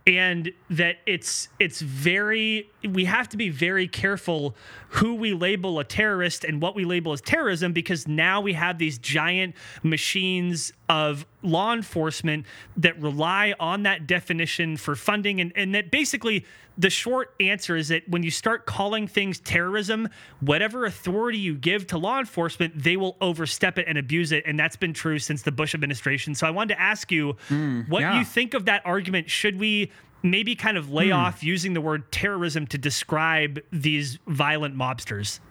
and 0.07 0.51
that 0.71 0.95
it's 1.05 1.49
it's 1.59 1.81
very 1.81 2.67
we 2.89 3.05
have 3.05 3.29
to 3.29 3.37
be 3.37 3.49
very 3.49 3.87
careful 3.87 4.55
who 4.87 5.13
we 5.13 5.33
label 5.33 5.77
a 5.77 5.83
terrorist 5.83 6.43
and 6.43 6.63
what 6.63 6.73
we 6.73 6.83
label 6.83 7.13
as 7.13 7.21
terrorism 7.21 7.73
because 7.73 8.07
now 8.07 8.41
we 8.41 8.53
have 8.53 8.79
these 8.79 8.97
giant 8.97 9.53
machines 9.83 10.73
of 10.89 11.27
law 11.43 11.73
enforcement 11.73 12.43
that 12.75 12.99
rely 12.99 13.53
on 13.59 13.83
that 13.83 14.07
definition 14.07 14.75
for 14.77 14.95
funding 14.95 15.39
and, 15.39 15.53
and 15.55 15.75
that 15.75 15.91
basically 15.91 16.43
the 16.79 16.89
short 16.89 17.35
answer 17.41 17.75
is 17.75 17.89
that 17.89 18.07
when 18.07 18.23
you 18.23 18.31
start 18.31 18.65
calling 18.65 19.05
things 19.05 19.39
terrorism, 19.41 20.07
whatever 20.39 20.85
authority 20.85 21.37
you 21.37 21.53
give 21.53 21.85
to 21.87 21.97
law 21.97 22.19
enforcement, 22.19 22.73
they 22.75 22.95
will 22.95 23.17
overstep 23.19 23.77
it 23.77 23.85
and 23.85 23.97
abuse 23.97 24.31
it. 24.31 24.43
And 24.45 24.57
that's 24.57 24.77
been 24.77 24.93
true 24.93 25.19
since 25.19 25.41
the 25.41 25.51
Bush 25.51 25.75
administration. 25.75 26.33
So 26.35 26.47
I 26.47 26.51
wanted 26.51 26.75
to 26.75 26.81
ask 26.81 27.11
you 27.11 27.35
mm, 27.49 27.87
what 27.89 27.99
yeah. 27.99 28.17
you 28.17 28.23
think 28.23 28.53
of 28.53 28.65
that 28.65 28.81
argument. 28.85 29.29
Should 29.29 29.59
we 29.59 29.91
maybe 30.23 30.55
kind 30.55 30.77
of 30.77 30.89
lay 30.89 31.09
mm. 31.09 31.17
off 31.17 31.43
using 31.43 31.73
the 31.73 31.81
word 31.81 32.09
terrorism 32.13 32.65
to 32.67 32.77
describe 32.77 33.59
these 33.73 34.17
violent 34.25 34.73
mobsters? 34.73 35.41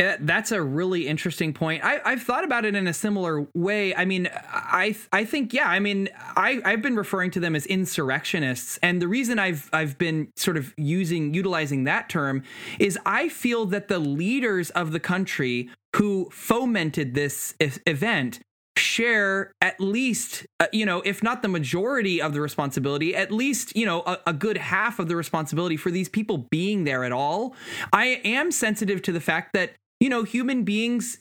Yeah, 0.00 0.16
that's 0.18 0.50
a 0.50 0.62
really 0.62 1.06
interesting 1.06 1.52
point. 1.52 1.84
I, 1.84 2.00
have 2.08 2.22
thought 2.22 2.42
about 2.42 2.64
it 2.64 2.74
in 2.74 2.86
a 2.86 2.94
similar 2.94 3.46
way. 3.54 3.94
I 3.94 4.06
mean, 4.06 4.30
I 4.32 4.96
I 5.12 5.26
think 5.26 5.52
yeah. 5.52 5.68
I 5.68 5.78
mean, 5.78 6.08
I 6.18 6.62
I've 6.64 6.80
been 6.80 6.96
referring 6.96 7.30
to 7.32 7.40
them 7.40 7.54
as 7.54 7.66
insurrectionists, 7.66 8.78
and 8.82 9.02
the 9.02 9.08
reason 9.08 9.38
I've 9.38 9.68
I've 9.74 9.98
been 9.98 10.32
sort 10.36 10.56
of 10.56 10.72
using 10.78 11.34
utilizing 11.34 11.84
that 11.84 12.08
term 12.08 12.44
is 12.78 12.98
I 13.04 13.28
feel 13.28 13.66
that 13.66 13.88
the 13.88 13.98
leaders 13.98 14.70
of 14.70 14.92
the 14.92 15.00
country 15.00 15.68
who 15.96 16.30
fomented 16.32 17.12
this 17.12 17.54
event 17.60 18.40
share 18.78 19.52
at 19.60 19.78
least 19.80 20.46
uh, 20.60 20.66
you 20.72 20.86
know 20.86 21.02
if 21.04 21.22
not 21.22 21.42
the 21.42 21.48
majority 21.48 22.22
of 22.22 22.32
the 22.32 22.40
responsibility 22.40 23.14
at 23.14 23.30
least 23.30 23.76
you 23.76 23.84
know 23.84 24.00
a, 24.06 24.18
a, 24.28 24.32
good 24.32 24.56
half 24.56 24.98
of 24.98 25.08
the 25.08 25.16
responsibility 25.16 25.76
for 25.76 25.90
these 25.90 26.08
people 26.08 26.46
being 26.50 26.84
there 26.84 27.04
at 27.04 27.12
all 27.12 27.54
i 27.92 28.20
am 28.24 28.50
sensitive 28.50 29.02
to 29.02 29.12
the 29.12 29.20
fact 29.20 29.52
that 29.52 29.74
you 30.00 30.08
know, 30.08 30.24
human 30.24 30.64
beings, 30.64 31.18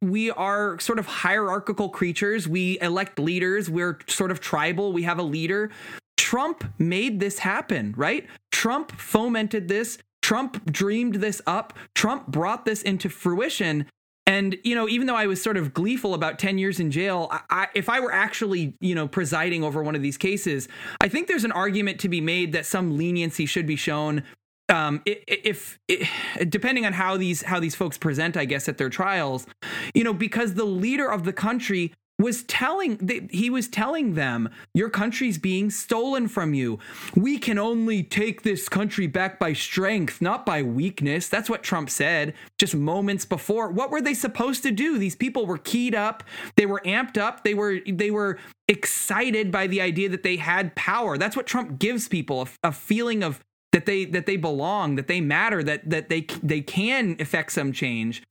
we 0.00 0.30
are 0.30 0.80
sort 0.80 0.98
of 0.98 1.06
hierarchical 1.06 1.90
creatures. 1.90 2.48
We 2.48 2.80
elect 2.80 3.18
leaders. 3.18 3.68
We're 3.68 3.98
sort 4.06 4.30
of 4.30 4.40
tribal. 4.40 4.94
We 4.94 5.02
have 5.02 5.18
a 5.18 5.22
leader. 5.22 5.70
Trump 6.16 6.64
made 6.78 7.20
this 7.20 7.38
happen, 7.40 7.94
right? 7.96 8.26
Trump 8.50 8.92
fomented 8.92 9.68
this. 9.68 9.98
Trump 10.22 10.64
dreamed 10.72 11.16
this 11.16 11.42
up. 11.46 11.74
Trump 11.94 12.26
brought 12.26 12.64
this 12.64 12.82
into 12.82 13.10
fruition. 13.10 13.86
And 14.26 14.58
you 14.62 14.74
know, 14.74 14.88
even 14.88 15.06
though 15.06 15.14
I 15.14 15.26
was 15.26 15.42
sort 15.42 15.56
of 15.56 15.72
gleeful 15.72 16.12
about 16.12 16.38
10 16.38 16.58
years 16.58 16.80
in 16.80 16.90
jail, 16.90 17.28
I, 17.30 17.40
I, 17.50 17.66
if 17.74 17.88
I 17.88 18.00
were 18.00 18.12
actually, 18.12 18.74
you 18.80 18.94
know, 18.94 19.08
presiding 19.08 19.64
over 19.64 19.82
one 19.82 19.94
of 19.94 20.02
these 20.02 20.18
cases, 20.18 20.68
I 21.00 21.08
think 21.08 21.28
there's 21.28 21.44
an 21.44 21.52
argument 21.52 21.98
to 22.00 22.08
be 22.08 22.20
made 22.20 22.52
that 22.52 22.66
some 22.66 22.96
leniency 22.96 23.46
should 23.46 23.66
be 23.66 23.76
shown 23.76 24.22
um, 24.68 25.02
if, 25.06 25.78
if, 25.88 26.18
depending 26.48 26.84
on 26.84 26.92
how 26.92 27.16
these 27.16 27.42
how 27.42 27.58
these 27.60 27.74
folks 27.74 27.96
present, 27.96 28.36
I 28.36 28.44
guess 28.44 28.68
at 28.68 28.78
their 28.78 28.90
trials, 28.90 29.46
you 29.94 30.04
know, 30.04 30.14
because 30.14 30.54
the 30.54 30.64
leader 30.64 31.10
of 31.10 31.24
the 31.24 31.32
country 31.32 31.92
was 32.20 32.42
telling 32.42 33.28
he 33.30 33.48
was 33.48 33.68
telling 33.68 34.14
them 34.14 34.48
your 34.74 34.90
country's 34.90 35.38
being 35.38 35.70
stolen 35.70 36.26
from 36.26 36.52
you. 36.52 36.78
We 37.14 37.38
can 37.38 37.58
only 37.58 38.02
take 38.02 38.42
this 38.42 38.68
country 38.68 39.06
back 39.06 39.38
by 39.38 39.52
strength 39.52 40.20
not 40.20 40.44
by 40.44 40.62
weakness. 40.62 41.28
That's 41.28 41.48
what 41.48 41.62
trump 41.62 41.88
said 41.90 42.34
just 42.58 42.74
moments 42.74 43.24
before. 43.24 43.70
What 43.70 43.90
were 43.90 44.00
they 44.00 44.14
supposed 44.14 44.64
to 44.64 44.72
do? 44.72 44.98
These 44.98 45.14
people 45.14 45.46
were 45.46 45.58
keyed 45.58 45.94
up. 45.94 46.24
They 46.56 46.66
were 46.66 46.82
amped 46.84 47.18
up. 47.18 47.44
They 47.44 47.54
were 47.54 47.78
they 47.86 48.10
were 48.10 48.38
excited 48.66 49.52
by 49.52 49.68
the 49.68 49.80
idea 49.80 50.08
that 50.08 50.24
they 50.24 50.36
had 50.36 50.74
power. 50.74 51.16
That's 51.18 51.36
what 51.36 51.46
trump 51.46 51.78
gives 51.78 52.08
people 52.08 52.42
a, 52.42 52.68
a 52.68 52.72
feeling 52.72 53.22
of 53.22 53.44
that 53.72 53.86
they 53.86 54.04
that 54.06 54.26
they 54.26 54.36
belong, 54.36 54.96
that 54.96 55.08
they 55.08 55.20
matter, 55.20 55.62
that 55.62 55.88
that 55.88 56.08
they 56.08 56.26
they 56.42 56.60
can 56.60 57.16
affect 57.20 57.52
some 57.52 57.72
change. 57.72 58.22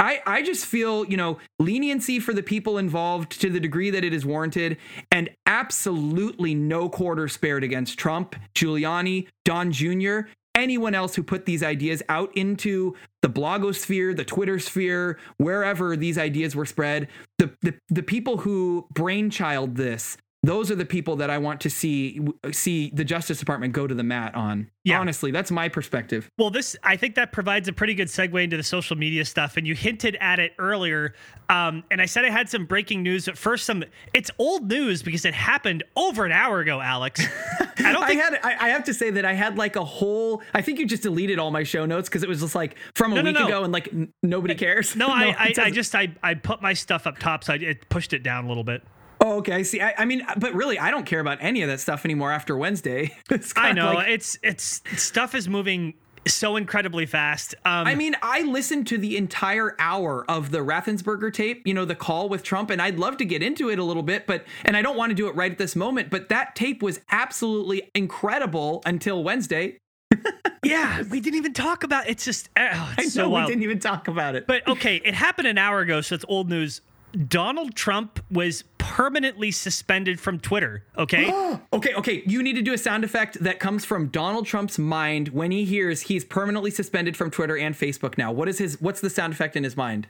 I, 0.00 0.22
I 0.24 0.42
just 0.42 0.64
feel, 0.64 1.04
you 1.04 1.18
know, 1.18 1.38
leniency 1.58 2.20
for 2.20 2.32
the 2.32 2.42
people 2.42 2.78
involved 2.78 3.38
to 3.42 3.50
the 3.50 3.60
degree 3.60 3.90
that 3.90 4.02
it 4.02 4.14
is 4.14 4.24
warranted, 4.24 4.78
and 5.12 5.28
absolutely 5.44 6.54
no 6.54 6.88
quarter 6.88 7.28
spared 7.28 7.62
against 7.62 7.98
Trump, 7.98 8.34
Giuliani, 8.54 9.28
Don 9.44 9.70
Jr., 9.70 10.20
anyone 10.54 10.94
else 10.94 11.14
who 11.14 11.22
put 11.22 11.44
these 11.44 11.62
ideas 11.62 12.02
out 12.08 12.34
into 12.34 12.96
the 13.20 13.28
blogosphere, 13.28 14.16
the 14.16 14.24
Twitter 14.24 14.58
sphere, 14.58 15.18
wherever 15.36 15.96
these 15.96 16.16
ideas 16.16 16.56
were 16.56 16.66
spread. 16.66 17.08
The, 17.38 17.50
the, 17.60 17.74
the 17.90 18.02
people 18.02 18.38
who 18.38 18.86
brainchild 18.94 19.76
this, 19.76 20.16
those 20.42 20.70
are 20.70 20.74
the 20.74 20.86
people 20.86 21.16
that 21.16 21.28
I 21.28 21.36
want 21.38 21.60
to 21.62 21.70
see 21.70 22.20
see 22.52 22.90
the 22.94 23.04
Justice 23.04 23.38
Department 23.38 23.74
go 23.74 23.86
to 23.86 23.94
the 23.94 24.02
mat 24.02 24.34
on. 24.34 24.70
Yeah. 24.84 24.98
Honestly, 24.98 25.30
that's 25.30 25.50
my 25.50 25.68
perspective. 25.68 26.30
Well, 26.38 26.48
this 26.50 26.74
I 26.82 26.96
think 26.96 27.14
that 27.16 27.32
provides 27.32 27.68
a 27.68 27.72
pretty 27.74 27.94
good 27.94 28.08
segue 28.08 28.42
into 28.42 28.56
the 28.56 28.62
social 28.62 28.96
media 28.96 29.26
stuff, 29.26 29.58
and 29.58 29.66
you 29.66 29.74
hinted 29.74 30.16
at 30.20 30.38
it 30.38 30.52
earlier. 30.58 31.14
Um, 31.50 31.84
and 31.90 32.00
I 32.00 32.06
said 32.06 32.24
I 32.24 32.30
had 32.30 32.48
some 32.48 32.64
breaking 32.64 33.02
news. 33.02 33.26
but 33.26 33.36
first, 33.36 33.66
some 33.66 33.84
it's 34.14 34.30
old 34.38 34.68
news 34.68 35.02
because 35.02 35.26
it 35.26 35.34
happened 35.34 35.82
over 35.96 36.24
an 36.24 36.32
hour 36.32 36.60
ago, 36.60 36.80
Alex. 36.80 37.20
I 37.78 37.92
don't 37.92 38.04
I 38.04 38.06
think 38.08 38.22
had 38.22 38.34
I, 38.42 38.66
I 38.66 38.68
have 38.70 38.84
to 38.84 38.94
say 38.94 39.10
that 39.10 39.24
I 39.26 39.34
had 39.34 39.58
like 39.58 39.76
a 39.76 39.84
whole 39.84 40.42
I 40.54 40.62
think 40.62 40.78
you 40.78 40.86
just 40.86 41.02
deleted 41.02 41.38
all 41.38 41.50
my 41.50 41.62
show 41.64 41.84
notes 41.84 42.08
because 42.08 42.22
it 42.22 42.28
was 42.28 42.40
just 42.40 42.54
like 42.54 42.76
from 42.94 43.12
a 43.12 43.16
No, 43.16 43.20
no, 43.22 43.30
week 43.30 43.38
no. 43.40 43.46
ago 43.46 43.64
and 43.64 43.72
like 43.72 43.88
n- 43.92 44.12
nobody 44.22 44.54
cares. 44.54 44.96
no, 44.96 45.08
I, 45.10 45.34
I, 45.38 45.54
I 45.64 45.70
just 45.70 45.94
I, 45.94 46.14
I 46.22 46.34
put 46.34 46.62
my 46.62 46.72
stuff 46.72 47.06
up 47.06 47.18
top, 47.18 47.44
so 47.44 47.52
I 47.52 47.56
it 47.56 47.88
pushed 47.90 48.14
it 48.14 48.22
down 48.22 48.46
a 48.46 48.48
little 48.48 48.64
bit. 48.64 48.82
Oh, 49.20 49.38
okay. 49.38 49.52
I 49.54 49.62
see. 49.62 49.80
I, 49.80 49.94
I 49.98 50.04
mean, 50.04 50.26
but 50.38 50.54
really, 50.54 50.78
I 50.78 50.90
don't 50.90 51.04
care 51.06 51.20
about 51.20 51.38
any 51.40 51.62
of 51.62 51.68
that 51.68 51.80
stuff 51.80 52.04
anymore 52.04 52.32
after 52.32 52.56
Wednesday. 52.56 53.14
It's 53.30 53.52
I 53.56 53.72
know 53.72 53.94
like- 53.94 54.08
it's 54.08 54.38
it's 54.42 54.82
stuff 54.96 55.34
is 55.34 55.48
moving 55.48 55.94
so 56.26 56.56
incredibly 56.56 57.06
fast. 57.06 57.54
Um, 57.64 57.86
I 57.86 57.94
mean, 57.94 58.14
I 58.22 58.42
listened 58.42 58.86
to 58.88 58.98
the 58.98 59.16
entire 59.16 59.74
hour 59.78 60.24
of 60.28 60.50
the 60.50 60.58
Raffensperger 60.58 61.32
tape, 61.32 61.66
you 61.66 61.72
know, 61.72 61.84
the 61.84 61.94
call 61.94 62.28
with 62.28 62.42
Trump, 62.42 62.70
and 62.70 62.80
I'd 62.82 62.98
love 62.98 63.16
to 63.18 63.24
get 63.24 63.42
into 63.42 63.70
it 63.70 63.78
a 63.78 63.84
little 63.84 64.02
bit, 64.02 64.26
but, 64.26 64.44
and 64.66 64.76
I 64.76 64.82
don't 64.82 64.96
want 64.98 65.10
to 65.10 65.14
do 65.14 65.28
it 65.28 65.34
right 65.34 65.50
at 65.50 65.56
this 65.58 65.74
moment, 65.74 66.10
but 66.10 66.28
that 66.28 66.54
tape 66.54 66.82
was 66.82 67.00
absolutely 67.10 67.90
incredible 67.94 68.82
until 68.84 69.24
Wednesday. 69.24 69.78
yeah, 70.64 71.02
we 71.10 71.20
didn't 71.20 71.38
even 71.38 71.52
talk 71.54 71.84
about 71.84 72.08
it's 72.08 72.24
just 72.24 72.50
oh, 72.58 72.94
it's 72.98 73.06
I 73.06 73.08
so 73.08 73.22
know 73.22 73.40
we 73.40 73.46
didn't 73.46 73.62
even 73.62 73.78
talk 73.78 74.08
about 74.08 74.34
it. 74.34 74.46
But 74.46 74.66
okay, 74.68 75.00
it 75.04 75.14
happened 75.14 75.48
an 75.48 75.56
hour 75.56 75.80
ago, 75.80 76.00
so 76.00 76.14
it's 76.16 76.24
old 76.28 76.50
news. 76.50 76.80
Donald 77.28 77.74
Trump 77.74 78.22
was 78.30 78.64
permanently 78.78 79.50
suspended 79.50 80.20
from 80.20 80.38
Twitter. 80.38 80.84
Okay. 80.96 81.30
okay, 81.72 81.94
okay, 81.94 82.22
you 82.26 82.42
need 82.42 82.54
to 82.54 82.62
do 82.62 82.72
a 82.72 82.78
sound 82.78 83.04
effect 83.04 83.38
that 83.42 83.58
comes 83.58 83.84
from 83.84 84.08
Donald 84.08 84.46
Trump's 84.46 84.78
mind 84.78 85.28
when 85.28 85.50
he 85.50 85.64
hears 85.64 86.02
he's 86.02 86.24
permanently 86.24 86.70
suspended 86.70 87.16
from 87.16 87.30
Twitter 87.30 87.56
and 87.56 87.74
Facebook 87.74 88.16
now. 88.18 88.32
What 88.32 88.48
is 88.48 88.58
his, 88.58 88.80
what's 88.80 89.00
the 89.00 89.10
sound 89.10 89.32
effect 89.32 89.56
in 89.56 89.64
his 89.64 89.76
mind? 89.76 90.08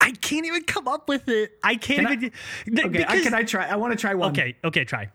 I 0.00 0.12
can't 0.12 0.46
even 0.46 0.62
come 0.62 0.88
up 0.88 1.08
with 1.08 1.28
it. 1.28 1.52
I 1.62 1.76
can't 1.76 2.06
Can 2.06 2.06
I- 2.06 2.12
even. 2.66 2.86
Okay, 2.86 3.04
I, 3.06 3.20
can 3.20 3.34
I 3.34 3.42
try? 3.42 3.66
I 3.66 3.76
want 3.76 3.92
to 3.92 3.98
try 3.98 4.14
one. 4.14 4.30
okay, 4.30 4.56
okay, 4.64 4.84
try. 4.84 5.10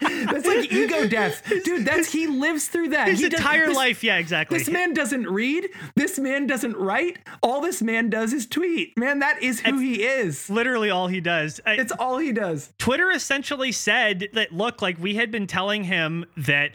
That's 0.00 0.46
like 0.46 0.55
ego 0.70 1.06
death, 1.08 1.42
dude. 1.64 1.84
That's 1.86 2.10
he 2.12 2.26
lives 2.26 2.68
through 2.68 2.88
that. 2.90 3.08
His 3.08 3.20
He 3.20 3.28
does- 3.28 3.40
entire 3.40 3.66
this- 3.66 3.76
life, 3.76 4.04
yeah, 4.04 4.16
exactly. 4.18 4.58
This 4.58 4.68
man 4.68 4.94
doesn't 4.94 5.26
read. 5.28 5.68
This 5.94 6.18
man 6.18 6.46
doesn't 6.46 6.76
write. 6.76 7.18
All 7.42 7.60
this 7.60 7.82
man 7.82 8.10
does 8.10 8.32
is 8.32 8.46
tweet. 8.46 8.96
Man, 8.98 9.18
that 9.20 9.42
is 9.42 9.60
who 9.60 9.78
he 9.78 10.02
is. 10.04 10.48
Literally 10.50 10.90
all 10.90 11.06
he 11.08 11.20
does. 11.20 11.60
I- 11.66 11.74
It's 11.74 11.92
all 11.92 12.18
he 12.18 12.32
does. 12.32 12.72
Twitter 12.78 13.10
essentially 13.10 13.72
said 13.72 14.28
that 14.32 14.52
look, 14.52 14.82
like 14.82 14.98
we 15.00 15.14
had 15.16 15.30
been 15.30 15.46
telling 15.46 15.84
him 15.84 16.24
that 16.36 16.72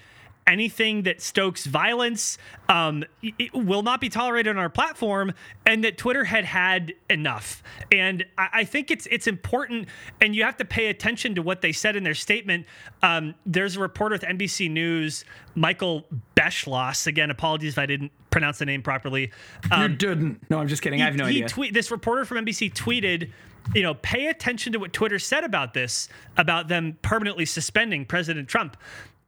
anything 0.51 1.03
that 1.03 1.21
stokes 1.21 1.65
violence 1.65 2.37
um, 2.71 3.03
it 3.21 3.53
will 3.53 3.83
not 3.83 3.99
be 3.99 4.07
tolerated 4.07 4.55
on 4.55 4.57
our 4.57 4.69
platform, 4.69 5.33
and 5.65 5.83
that 5.83 5.97
Twitter 5.97 6.23
had 6.23 6.45
had 6.45 6.93
enough. 7.09 7.61
And 7.91 8.25
I, 8.37 8.49
I 8.53 8.63
think 8.63 8.89
it's 8.91 9.07
it's 9.11 9.27
important, 9.27 9.89
and 10.21 10.33
you 10.33 10.43
have 10.43 10.55
to 10.57 10.65
pay 10.65 10.87
attention 10.87 11.35
to 11.35 11.41
what 11.41 11.61
they 11.61 11.73
said 11.73 11.97
in 11.97 12.03
their 12.03 12.13
statement. 12.13 12.65
Um, 13.03 13.35
there's 13.45 13.75
a 13.75 13.81
reporter 13.81 14.13
with 14.13 14.21
NBC 14.21 14.71
News, 14.71 15.25
Michael 15.53 16.05
Beschloss. 16.35 17.07
Again, 17.07 17.29
apologies 17.29 17.73
if 17.73 17.77
I 17.77 17.85
didn't 17.85 18.11
pronounce 18.29 18.59
the 18.59 18.65
name 18.65 18.81
properly. 18.81 19.31
Um, 19.69 19.91
you 19.91 19.97
didn't. 19.97 20.49
No, 20.49 20.59
I'm 20.59 20.69
just 20.69 20.81
kidding. 20.81 21.01
I 21.01 21.05
have 21.05 21.15
no 21.15 21.25
he 21.25 21.37
idea. 21.37 21.49
Tweet, 21.49 21.73
this 21.73 21.91
reporter 21.91 22.23
from 22.23 22.45
NBC 22.45 22.73
tweeted, 22.73 23.31
you 23.75 23.83
know, 23.83 23.95
pay 23.95 24.27
attention 24.27 24.71
to 24.73 24.79
what 24.79 24.93
Twitter 24.93 25.19
said 25.19 25.43
about 25.43 25.73
this, 25.73 26.07
about 26.37 26.69
them 26.69 26.97
permanently 27.01 27.45
suspending 27.45 28.05
President 28.05 28.47
Trump. 28.47 28.77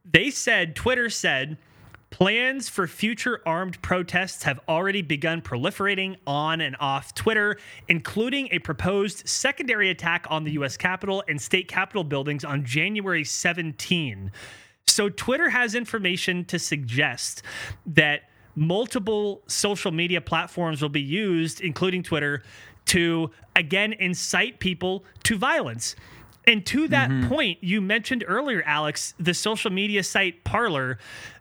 They 0.04 0.30
said, 0.30 0.76
Twitter 0.76 1.08
said, 1.08 1.56
plans 2.10 2.68
for 2.68 2.86
future 2.86 3.40
armed 3.46 3.80
protests 3.82 4.44
have 4.44 4.60
already 4.68 5.02
begun 5.02 5.42
proliferating 5.42 6.16
on 6.26 6.60
and 6.60 6.76
off 6.78 7.14
Twitter, 7.14 7.56
including 7.88 8.48
a 8.52 8.58
proposed 8.60 9.28
secondary 9.28 9.90
attack 9.90 10.26
on 10.30 10.44
the 10.44 10.52
U.S. 10.52 10.76
Capitol 10.76 11.24
and 11.26 11.40
state 11.40 11.68
Capitol 11.68 12.04
buildings 12.04 12.44
on 12.44 12.64
January 12.64 13.24
17. 13.24 14.30
So 14.86 15.08
Twitter 15.08 15.48
has 15.48 15.74
information 15.74 16.44
to 16.44 16.58
suggest 16.58 17.42
that 17.86 18.28
multiple 18.54 19.42
social 19.46 19.90
media 19.90 20.20
platforms 20.20 20.82
will 20.82 20.88
be 20.88 21.02
used, 21.02 21.60
including 21.60 22.02
Twitter, 22.02 22.42
to 22.86 23.30
again 23.56 23.94
incite 23.94 24.60
people 24.60 25.04
to 25.24 25.36
violence. 25.36 25.96
And 26.46 26.64
to 26.66 26.88
that 26.88 27.10
mm-hmm. 27.10 27.28
point, 27.28 27.58
you 27.62 27.80
mentioned 27.80 28.24
earlier, 28.26 28.62
Alex, 28.64 29.14
the 29.18 29.34
social 29.34 29.70
media 29.70 30.02
site 30.02 30.44
Parler, 30.44 30.98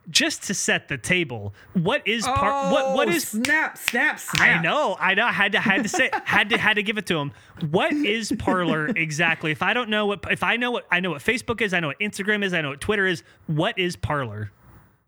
just 0.10 0.44
to 0.44 0.54
set 0.54 0.88
the 0.88 0.98
table. 0.98 1.54
What 1.74 2.08
is 2.08 2.26
par- 2.26 2.72
what 2.72 2.96
what 2.96 3.08
Oh, 3.08 3.12
is 3.12 3.28
snap, 3.28 3.78
snap, 3.78 4.20
snap? 4.20 4.60
I 4.60 4.62
know, 4.62 4.98
I 5.00 5.14
know. 5.14 5.26
I 5.26 5.32
had 5.32 5.54
to 5.54 5.60
had 5.60 5.84
to 5.84 5.90
say 5.90 6.10
had 6.26 6.50
to 6.50 6.58
had 6.58 6.76
to 6.76 6.84
give 6.84 6.98
it 6.98 7.06
to 7.08 7.18
him. 7.18 7.32
What 7.70 7.94
is 7.94 8.32
Parler 8.38 8.88
exactly? 8.96 9.52
If 9.52 9.62
I 9.62 9.74
don't 9.74 9.90
know 9.90 10.06
what 10.06 10.26
if 10.30 10.44
I 10.44 10.58
know 10.58 10.72
what 10.72 10.86
I 10.92 11.00
know 11.00 11.12
what 11.12 11.22
Facebook 11.22 11.62
is, 11.62 11.74
I 11.74 11.80
know 11.80 11.88
what 11.88 12.00
Instagram 12.00 12.44
is, 12.44 12.54
I 12.54 12.62
know 12.62 12.70
what 12.70 12.82
Twitter 12.82 13.06
is. 13.06 13.24
What 13.48 13.78
is 13.78 13.96
Parler? 13.96 14.52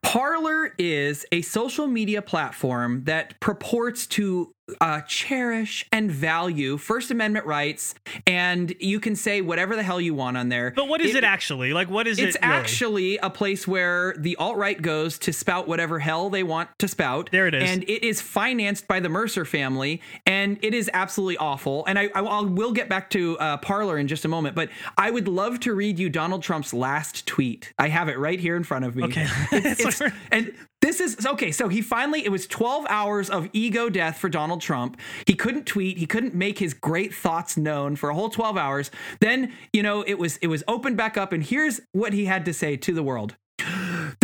Parler 0.02 0.74
is 0.78 1.26
a 1.32 1.42
social 1.42 1.88
media 1.88 2.22
platform 2.22 3.04
that 3.06 3.40
purports 3.40 4.06
to 4.08 4.55
uh, 4.82 5.02
cherish 5.02 5.86
and 5.92 6.12
value 6.12 6.78
First 6.78 7.12
Amendment 7.12 7.46
rights, 7.46 7.94
and 8.26 8.74
you 8.80 9.00
can 9.00 9.16
say 9.16 9.42
whatever 9.42 9.76
the 9.76 9.84
hell 9.84 10.02
you 10.02 10.14
want 10.14 10.38
on 10.38 10.50
there. 10.50 10.72
But 10.76 10.88
what 10.88 11.02
is 11.02 11.16
it, 11.16 11.24
actually? 11.24 11.74
Like 11.74 11.90
what 11.90 12.08
is 12.08 12.18
It's 12.18 12.26
it? 12.26 12.30
It's 12.30 12.38
actually 12.42 13.18
a 13.18 13.30
place 13.30 13.68
where 13.68 14.16
the 14.18 14.36
alt 14.38 14.58
right 14.58 14.82
goes 14.82 15.20
to 15.20 15.34
spout 15.34 15.68
whatever 15.68 16.00
hell 16.00 16.30
they 16.30 16.44
want 16.44 16.70
to 16.80 16.88
spout. 16.88 17.30
There 17.32 17.48
it 17.48 17.54
is. 17.54 17.70
And 17.70 17.84
it 17.84 18.04
is 18.06 18.22
financed 18.22 18.88
by 18.88 19.00
the 19.00 19.10
Mercer 19.10 19.46
family, 19.46 20.02
and 20.26 20.58
it 20.62 20.74
is 20.74 20.90
absolutely 20.94 21.38
awful. 21.38 21.86
And 21.86 21.98
I, 22.00 22.06
I 22.16 22.22
I'll- 22.22 22.66
get 22.76 22.90
back 22.90 23.10
to 23.12 23.38
uh, 23.38 23.58
Parler 23.58 23.98
in 23.98 24.08
just 24.08 24.26
a 24.26 24.28
moment, 24.28 24.56
but 24.56 24.70
I 24.98 25.12
would 25.12 25.28
love 25.28 25.60
to 25.62 25.74
read 25.74 26.00
you 26.00 26.10
Donald 26.10 26.42
Trump's 26.44 26.74
last 26.74 27.26
tweet. 27.28 27.72
I 27.78 27.88
have 27.90 28.10
it 28.10 28.18
right 28.18 28.40
here 28.40 28.56
in 28.58 28.64
front 28.64 28.84
of 28.86 28.96
me. 28.96 29.04
Okay. 29.04 29.28
It's- 29.52 29.80
It's 29.80 30.02
and 30.32 30.54
this 30.86 31.00
is 31.00 31.26
okay. 31.26 31.52
So 31.52 31.68
he 31.68 31.82
finally, 31.82 32.24
it 32.24 32.30
was 32.32 32.48
12 32.48 32.86
hours 32.90 33.30
of 33.30 33.50
ego 33.54 33.90
death 33.90 34.18
for 34.18 34.30
Donald 34.30 34.62
Trump. 34.62 34.98
He 35.26 35.34
couldn't 35.34 35.66
tweet. 35.66 35.98
He 35.98 36.06
couldn't 36.06 36.36
make 36.36 36.60
his 36.60 36.74
great 36.74 37.14
thoughts 37.14 37.58
known 37.58 37.96
for 37.96 38.10
a 38.10 38.14
whole 38.14 38.30
12 38.30 38.58
hours. 38.58 38.92
Then, 39.20 39.52
you 39.74 39.84
know, 39.84 40.04
it 40.04 40.20
was 40.20 40.38
it 40.38 40.48
was 40.48 40.64
opened 40.68 40.98
back 40.98 41.18
up, 41.18 41.34
and 41.34 41.44
here's 41.44 41.82
what 41.92 42.14
he 42.14 42.26
had 42.26 42.46
to 42.46 42.54
say 42.54 42.78
to 42.78 42.94
the 42.94 43.04
world. 43.04 43.36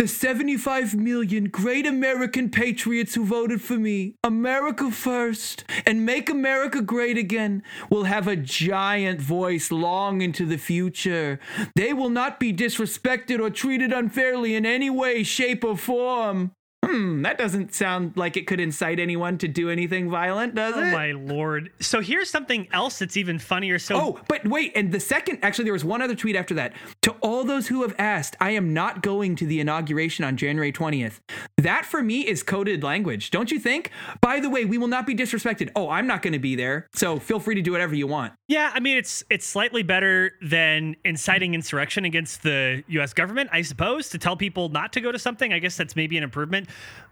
The 0.02 0.08
75 0.08 0.96
million 0.96 1.44
great 1.44 1.86
American 1.86 2.50
patriots 2.50 3.14
who 3.14 3.24
voted 3.24 3.62
for 3.62 3.78
me, 3.78 4.16
America 4.24 4.90
first, 4.90 5.62
and 5.86 6.04
make 6.04 6.28
America 6.28 6.82
great 6.82 7.16
again, 7.16 7.62
will 7.88 8.02
have 8.02 8.26
a 8.26 8.34
giant 8.34 9.20
voice 9.20 9.70
long 9.70 10.20
into 10.20 10.44
the 10.44 10.58
future. 10.58 11.38
They 11.76 11.92
will 11.92 12.08
not 12.10 12.40
be 12.40 12.52
disrespected 12.52 13.38
or 13.38 13.48
treated 13.48 13.92
unfairly 13.92 14.56
in 14.56 14.66
any 14.66 14.90
way, 14.90 15.22
shape, 15.22 15.62
or 15.62 15.76
form. 15.76 16.50
Hmm, 16.84 17.22
that 17.22 17.38
doesn't 17.38 17.74
sound 17.74 18.16
like 18.16 18.36
it 18.36 18.46
could 18.46 18.58
incite 18.58 18.98
anyone 18.98 19.38
to 19.38 19.48
do 19.48 19.70
anything 19.70 20.10
violent, 20.10 20.54
does 20.56 20.74
Oh 20.76 20.80
it? 20.80 20.88
Oh 20.88 20.90
my 20.90 21.12
lord. 21.12 21.70
So 21.80 22.00
here's 22.00 22.28
something 22.28 22.66
else 22.72 22.98
that's 22.98 23.16
even 23.16 23.38
funnier. 23.38 23.78
So 23.78 23.96
Oh, 23.96 24.20
but 24.28 24.46
wait, 24.46 24.72
and 24.74 24.90
the 24.90 24.98
second, 24.98 25.38
actually, 25.42 25.64
there 25.64 25.72
was 25.72 25.84
one 25.84 26.02
other 26.02 26.16
tweet 26.16 26.34
after 26.34 26.54
that. 26.54 26.72
To 27.02 27.12
all 27.20 27.44
those 27.44 27.68
who 27.68 27.82
have 27.82 27.94
asked, 27.98 28.36
I 28.40 28.50
am 28.50 28.74
not 28.74 29.00
going 29.02 29.36
to 29.36 29.46
the 29.46 29.60
inauguration 29.60 30.24
on 30.24 30.36
January 30.36 30.72
20th. 30.72 31.20
That 31.56 31.86
for 31.86 32.02
me 32.02 32.26
is 32.26 32.42
coded 32.42 32.82
language, 32.82 33.30
don't 33.30 33.50
you 33.52 33.60
think? 33.60 33.90
By 34.20 34.40
the 34.40 34.50
way, 34.50 34.64
we 34.64 34.76
will 34.76 34.88
not 34.88 35.06
be 35.06 35.14
disrespected. 35.14 35.70
Oh, 35.76 35.88
I'm 35.88 36.08
not 36.08 36.20
going 36.20 36.32
to 36.32 36.40
be 36.40 36.56
there, 36.56 36.88
so 36.94 37.18
feel 37.20 37.38
free 37.38 37.54
to 37.54 37.62
do 37.62 37.70
whatever 37.72 37.94
you 37.94 38.08
want. 38.08 38.32
Yeah, 38.48 38.70
I 38.74 38.80
mean 38.80 38.98
it's 38.98 39.24
it's 39.30 39.46
slightly 39.46 39.82
better 39.82 40.32
than 40.42 40.96
inciting 41.04 41.54
insurrection 41.54 42.04
against 42.04 42.42
the 42.42 42.82
US 42.88 43.14
government, 43.14 43.50
I 43.52 43.62
suppose, 43.62 44.08
to 44.10 44.18
tell 44.18 44.36
people 44.36 44.68
not 44.68 44.92
to 44.94 45.00
go 45.00 45.12
to 45.12 45.18
something. 45.18 45.52
I 45.52 45.58
guess 45.58 45.76
that's 45.76 45.96
maybe 45.96 46.18
an 46.18 46.24
improvement. 46.24 46.68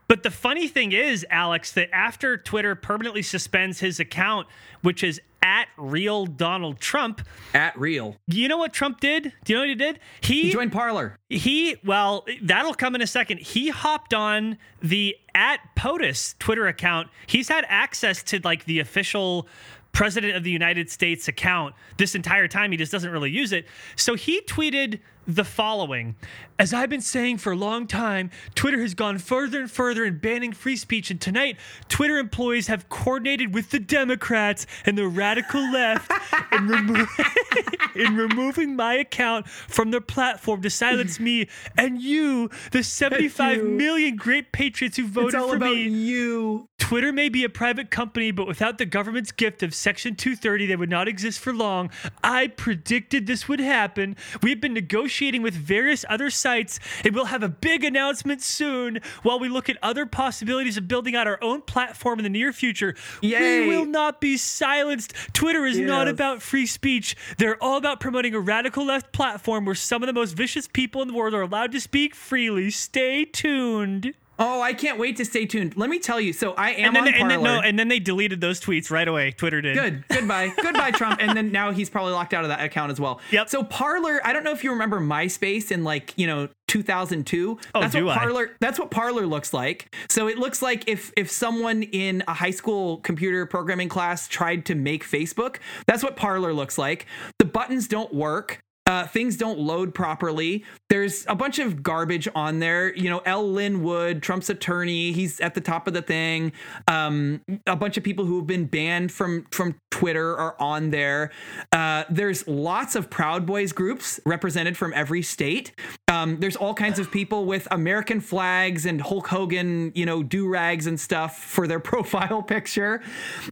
But 0.09 0.25
the 0.25 0.31
funny 0.31 0.67
thing 0.67 0.91
is, 0.91 1.25
Alex, 1.31 1.71
that 1.73 1.89
after 1.95 2.37
Twitter 2.37 2.75
permanently 2.75 3.23
suspends 3.23 3.79
his 3.79 4.01
account, 4.01 4.49
which 4.83 5.05
is 5.05 5.21
at 5.41 5.69
real 5.79 6.27
Donald 6.27 6.81
Trump, 6.81 7.23
At 7.55 7.79
real. 7.79 8.17
you 8.27 8.49
know 8.49 8.57
what 8.59 8.73
Trump 8.73 8.99
did? 9.01 9.33
Do 9.45 9.53
you 9.53 9.57
know 9.57 9.63
what 9.63 9.69
he 9.69 9.75
did? 9.77 10.01
He 10.21 10.51
joined 10.51 10.73
Parler. 10.73 11.17
he 11.29 11.77
well 11.85 12.27
that'll 12.43 12.75
come 12.75 12.95
in 12.95 13.01
a 13.03 13.07
second 13.07 13.39
he 13.39 13.69
hopped 13.71 14.13
on 14.13 14.59
the 14.83 15.17
at 15.35 15.61
potus 15.77 16.35
twitter 16.39 16.67
account 16.67 17.09
he's 17.27 17.49
had 17.49 17.65
access 17.69 18.23
to 18.25 18.41
like 18.45 18.65
the 18.67 18.81
official 18.81 19.47
president 19.93 20.37
of 20.37 20.45
the 20.45 20.51
United 20.51 20.89
States 20.91 21.27
account 21.27 21.75
this 21.97 22.15
entire 22.15 22.47
time. 22.47 22.71
He 22.71 22.77
just 22.77 22.93
doesn't 22.93 23.11
really 23.11 23.31
use 23.31 23.53
it. 23.53 23.67
So 23.97 24.15
he 24.15 24.41
tweeted 24.43 25.01
the 25.35 25.45
following 25.45 26.17
As 26.59 26.73
I've 26.75 26.91
been 26.91 27.01
saying 27.01 27.39
for 27.39 27.53
a 27.53 27.57
long 27.57 27.87
time, 27.87 28.31
Twitter 28.55 28.81
has 28.81 28.95
gone 28.95 29.19
further 29.19 29.61
and 29.61 29.71
further 29.71 30.05
in 30.05 30.19
banning 30.19 30.53
free 30.53 30.77
speech. 30.77 31.11
And 31.11 31.21
tonight, 31.21 31.57
Twitter 31.89 32.19
employees 32.19 32.67
have 32.69 32.89
coordinated 32.89 33.55
with 33.55 33.71
the 33.71 33.79
Democrats 33.79 34.67
and 34.85 34.97
the 34.99 35.07
radical 35.09 35.61
left 35.73 36.11
in, 36.53 36.69
remo- 36.69 37.07
in 37.95 38.17
removing 38.17 38.77
my 38.77 38.95
account 38.95 39.49
from 39.49 39.91
their 39.91 40.01
platform 40.01 40.63
to 40.63 40.71
silence 40.71 41.19
me 41.21 41.49
and 41.77 42.01
you, 42.03 42.51
the 42.73 42.83
seventy-five 42.83 43.59
you. 43.59 43.65
million 43.65 44.17
great 44.17 44.53
patriots 44.53 44.97
who 44.97 45.07
voted 45.07 45.35
It's 45.35 45.43
all 45.43 45.51
for 45.51 45.57
about 45.57 45.75
me. 45.75 45.89
you. 45.89 46.69
Twitter 46.79 47.13
may 47.13 47.29
be 47.29 47.45
a 47.45 47.49
private 47.49 47.91
company, 47.91 48.31
but 48.33 48.47
without 48.49 48.79
the 48.79 48.87
government's 48.87 49.31
gift 49.33 49.63
of 49.63 49.75
Section 49.75 50.17
230, 50.17 50.67
they 50.67 50.77
would 50.77 50.89
not 50.91 51.07
exist 51.09 51.39
for 51.39 51.53
long. 51.53 51.91
I 52.25 52.49
predicted 52.49 53.27
this 53.27 53.47
would 53.49 53.61
happen. 53.61 54.17
We 54.43 54.51
have 54.51 54.61
been 54.61 54.73
negotiating 54.73 55.20
with 55.21 55.55
various 55.55 56.05
other 56.09 56.31
sites, 56.31 56.81
and 57.05 57.15
we'll 57.15 57.27
have 57.27 57.43
a 57.43 57.49
big 57.49 57.85
announcement 57.85 58.41
soon 58.41 59.01
while 59.23 59.39
we 59.39 59.49
look 59.49 59.69
at 59.69 59.77
other 59.83 60.07
possibilities 60.07 60.79
of 60.79 60.89
building 60.89 61.15
out 61.15 61.27
our 61.27 61.39
own 61.43 61.61
platform 61.61 62.19
in 62.19 62.23
the 62.23 62.31
near 62.31 62.53
future. 62.53 62.95
Yay. 63.21 63.69
We 63.69 63.77
will 63.77 63.85
not 63.85 64.21
be 64.21 64.39
silenced. 64.39 65.13
Twitter 65.35 65.67
is 65.67 65.79
not 65.79 66.09
about 66.09 66.41
free 66.41 66.67
speech. 66.67 67.17
They're 67.37 67.63
all 67.63 67.77
about 67.77 68.01
promoting 68.01 68.35
a 68.35 68.41
radical 68.41 68.87
left 68.87 69.13
platform 69.13 69.67
where 69.67 69.75
some 69.75 70.03
of 70.03 70.07
the 70.07 70.13
most 70.15 70.33
vicious 70.33 70.67
people 70.67 71.03
in 71.03 71.09
the 71.09 71.15
world 71.15 71.35
are 71.35 71.43
allowed 71.43 71.73
to 71.73 71.81
speak 71.81 72.15
freely. 72.15 72.71
Stay 72.71 73.27
tuned. 73.27 74.15
Oh, 74.43 74.61
I 74.63 74.73
can't 74.73 74.99
wait 74.99 75.17
to 75.19 75.25
stay 75.25 75.45
tuned. 75.47 75.77
Let 75.77 75.91
me 75.91 75.99
tell 75.99 76.19
you. 76.21 76.33
So 76.33 76.53
I 76.55 76.71
am 76.71 76.87
And 76.87 76.97
then, 76.97 77.03
on 77.03 77.21
and 77.21 77.31
then 77.31 77.41
Parler. 77.41 77.57
no, 77.57 77.61
and 77.61 77.79
then 77.79 77.89
they 77.89 77.99
deleted 78.01 78.41
those 78.41 78.61
tweets 78.61 78.91
right 78.91 79.07
away. 79.07 79.33
Twitter 79.33 79.61
did. 79.61 79.77
Good. 79.77 80.05
Goodbye. 80.09 80.53
Goodbye, 80.63 80.93
Trump. 80.93 81.21
And 81.23 81.37
then 81.37 81.53
now 81.53 81.71
he's 81.73 81.91
probably 81.91 82.13
locked 82.13 82.33
out 82.33 82.43
of 82.45 82.49
that 82.49 82.65
account 82.65 82.91
as 82.91 82.99
well. 82.99 83.21
Yep. 83.31 83.51
So 83.51 83.63
Parler, 83.63 84.21
I 84.25 84.33
don't 84.33 84.43
know 84.43 84.53
if 84.53 84.65
you 84.65 84.71
remember 84.71 84.99
MySpace 84.99 85.71
in 85.71 85.85
like, 85.85 86.15
you 86.17 86.27
know, 86.27 86.49
2002. 86.69 87.59
Oh, 87.75 87.81
that's 87.81 87.93
do 87.93 88.07
what 88.07 88.17
I? 88.17 88.21
Parler 88.21 88.51
that's 88.61 88.79
what 88.79 88.91
Parler 88.91 89.27
looks 89.27 89.53
like. 89.53 89.95
So 90.09 90.29
it 90.29 90.39
looks 90.39 90.63
like 90.63 90.89
if 90.89 91.13
if 91.17 91.31
someone 91.31 91.83
in 91.83 92.23
a 92.29 92.33
high 92.35 92.53
school 92.53 92.99
computer 92.99 93.45
programming 93.45 93.89
class 93.89 94.27
tried 94.29 94.65
to 94.67 94.75
make 94.75 95.05
Facebook, 95.05 95.57
that's 95.87 96.03
what 96.03 96.17
Parler 96.17 96.55
looks 96.55 96.79
like. 96.79 97.07
The 97.39 97.45
buttons 97.45 97.89
don't 97.89 98.15
work. 98.15 98.61
Uh, 98.91 99.07
things 99.07 99.37
don't 99.37 99.61
load 99.61 99.95
properly. 99.95 100.65
There's 100.89 101.25
a 101.29 101.37
bunch 101.37 101.61
of 101.61 101.81
garbage 101.81 102.27
on 102.35 102.59
there. 102.59 102.93
You 102.97 103.09
know, 103.09 103.23
L. 103.25 103.49
Lin 103.49 103.85
Wood, 103.85 104.21
Trump's 104.21 104.51
attorney, 104.51 105.13
he's 105.13 105.39
at 105.39 105.55
the 105.55 105.61
top 105.61 105.87
of 105.87 105.95
the 105.95 106.03
thing. 106.03 106.51
Um, 106.89 107.41
a 107.69 107.77
bunch 107.77 107.97
of 107.97 108.03
people 108.03 108.25
who 108.25 108.39
have 108.39 108.49
been 108.49 108.65
banned 108.65 109.13
from 109.13 109.47
from 109.53 109.77
Twitter 109.93 110.37
are 110.37 110.57
on 110.59 110.91
there. 110.91 111.31
Uh, 111.71 112.03
there's 112.11 112.49
lots 112.49 112.97
of 112.97 113.09
Proud 113.09 113.47
Boys 113.47 113.71
groups 113.71 114.19
represented 114.27 114.77
from 114.77 114.93
every 114.93 115.23
state. 115.23 115.73
Um, 116.09 116.41
there's 116.41 116.57
all 116.57 116.75
kinds 116.75 116.99
of 116.99 117.13
people 117.13 117.45
with 117.45 117.69
American 117.71 118.21
flags 118.21 118.87
and 118.87 119.01
Hulk 119.01 119.29
Hogan, 119.29 119.93
you 119.95 120.05
know, 120.05 120.25
do 120.25 120.49
rags 120.49 120.89
and 120.89 120.99
stuff 120.99 121.39
for 121.39 121.69
their 121.69 121.79
profile 121.91 122.43
picture, 122.43 123.03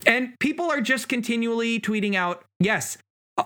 and 0.04 0.36
people 0.40 0.68
are 0.68 0.80
just 0.80 1.08
continually 1.08 1.78
tweeting 1.78 2.16
out, 2.16 2.44
yes 2.58 2.98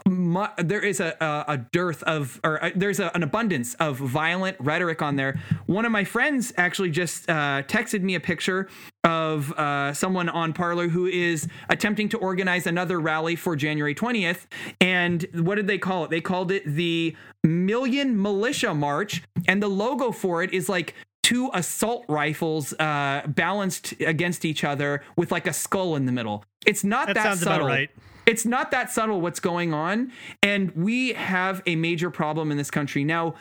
mu- 0.07 0.47
there 0.59 0.81
is 0.81 1.01
a, 1.01 1.17
a, 1.21 1.53
a 1.53 1.59
dearth 1.59 2.03
of, 2.05 2.41
or 2.45 2.63
uh 2.63 2.71
there's 2.75 3.01
a, 3.01 3.15
an 3.15 3.23
abundance 3.23 3.75
of 3.75 3.97
violent 3.99 4.57
rhetoric 4.61 5.03
on 5.03 5.17
there. 5.17 5.41
One 5.67 5.85
of 5.85 5.93
my 5.93 6.05
friends 6.05 6.53
actually 6.57 6.91
just 6.91 7.29
uh, 7.29 7.63
texted 7.67 8.03
me 8.03 8.15
a 8.15 8.21
picture 8.21 8.69
of 9.05 9.53
uh, 9.53 9.93
someone 9.93 10.29
on 10.29 10.53
Parler 10.53 10.89
who 10.89 11.07
is 11.07 11.49
attempting 11.69 12.09
to 12.11 12.19
organize 12.19 12.67
another 12.67 13.01
rally 13.01 13.37
for 13.37 13.57
January 13.57 13.95
20th. 13.95 14.47
And 14.81 15.27
what 15.35 15.57
did 15.57 15.67
they 15.67 15.79
call 15.79 16.05
it? 16.05 16.11
They 16.11 16.21
called 16.21 16.53
it 16.53 16.65
the 16.65 17.17
Million 17.45 18.21
Militia 18.21 18.75
March. 18.75 19.23
And 19.49 19.63
the 19.63 19.69
logo 19.69 20.13
for 20.13 20.43
it 20.43 20.53
is 20.53 20.69
like 20.69 20.95
two 21.23 21.51
assault 21.55 22.05
rifles 22.09 22.73
uh, 22.75 23.23
balanced 23.27 23.95
against 24.01 24.45
each 24.45 24.65
other 24.65 25.03
with 25.17 25.33
like 25.33 25.47
a 25.47 25.53
skull 25.53 25.97
in 25.97 26.07
the 26.07 26.13
middle. 26.13 26.45
It's 26.67 26.85
not 26.85 27.09
That 27.09 27.15
that, 27.15 27.23
sounds 27.25 27.43
about 27.43 27.55
subtle 27.55 27.67
right. 27.69 27.91
It's 28.27 28.45
not 28.45 28.71
that 28.71 28.91
subtle 28.91 29.21
what's 29.21 29.41
going 29.41 29.73
on 29.75 30.13
and 30.43 30.71
we 30.73 31.13
have 31.13 31.63
a 31.67 31.77
major 31.77 32.11
problem 32.11 32.51
in 32.51 32.57
this 32.57 32.71
country. 32.71 33.05
Now 33.05 33.35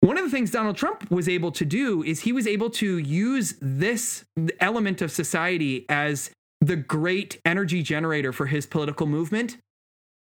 one 0.00 0.16
of 0.16 0.24
the 0.24 0.30
things 0.30 0.50
Donald 0.50 0.76
Trump 0.76 1.10
was 1.10 1.28
able 1.28 1.52
to 1.52 1.64
do 1.64 2.02
is 2.02 2.20
he 2.20 2.32
was 2.32 2.46
able 2.46 2.70
to 2.70 2.98
use 2.98 3.54
this 3.60 4.24
element 4.58 5.02
of 5.02 5.10
society 5.10 5.84
as 5.88 6.30
the 6.60 6.76
great 6.76 7.40
energy 7.44 7.82
generator 7.82 8.32
for 8.32 8.46
his 8.46 8.66
political 8.66 9.06
movement 9.06 9.58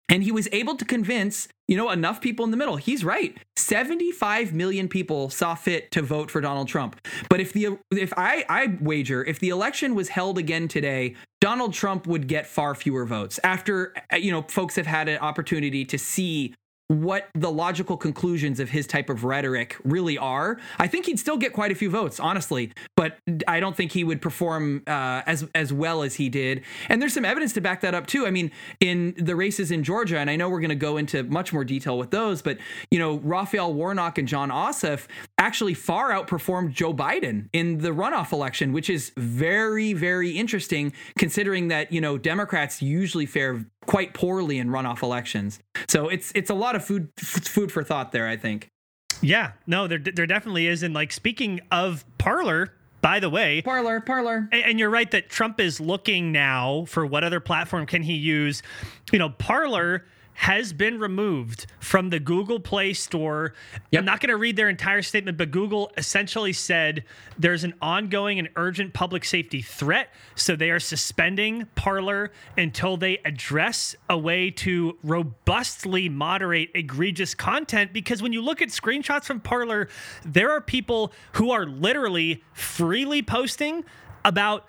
and 0.10 0.24
he 0.24 0.32
was 0.32 0.50
able 0.52 0.76
to 0.76 0.86
convince 0.86 1.48
you 1.68 1.78
know 1.78 1.92
enough 1.92 2.20
people 2.20 2.44
in 2.44 2.52
the 2.52 2.58
middle. 2.58 2.78
He's 2.78 3.06
right. 3.06 3.38
75 3.56 4.54
million 4.54 4.90
people 4.90 5.30
saw 5.30 5.54
fit 5.54 5.92
to 5.92 6.02
vote 6.02 6.32
for 6.32 6.42
donald 6.42 6.68
trump. 6.68 7.00
But 7.30 7.40
if 7.40 7.54
the 7.54 7.78
if 7.92 8.12
i 8.18 8.44
i 8.50 8.78
wager 8.82 9.24
if 9.24 9.40
the 9.40 9.50
election 9.50 9.96
was 9.96 10.10
held 10.10 10.38
again 10.38 10.68
today 10.68 11.16
donald 11.42 11.74
trump 11.74 12.08
would 12.08 12.28
get 12.28 12.48
far 12.48 12.76
fewer 12.76 13.06
votes 13.06 13.40
after 13.44 13.94
you 14.18 14.32
know 14.32 14.42
folks 14.44 14.76
have 14.76 14.88
had 14.88 15.08
an 15.08 15.20
opportunity 15.20 15.86
to 15.86 15.98
see 15.98 16.54
what 16.90 17.30
the 17.36 17.52
logical 17.52 17.98
conclusions 17.98 18.60
of 18.60 18.72
his 18.72 18.88
type 18.88 19.12
of 19.12 19.24
rhetoric 19.24 19.78
really 19.84 20.18
are. 20.18 20.60
I 20.80 20.88
think 20.88 21.06
he'd 21.06 21.20
still 21.20 21.38
get 21.38 21.54
quite 21.54 21.72
a 21.72 21.76
few 21.76 21.90
votes, 21.90 22.20
honestly, 22.20 22.72
but 22.96 23.20
I 23.48 23.60
don't 23.60 23.76
think 23.76 23.92
he 23.92 24.04
would 24.04 24.24
perform 24.24 24.82
uh, 24.88 25.22
as 25.28 25.48
as 25.54 25.72
well 25.72 26.02
as 26.02 26.16
he 26.16 26.30
did. 26.30 26.64
And 26.90 27.00
there's 27.00 27.14
some 27.14 27.26
evidence 27.26 27.54
to 27.54 27.62
back 27.62 27.82
that 27.82 27.94
up 27.94 28.08
too. 28.08 28.26
I 28.26 28.32
mean, 28.32 28.52
in 28.80 29.14
the 29.18 29.36
races 29.36 29.70
in 29.70 29.84
Georgia, 29.84 30.18
and 30.18 30.32
I 30.32 30.36
know 30.36 30.50
we're 30.50 30.62
going 30.62 30.70
to 30.70 30.76
go 30.76 30.98
into 30.98 31.22
much 31.24 31.54
more 31.54 31.64
detail 31.64 31.96
with 31.96 32.10
those, 32.10 32.42
but 32.42 32.58
you 32.90 32.98
know, 32.98 33.18
Raphael 33.20 33.72
Warnock 33.72 34.18
and 34.18 34.28
Jon 34.28 34.50
Ossoff 34.50 35.06
actually 35.38 35.76
far 35.76 36.10
outperformed 36.10 36.72
Joe 36.72 36.94
Biden 36.94 37.50
in 37.54 37.78
the 37.78 37.90
runoff 37.90 38.32
election, 38.32 38.74
which 38.74 38.90
is 38.90 39.12
very 39.16 39.94
very 39.94 40.32
interesting 40.32 40.92
considering 41.20 41.68
that 41.68 41.92
you 41.92 42.02
know 42.02 42.18
Democrats 42.18 42.82
usually 42.82 43.28
fare 43.28 43.64
quite 43.90 44.14
poorly 44.14 44.60
in 44.60 44.70
runoff 44.70 45.02
elections. 45.02 45.60
So 45.88 46.10
it's 46.10 46.32
it's 46.36 46.52
a 46.52 46.54
lot 46.54 46.76
of 46.76 46.86
food 46.86 47.10
f- 47.18 47.44
food 47.44 47.72
for 47.72 47.84
thought 47.84 48.12
there. 48.12 48.28
I 48.28 48.38
think. 48.38 48.68
Yeah, 49.22 49.54
no, 49.66 49.88
there 49.88 49.98
there 49.98 50.28
definitely 50.28 50.68
is. 50.68 50.84
And 50.84 50.94
like 50.94 51.12
speaking 51.12 51.60
of 51.72 52.06
Parler, 52.20 52.72
by 53.02 53.20
the 53.20 53.30
way, 53.30 53.64
Parler, 53.64 54.00
Parler. 54.00 54.48
and, 54.52 54.64
and 54.64 54.80
you're 54.80 54.92
right 54.92 55.10
that 55.10 55.30
Trump 55.30 55.60
is 55.60 55.80
looking 55.80 56.32
now 56.32 56.86
for 56.88 57.04
what 57.04 57.24
other 57.24 57.40
platform 57.40 57.88
can 57.88 58.04
he 58.04 58.14
use. 58.14 58.62
You 59.12 59.18
know, 59.18 59.32
Parler 59.32 60.06
has 60.40 60.72
been 60.72 60.98
removed 60.98 61.66
from 61.82 62.12
the 62.12 62.20
Google 62.20 62.62
Play 62.62 62.94
Store. 62.94 63.54
Yep. 63.92 64.00
I'm 64.00 64.06
not 64.06 64.22
going 64.22 64.30
to 64.30 64.38
read 64.38 64.56
their 64.56 64.70
entire 64.70 65.02
statement, 65.02 65.38
but 65.38 65.52
Google 65.52 65.92
essentially 65.98 66.54
said 66.54 67.04
there's 67.38 67.66
an 67.66 67.74
ongoing 67.82 68.40
and 68.40 68.48
urgent 68.56 68.94
public 68.94 69.26
safety 69.26 69.62
threat. 69.62 70.14
So 70.36 70.56
they 70.56 70.70
are 70.72 70.80
suspending 70.80 71.68
Parler 71.76 72.32
until 72.58 72.96
they 72.96 73.18
address 73.26 73.98
a 74.10 74.18
way 74.18 74.50
to 74.52 74.98
robustly 75.04 76.08
moderate 76.08 76.70
egregious 76.74 77.34
content. 77.34 77.92
Because 77.92 78.22
when 78.22 78.32
you 78.32 78.42
look 78.42 78.62
at 78.62 78.70
screenshots 78.70 79.26
from 79.26 79.42
Parler, 79.42 79.90
there 80.24 80.52
are 80.52 80.62
people 80.62 81.12
who 81.34 81.52
are 81.52 81.66
literally 81.66 82.42
freely 82.54 83.22
posting 83.22 83.84
about 84.24 84.68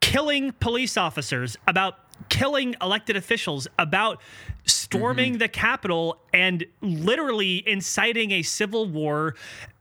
killing 0.00 0.52
police 0.52 0.98
officers, 0.98 1.56
about 1.66 2.00
killing 2.28 2.74
elected 2.80 3.16
officials, 3.16 3.66
about 3.78 4.20
storming 4.96 5.32
mm-hmm. 5.32 5.38
the 5.38 5.48
Capitol 5.48 6.18
and 6.32 6.64
literally 6.80 7.66
inciting 7.68 8.32
a 8.32 8.42
civil 8.42 8.86
war. 8.86 9.34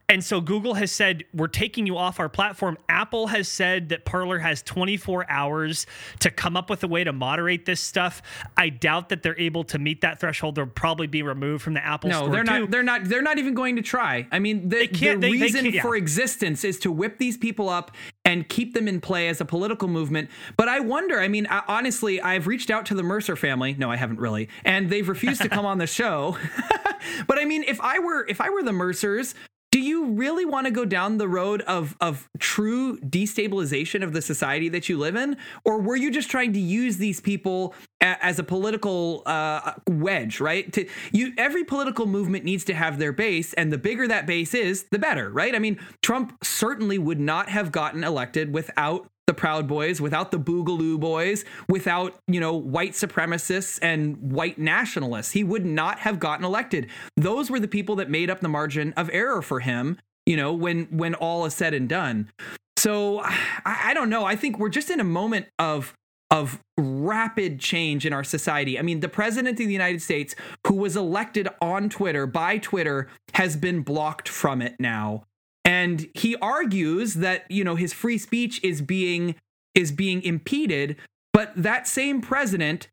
And 0.07 0.23
so 0.23 0.39
Google 0.39 0.75
has 0.75 0.91
said, 0.91 1.23
we're 1.33 1.47
taking 1.47 1.87
you 1.87 1.97
off 1.97 2.19
our 2.19 2.29
platform. 2.29 2.77
Apple 2.87 3.25
has 3.27 3.47
said 3.47 3.89
that 3.89 4.05
Parler 4.05 4.37
has 4.37 4.61
24 4.61 5.25
hours 5.29 5.87
to 6.19 6.29
come 6.29 6.55
up 6.55 6.69
with 6.69 6.83
a 6.83 6.87
way 6.87 7.03
to 7.03 7.11
moderate 7.11 7.65
this 7.65 7.81
stuff. 7.81 8.21
I 8.55 8.69
doubt 8.69 9.09
that 9.09 9.23
they're 9.23 9.37
able 9.39 9.63
to 9.63 9.79
meet 9.79 10.01
that 10.01 10.19
threshold. 10.19 10.55
They'll 10.55 10.67
probably 10.67 11.07
be 11.07 11.23
removed 11.23 11.63
from 11.63 11.73
the 11.73 11.83
Apple 11.83 12.11
No, 12.11 12.17
Store. 12.17 12.27
No, 12.27 12.33
they're 12.35 12.43
too. 12.43 12.59
not. 12.61 12.71
They're 12.71 12.83
not. 12.83 13.03
They're 13.05 13.21
not 13.23 13.39
even 13.39 13.55
going 13.55 13.77
to 13.77 13.81
try. 13.81 14.27
I 14.31 14.37
mean, 14.37 14.69
the, 14.69 14.87
can't- 14.87 15.21
the 15.21 15.31
they- 15.31 15.37
they 15.37 15.41
reason 15.43 15.61
can't- 15.63 15.73
yeah. 15.73 15.81
for 15.81 15.95
existence 15.95 16.63
is 16.63 16.77
to 16.81 16.91
whip 16.91 17.17
these 17.17 17.35
people 17.35 17.67
up 17.67 17.91
and 18.23 18.47
keep 18.47 18.75
them 18.75 18.87
in 18.87 19.01
play 19.01 19.27
as 19.27 19.41
a 19.41 19.45
political 19.45 19.87
movement. 19.87 20.29
But 20.55 20.69
I 20.69 20.81
wonder. 20.81 21.19
I 21.19 21.27
mean, 21.29 21.47
I, 21.49 21.63
honestly, 21.67 22.21
I've 22.21 22.45
reached 22.45 22.69
out 22.69 22.85
to 22.87 22.93
the 22.95 23.03
Mercer 23.03 23.35
family. 23.35 23.73
No, 23.75 23.89
I 23.89 23.95
haven't 23.95 24.19
really, 24.19 24.49
and 24.63 24.87
they've 24.89 25.09
refused 25.09 25.41
to 25.41 25.49
come 25.49 25.65
on 25.65 25.79
the 25.79 25.87
show. 25.87 26.37
but 27.27 27.39
I 27.39 27.45
mean, 27.45 27.63
if 27.67 27.81
I 27.81 27.97
were 27.97 28.23
if 28.27 28.39
I 28.39 28.51
were 28.51 28.61
the 28.61 28.71
Mercers. 28.73 29.33
Do 29.75 29.81
you 29.81 30.05
really 30.05 30.45
want 30.45 30.67
to 30.67 30.71
go 30.71 30.85
down 30.85 31.17
the 31.17 31.27
road 31.27 31.61
of 31.63 31.97
of 31.99 32.29
true 32.39 32.97
destabilization 32.99 34.03
of 34.03 34.13
the 34.13 34.21
society 34.21 34.69
that 34.69 34.87
you 34.87 34.97
live 34.97 35.17
in, 35.17 35.35
or 35.65 35.81
were 35.81 35.97
you 35.97 36.11
just 36.11 36.31
trying 36.31 36.53
to 36.53 36.61
use 36.61 36.95
these 36.95 37.19
people 37.19 37.75
a, 37.99 38.15
as 38.23 38.39
a 38.39 38.43
political 38.43 39.21
uh, 39.25 39.73
wedge? 39.89 40.39
Right? 40.39 40.71
To 40.71 40.87
you, 41.11 41.33
every 41.37 41.65
political 41.65 42.05
movement 42.05 42.45
needs 42.45 42.63
to 42.63 42.73
have 42.73 42.99
their 42.99 43.11
base, 43.11 43.51
and 43.55 43.69
the 43.69 43.77
bigger 43.77 44.07
that 44.07 44.25
base 44.25 44.53
is, 44.53 44.83
the 44.91 44.97
better. 44.97 45.29
Right? 45.29 45.53
I 45.53 45.59
mean, 45.59 45.77
Trump 46.01 46.37
certainly 46.41 46.97
would 46.97 47.19
not 47.19 47.49
have 47.49 47.73
gotten 47.73 48.05
elected 48.05 48.53
without 48.53 49.09
the 49.27 49.33
Proud 49.33 49.67
Boys, 49.67 49.99
without 49.99 50.31
the 50.31 50.39
Boogaloo 50.39 50.99
Boys, 50.99 51.45
without, 51.67 52.15
you 52.27 52.39
know, 52.39 52.53
white 52.53 52.91
supremacists 52.91 53.79
and 53.81 54.17
white 54.31 54.59
nationalists. 54.59 55.31
He 55.31 55.43
would 55.43 55.65
not 55.65 55.99
have 55.99 56.19
gotten 56.19 56.45
elected. 56.45 56.87
Those 57.17 57.49
were 57.49 57.59
the 57.59 57.67
people 57.67 57.95
that 57.97 58.09
made 58.09 58.29
up 58.29 58.41
the 58.41 58.49
margin 58.49 58.93
of 58.93 59.09
error 59.11 59.41
for 59.41 59.61
him, 59.61 59.97
you 60.25 60.37
know, 60.37 60.53
when 60.53 60.85
when 60.85 61.15
all 61.15 61.45
is 61.45 61.53
said 61.53 61.73
and 61.73 61.89
done. 61.89 62.29
So 62.77 63.21
I, 63.21 63.35
I 63.65 63.93
don't 63.93 64.09
know. 64.09 64.25
I 64.25 64.35
think 64.35 64.59
we're 64.59 64.69
just 64.69 64.89
in 64.89 64.99
a 64.99 65.05
moment 65.05 65.47
of 65.57 65.93
of 66.31 66.59
rapid 66.77 67.59
change 67.59 68.05
in 68.05 68.13
our 68.13 68.23
society. 68.23 68.77
I 68.77 68.81
mean, 68.81 68.99
the 68.99 69.07
president 69.09 69.59
of 69.59 69.65
the 69.65 69.71
United 69.71 70.01
States, 70.01 70.35
who 70.67 70.73
was 70.73 70.95
elected 70.95 71.47
on 71.61 71.89
Twitter 71.89 72.25
by 72.27 72.57
Twitter, 72.57 73.07
has 73.35 73.55
been 73.55 73.81
blocked 73.81 74.27
from 74.27 74.61
it 74.61 74.75
now. 74.79 75.23
And 75.65 76.07
he 76.13 76.35
argues 76.37 77.15
that, 77.15 77.49
you 77.49 77.63
know, 77.63 77.75
his 77.75 77.91
free 77.91 78.19
speech 78.19 78.63
is 78.63 78.81
being 78.81 79.35
is 79.73 79.91
being 79.91 80.21
impeded, 80.21 80.95
but 81.33 81.51
that 81.57 81.85
same 81.87 82.21
president 82.21 82.87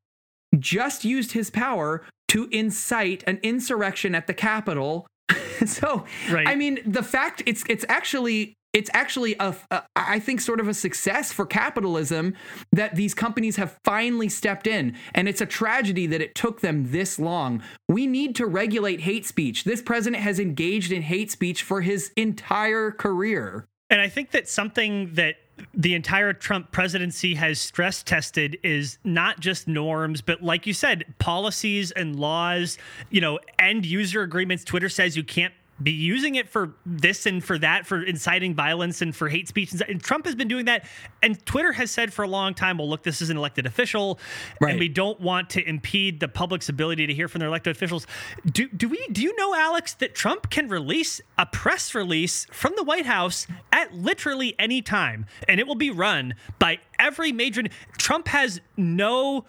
just 0.59 1.05
used 1.05 1.33
his 1.33 1.49
power 1.51 2.05
to 2.29 2.49
incite 2.51 3.23
an 3.27 3.39
insurrection 3.43 4.15
at 4.15 4.27
the 4.27 4.35
Capitol. 4.35 5.07
so, 5.67 6.05
right. 6.31 6.49
I 6.49 6.57
mean, 6.57 6.81
the 6.85 7.03
fact 7.03 7.43
it's 7.47 7.63
it's 7.69 7.85
actually 7.89 8.55
it's 8.73 8.91
actually 8.95 9.37
a, 9.39 9.55
a 9.71 9.83
I 9.95 10.19
think 10.19 10.41
sort 10.41 10.61
of 10.61 10.69
a 10.69 10.75
success 10.75 11.33
for 11.33 11.45
capitalism 11.47 12.35
that 12.73 12.95
these 12.95 13.15
companies 13.15 13.57
have 13.57 13.79
finally 13.85 14.29
stepped 14.29 14.67
in. 14.67 14.97
And 15.15 15.29
it's 15.29 15.41
a 15.41 15.47
tragedy 15.47 16.07
that 16.07 16.21
it 16.21 16.35
took 16.35 16.61
them 16.61 16.91
this 16.91 17.19
long. 17.19 17.63
We 17.89 18.07
need 18.07 18.35
to 18.37 18.47
regulate 18.47 19.01
hate 19.01 19.27
speech. 19.27 19.65
This 19.65 19.83
president 19.83 20.23
has 20.23 20.39
engaged 20.39 20.93
in 20.93 21.03
hate 21.03 21.31
speech 21.31 21.63
for 21.63 21.83
his 21.83 22.13
entire 22.17 22.91
career. 22.91 23.67
And 23.91 24.01
i 24.01 24.09
think 24.09 24.31
that 24.31 24.49
something 24.49 25.13
that 25.15 25.37
the 25.75 25.95
entire 25.95 26.33
Trump 26.33 26.73
presidency 26.73 27.35
has 27.35 27.61
stress 27.61 28.03
tested 28.03 28.59
is 28.63 28.99
not 29.05 29.41
just 29.41 29.69
norms, 29.69 30.21
but 30.21 30.43
like 30.43 30.67
you 30.67 30.75
said, 30.75 31.05
policies 31.19 31.91
and 31.93 32.19
laws, 32.19 32.79
you 33.11 33.21
know, 33.21 33.39
end 33.59 33.87
user 33.87 34.23
agreements. 34.23 34.65
Twitter 34.65 34.89
says 34.89 35.17
you 35.17 35.25
can't 35.25 35.55
be 35.83 35.93
using 35.93 36.35
it 36.35 36.49
for 36.49 36.75
this 36.85 37.27
and 37.27 37.43
for 37.43 37.59
that, 37.59 37.87
for 37.87 38.03
inciting 38.03 38.55
violence 38.55 39.03
and 39.03 39.15
for 39.15 39.29
hate 39.29 39.49
speech. 39.49 39.73
And 39.89 40.03
Trump 40.03 40.27
has 40.27 40.35
been 40.35 40.49
doing 40.49 40.67
that. 40.67 40.85
And 41.23 41.45
Twitter 41.47 41.73
has 41.73 41.91
said 41.91 42.13
for 42.13 42.23
a 42.23 42.29
long 42.29 42.55
time, 42.55 42.79
well, 42.79 42.89
look, 42.89 43.03
this 43.03 43.23
is 43.23 43.31
an 43.31 43.37
elected 43.37 43.67
official, 43.67 44.19
right. 44.61 44.71
and 44.71 44.81
we 44.81 44.89
don't 44.89 45.21
want 45.21 45.51
to 45.51 45.69
impede 45.69 46.21
the 46.21 46.29
public's 46.29 46.69
ability 46.69 47.07
to 47.07 47.15
hear 47.15 47.29
from 47.29 47.41
their 47.41 47.49
elected 47.49 47.75
officials. 47.75 48.07
Do, 48.47 48.69
do 48.69 48.89
we 48.89 49.07
do 49.11 49.23
you 49.23 49.35
know, 49.37 49.55
Alex, 49.55 49.95
that 49.95 50.15
Trump 50.15 50.51
can 50.51 50.69
release 50.69 51.21
a 51.39 51.47
press 51.47 51.95
release 51.95 52.47
from 52.53 52.75
the 52.77 52.83
White 52.83 53.07
House 53.07 53.47
at 53.73 53.95
literally 53.95 54.55
any 54.59 54.83
time, 54.83 55.27
and 55.49 55.61
it 55.61 55.67
will 55.67 55.75
be 55.75 55.91
run 55.91 56.35
by 56.59 56.79
every 56.99 57.33
major 57.33 57.63
Trump 57.99 58.29
has 58.29 58.61
no 58.77 59.45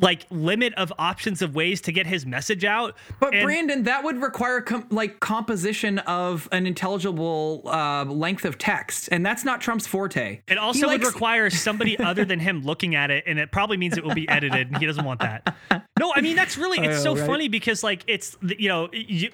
like 0.00 0.26
limit 0.30 0.74
of 0.74 0.92
options 0.98 1.42
of 1.42 1.54
ways 1.54 1.80
to 1.82 1.92
get 1.92 2.06
his 2.06 2.26
message 2.26 2.64
out. 2.64 2.96
But 3.20 3.34
and 3.34 3.44
Brandon, 3.44 3.82
that 3.84 4.04
would 4.04 4.20
require 4.20 4.60
com- 4.60 4.86
like 4.90 5.20
composition 5.20 5.98
of 6.00 6.48
an 6.52 6.66
intelligible 6.66 7.62
uh, 7.66 8.04
length 8.04 8.44
of 8.44 8.58
text, 8.58 9.08
and 9.12 9.24
that's 9.24 9.44
not 9.44 9.60
Trump's 9.60 9.86
forte. 9.86 10.40
It 10.48 10.58
also 10.58 10.88
would 10.88 11.04
require 11.04 11.50
somebody 11.50 11.98
other 11.98 12.24
than 12.24 12.40
him 12.40 12.62
looking 12.62 12.94
at 12.94 13.10
it, 13.10 13.24
and 13.26 13.38
it 13.38 13.52
probably 13.52 13.76
means 13.76 13.96
it 13.96 14.04
will 14.04 14.14
be 14.14 14.28
edited, 14.28 14.68
and 14.68 14.78
he 14.78 14.86
doesn't 14.86 15.04
want 15.04 15.20
that. 15.20 15.54
No, 15.98 16.12
I 16.14 16.20
mean 16.20 16.36
that's 16.36 16.56
really 16.56 16.78
it's 16.84 17.02
so 17.02 17.14
right? 17.14 17.26
funny 17.26 17.48
because 17.48 17.82
like 17.82 18.02
it's 18.08 18.36
you 18.58 18.68
know 18.68 18.88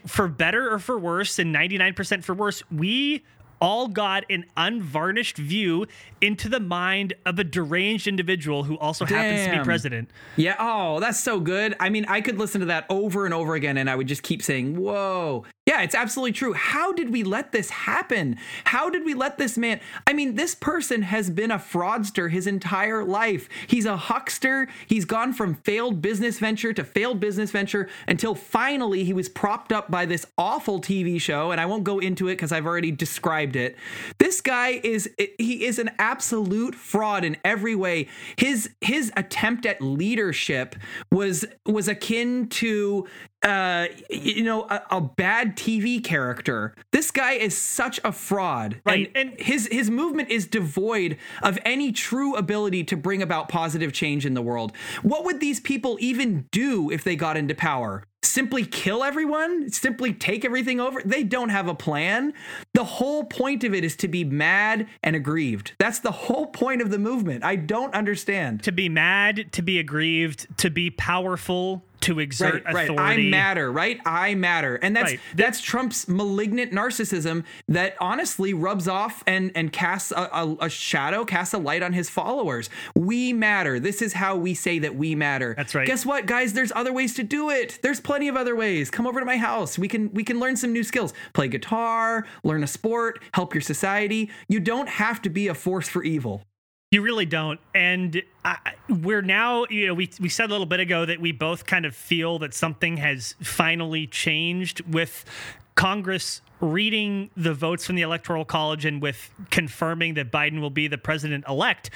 for 0.07 0.29
better 0.29 0.73
or 0.73 0.79
for 0.79 0.99
worse, 0.99 1.39
and 1.39 1.53
ninety 1.53 1.79
nine 1.79 1.95
percent 1.95 2.25
for 2.25 2.35
worse, 2.35 2.63
we 2.71 3.25
all 3.61 3.89
got 3.89 4.25
an 4.31 4.45
unvarnished 4.57 5.37
view 5.37 5.87
into 6.21 6.49
the 6.49 6.61
mind 6.61 7.15
of 7.25 7.39
a 7.39 7.45
deranged 7.45 8.07
individual 8.07 8.65
who 8.65 8.77
also 8.79 9.05
Damn. 9.05 9.19
happens 9.19 9.47
to 9.47 9.59
be 9.59 9.65
president. 9.65 10.11
Yeah. 10.37 10.57
Oh, 10.59 11.01
that's 11.01 11.21
so 11.21 11.41
good. 11.41 11.77
I 11.81 11.89
mean, 11.91 12.05
I 12.09 12.21
could 12.21 12.39
listen 12.39 12.61
to 12.61 12.67
that 12.67 12.87
over 12.89 13.25
and 13.25 13.35
over 13.35 13.55
again 13.55 13.77
and 13.77 13.89
I 13.89 13.97
would 13.97 14.09
just 14.09 14.23
keep 14.23 14.43
saying, 14.43 14.77
whoa. 14.77 15.45
Yeah, 15.67 15.83
it's 15.83 15.95
absolutely 15.95 16.33
true. 16.33 16.55
How 16.55 16.93
did 16.93 17.11
we 17.11 17.23
let 17.23 17.53
this 17.53 17.69
happen? 17.69 18.39
How 18.65 18.89
did 18.89 19.05
we 19.05 19.13
let 19.13 19.37
this 19.37 19.59
man? 19.59 19.81
I 20.07 20.15
mean, 20.15 20.35
this 20.35 20.55
person 20.55 21.03
has 21.03 21.29
been 21.29 21.51
a 21.51 21.59
fraudster 21.59 22.31
his 22.31 22.47
entire 22.47 23.05
life. 23.05 23.51
He's 23.67 23.85
a 23.85 23.97
huckster. 23.97 24.69
He's 24.87 25.05
gone 25.05 25.35
from 25.35 25.57
failed 25.57 26.01
business 26.01 26.39
venture 26.39 26.73
to 26.73 26.85
failed 26.85 27.21
business 27.21 27.51
venture 27.51 27.89
until 28.07 28.35
finally 28.35 29.05
he 29.05 29.13
was 29.13 29.29
propped 29.29 29.71
up 29.71 29.91
by 29.91 30.07
this 30.07 30.25
awful 30.39 30.81
TV 30.81 31.21
show. 31.21 31.51
And 31.51 31.61
I 31.61 31.67
won't 31.67 31.85
go 31.85 31.99
into 31.99 32.29
it 32.29 32.37
because 32.37 32.51
I've 32.51 32.67
already 32.67 32.91
described 32.91 33.48
it. 33.57 33.77
This 34.19 34.41
guy 34.41 34.81
is 34.83 35.11
he 35.39 35.65
is 35.65 35.79
an 35.79 35.91
absolute 35.99 36.75
fraud 36.75 37.25
in 37.25 37.37
every 37.45 37.75
way. 37.75 38.09
His 38.37 38.71
his 38.81 39.13
attempt 39.17 39.67
at 39.67 39.81
leadership 39.81 40.77
was 41.11 41.45
was 41.67 41.89
akin 41.89 42.49
to 42.49 43.07
uh 43.43 43.87
you 44.11 44.43
know 44.43 44.65
a, 44.65 44.83
a, 44.91 45.01
bad 45.01 45.57
tv 45.57 46.03
character 46.03 46.75
this 46.91 47.13
guy 47.13 47.35
is 47.35 47.57
such 47.57 48.01
a 48.03 48.11
fraud 48.11 48.81
right 48.85 49.13
and, 49.15 49.31
and 49.31 49.41
his 49.41 49.69
his 49.71 49.89
movement 49.91 50.29
is 50.29 50.47
devoid 50.47 51.17
of 51.43 51.57
any 51.65 51.93
true 51.93 52.35
ability 52.35 52.83
to 52.83 52.97
bring 52.97 53.23
about 53.23 53.49
positive 53.49 53.93
change 53.93 54.27
in 54.27 54.35
the 54.35 54.43
world 54.43 54.73
what 55.03 55.25
would 55.25 55.39
these 55.39 55.61
people 55.61 55.97
even 56.01 56.49
do 56.51 56.91
if 56.91 57.05
they 57.05 57.15
got 57.15 57.37
into 57.37 57.55
power 57.55 58.03
simply 58.23 58.65
kill 58.65 59.03
everyone, 59.03 59.71
simply 59.71 60.13
take 60.13 60.45
everything 60.45 60.81
over. 60.81 61.01
They 61.05 61.25
don't 61.25 61.49
have 61.49 61.69
a 61.69 61.75
plan. 61.75 62.35
The 62.75 62.85
whole 62.85 63.25
point 63.25 63.65
of 63.65 63.75
it 63.75 63.85
is 63.85 63.97
to 63.97 64.09
be 64.09 64.25
mad 64.25 64.87
and 65.03 65.17
aggrieved. 65.17 65.73
That's 65.79 66.01
the 66.01 66.13
whole 66.13 66.47
point 66.47 66.83
of 66.83 66.91
the 66.91 66.99
movement. 66.99 67.45
I 67.45 67.57
don't 67.57 67.95
understand. 67.95 68.63
To 68.65 68.73
be 68.73 68.89
mad, 68.89 69.53
to 69.53 69.63
be 69.63 69.79
aggrieved, 69.79 70.47
to 70.59 70.71
be 70.71 70.91
powerful, 70.91 71.85
to 72.03 72.21
exert 72.21 72.65
right, 72.65 72.85
authority. 72.85 72.95
Right. 72.97 73.19
I 73.19 73.31
matter, 73.31 73.73
right? 73.73 74.01
I 74.05 74.35
matter. 74.35 74.77
And 74.77 74.97
that's 74.97 75.13
right. 75.13 75.21
that's 75.35 75.61
Trump's 75.61 76.09
malignant 76.09 76.73
narcissism 76.73 77.45
that 77.69 77.97
honestly 78.01 78.55
rubs 78.55 78.89
off 78.89 79.23
and 79.27 79.51
and 79.55 79.73
casts 79.73 80.13
a, 80.13 80.29
a, 80.33 80.57
a, 80.63 80.69
shadow, 80.69 81.25
casts 81.25 81.55
a 81.55 81.59
light 81.59 81.83
on 81.83 81.93
his 81.93 82.09
followers. 82.09 82.71
We 82.95 83.33
matter. 83.33 83.81
This 83.81 84.03
is 84.03 84.13
how 84.13 84.37
we 84.37 84.55
say 84.55 84.79
that 84.81 84.95
we 84.95 85.15
matter. 85.15 85.55
That's 85.57 85.75
right. 85.75 85.87
Guess 85.87 86.07
what, 86.07 86.27
guys? 86.27 86.53
There's 86.53 86.73
other 86.75 86.93
ways 86.93 87.15
to 87.15 87.23
do 87.23 87.51
it. 87.51 87.79
There's 87.83 88.01
plenty 88.01 88.29
of 88.29 88.37
other 88.37 88.57
ways. 88.57 88.91
Come 88.91 89.07
over 89.07 89.21
to 89.21 89.27
my 89.27 89.37
house. 89.37 89.79
We 89.79 89.89
can 89.89 90.13
we 90.13 90.25
can 90.25 90.39
learn 90.41 90.57
some 90.57 90.73
new 90.73 90.85
skills. 90.85 91.13
Play 91.33 91.49
guitar, 91.49 92.27
learn 92.45 92.63
a 92.63 92.69
sport, 92.69 93.23
help 93.33 93.55
your 93.55 93.63
society. 93.63 94.31
You 94.49 94.61
don't 94.61 94.89
have 94.89 95.23
to 95.23 95.31
be 95.31 95.49
a 95.49 95.55
force 95.55 95.89
for 95.89 96.03
evil. 96.03 96.43
You 96.91 97.03
really 97.03 97.27
don't. 97.27 97.61
And 97.75 98.23
I, 98.47 98.57
we're 98.89 99.21
now, 99.21 99.67
you 99.69 99.89
know, 99.89 99.95
we, 99.95 100.09
we 100.19 100.31
said 100.31 100.49
a 100.49 100.53
little 100.53 100.65
bit 100.65 100.81
ago 100.81 101.05
that 101.05 101.21
we 101.21 101.33
both 101.33 101.67
kind 101.67 101.85
of 101.85 101.95
feel 101.95 102.39
that 102.39 102.55
something 102.55 102.97
has 102.97 103.35
finally 103.43 104.07
changed 104.07 104.81
with 104.87 105.27
Congress 105.75 106.41
reading 106.61 107.31
the 107.37 107.53
votes 107.53 107.85
from 107.85 107.97
the 107.97 108.03
Electoral 108.03 108.47
College 108.47 108.87
and 108.87 109.03
with 109.03 109.31
confirming 109.51 110.15
that 110.15 110.33
Biden 110.33 110.63
will 110.63 110.71
be 110.71 110.89
the 110.89 110.97
president 110.97 111.45
elect. 111.47 111.91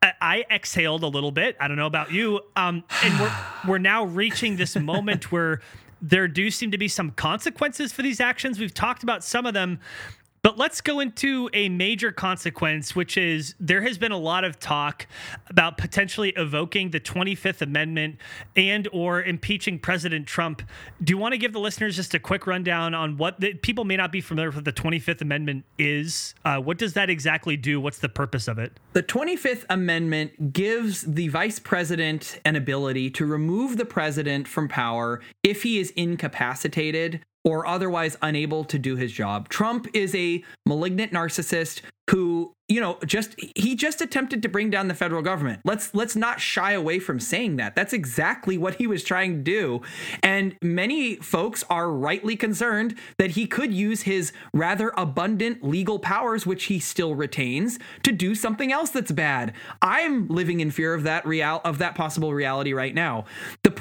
I 0.00 0.44
exhaled 0.48 1.02
a 1.02 1.08
little 1.08 1.32
bit. 1.32 1.56
I 1.58 1.66
don't 1.66 1.76
know 1.76 1.86
about 1.86 2.12
you. 2.12 2.40
Um, 2.54 2.84
and 3.02 3.18
we're, 3.18 3.36
we're 3.66 3.78
now 3.78 4.04
reaching 4.04 4.56
this 4.56 4.76
moment 4.76 5.32
where 5.32 5.60
there 6.00 6.28
do 6.28 6.50
seem 6.50 6.70
to 6.70 6.78
be 6.78 6.86
some 6.88 7.10
consequences 7.10 7.92
for 7.92 8.02
these 8.02 8.20
actions. 8.20 8.60
We've 8.60 8.72
talked 8.72 9.02
about 9.02 9.24
some 9.24 9.46
of 9.46 9.54
them, 9.54 9.80
but 10.42 10.58
let's 10.58 10.80
go 10.80 11.00
into 11.00 11.48
a 11.52 11.68
major 11.68 12.12
consequence, 12.12 12.94
which 12.94 13.16
is 13.16 13.54
there 13.58 13.82
has 13.82 13.98
been 13.98 14.12
a 14.12 14.18
lot 14.18 14.44
of 14.44 14.58
talk 14.58 15.06
about 15.48 15.78
potentially 15.78 16.30
evoking 16.36 16.90
the 16.90 17.00
25th 17.00 17.62
Amendment 17.62 18.16
and 18.56 18.88
or 18.92 19.22
impeaching 19.22 19.78
President 19.78 20.26
Trump. 20.26 20.62
Do 21.02 21.12
you 21.12 21.18
want 21.18 21.32
to 21.32 21.38
give 21.38 21.52
the 21.52 21.60
listeners 21.60 21.96
just 21.96 22.14
a 22.14 22.18
quick 22.18 22.46
rundown 22.46 22.94
on 22.94 23.16
what 23.16 23.40
the, 23.40 23.54
people 23.54 23.84
may 23.84 23.96
not 23.96 24.12
be 24.12 24.20
familiar 24.20 24.50
with 24.50 24.64
the 24.64 24.72
25th 24.72 25.20
Amendment 25.20 25.64
is? 25.78 26.34
Uh, 26.44 26.58
what 26.58 26.78
does 26.78 26.92
that 26.94 27.10
exactly 27.10 27.56
do? 27.56 27.80
What's 27.80 27.98
the 27.98 28.08
purpose 28.08 28.48
of 28.48 28.58
it? 28.58 28.78
The 28.92 29.02
25th 29.02 29.64
Amendment 29.70 30.52
gives 30.52 31.02
the 31.02 31.28
vice 31.28 31.58
president 31.58 32.40
an 32.44 32.56
ability 32.56 33.10
to 33.10 33.26
remove 33.26 33.76
the 33.76 33.84
president 33.84 34.48
from 34.48 34.68
power 34.68 35.20
if 35.42 35.62
he 35.62 35.78
is 35.78 35.90
incapacitated 35.90 37.20
or 37.44 37.66
otherwise 37.66 38.16
unable 38.22 38.64
to 38.64 38.78
do 38.78 38.96
his 38.96 39.12
job. 39.12 39.48
Trump 39.48 39.86
is 39.94 40.14
a 40.14 40.42
malignant 40.66 41.12
narcissist 41.12 41.82
who 42.10 42.54
you 42.68 42.80
know 42.80 42.98
just 43.04 43.34
he 43.38 43.74
just 43.74 44.00
attempted 44.00 44.42
to 44.42 44.48
bring 44.48 44.70
down 44.70 44.88
the 44.88 44.94
federal 44.94 45.22
government. 45.22 45.60
Let's 45.64 45.94
let's 45.94 46.16
not 46.16 46.40
shy 46.40 46.72
away 46.72 46.98
from 46.98 47.20
saying 47.20 47.56
that. 47.56 47.76
That's 47.76 47.92
exactly 47.92 48.56
what 48.56 48.76
he 48.76 48.86
was 48.86 49.04
trying 49.04 49.36
to 49.36 49.42
do. 49.42 49.82
And 50.22 50.56
many 50.62 51.16
folks 51.16 51.64
are 51.68 51.90
rightly 51.90 52.34
concerned 52.34 52.94
that 53.18 53.32
he 53.32 53.46
could 53.46 53.72
use 53.72 54.02
his 54.02 54.32
rather 54.54 54.92
abundant 54.96 55.62
legal 55.62 55.98
powers 55.98 56.46
which 56.46 56.64
he 56.64 56.78
still 56.78 57.14
retains 57.14 57.78
to 58.02 58.12
do 58.12 58.34
something 58.34 58.72
else 58.72 58.90
that's 58.90 59.12
bad. 59.12 59.52
I'm 59.82 60.28
living 60.28 60.60
in 60.60 60.70
fear 60.70 60.94
of 60.94 61.02
that 61.04 61.26
real 61.26 61.60
of 61.64 61.78
that 61.78 61.94
possible 61.94 62.32
reality 62.32 62.72
right 62.72 62.94
now 62.94 63.24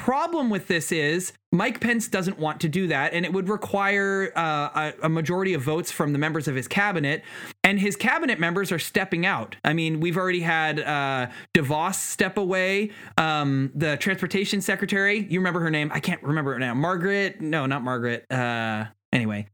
problem 0.08 0.50
with 0.50 0.70
this 0.70 0.94
is 0.94 1.34
Mike 1.52 1.82
Pence 1.82 2.08
doesn't 2.08 2.40
want 2.40 2.62
to 2.62 2.70
do 2.70 2.88
that, 2.88 3.12
and 3.12 3.26
it 3.26 3.34
would 3.34 3.50
require 3.50 4.32
uh, 4.38 4.92
a, 5.02 5.08
a 5.08 5.10
majority 5.10 5.54
of 5.54 5.62
votes 5.62 5.92
from 5.92 6.14
the 6.14 6.18
members 6.18 6.48
of 6.48 6.56
his 6.56 6.66
cabinet. 6.66 7.26
and 7.66 7.78
his 7.78 7.98
cabinet 7.98 8.40
members 8.40 8.72
are 8.72 8.80
stepping 8.80 9.26
out. 9.26 9.58
I 9.66 9.74
mean, 9.74 10.00
we've 10.00 10.16
already 10.16 10.40
had 10.40 10.80
uh, 10.80 11.28
DeVos 11.54 11.96
step 11.96 12.38
away. 12.38 12.92
Um, 13.18 13.70
the 13.76 13.98
transportation 13.98 14.62
secretary, 14.62 15.28
you 15.30 15.42
remember 15.42 15.60
her 15.60 15.70
name? 15.70 15.92
I 15.94 16.00
can't 16.00 16.24
remember 16.24 16.56
it 16.56 16.60
now. 16.60 16.74
Margaret? 16.74 17.42
No, 17.42 17.66
not 17.66 17.84
Margaret. 17.84 18.32
Uh, 18.32 18.86
anyway, 19.12 19.48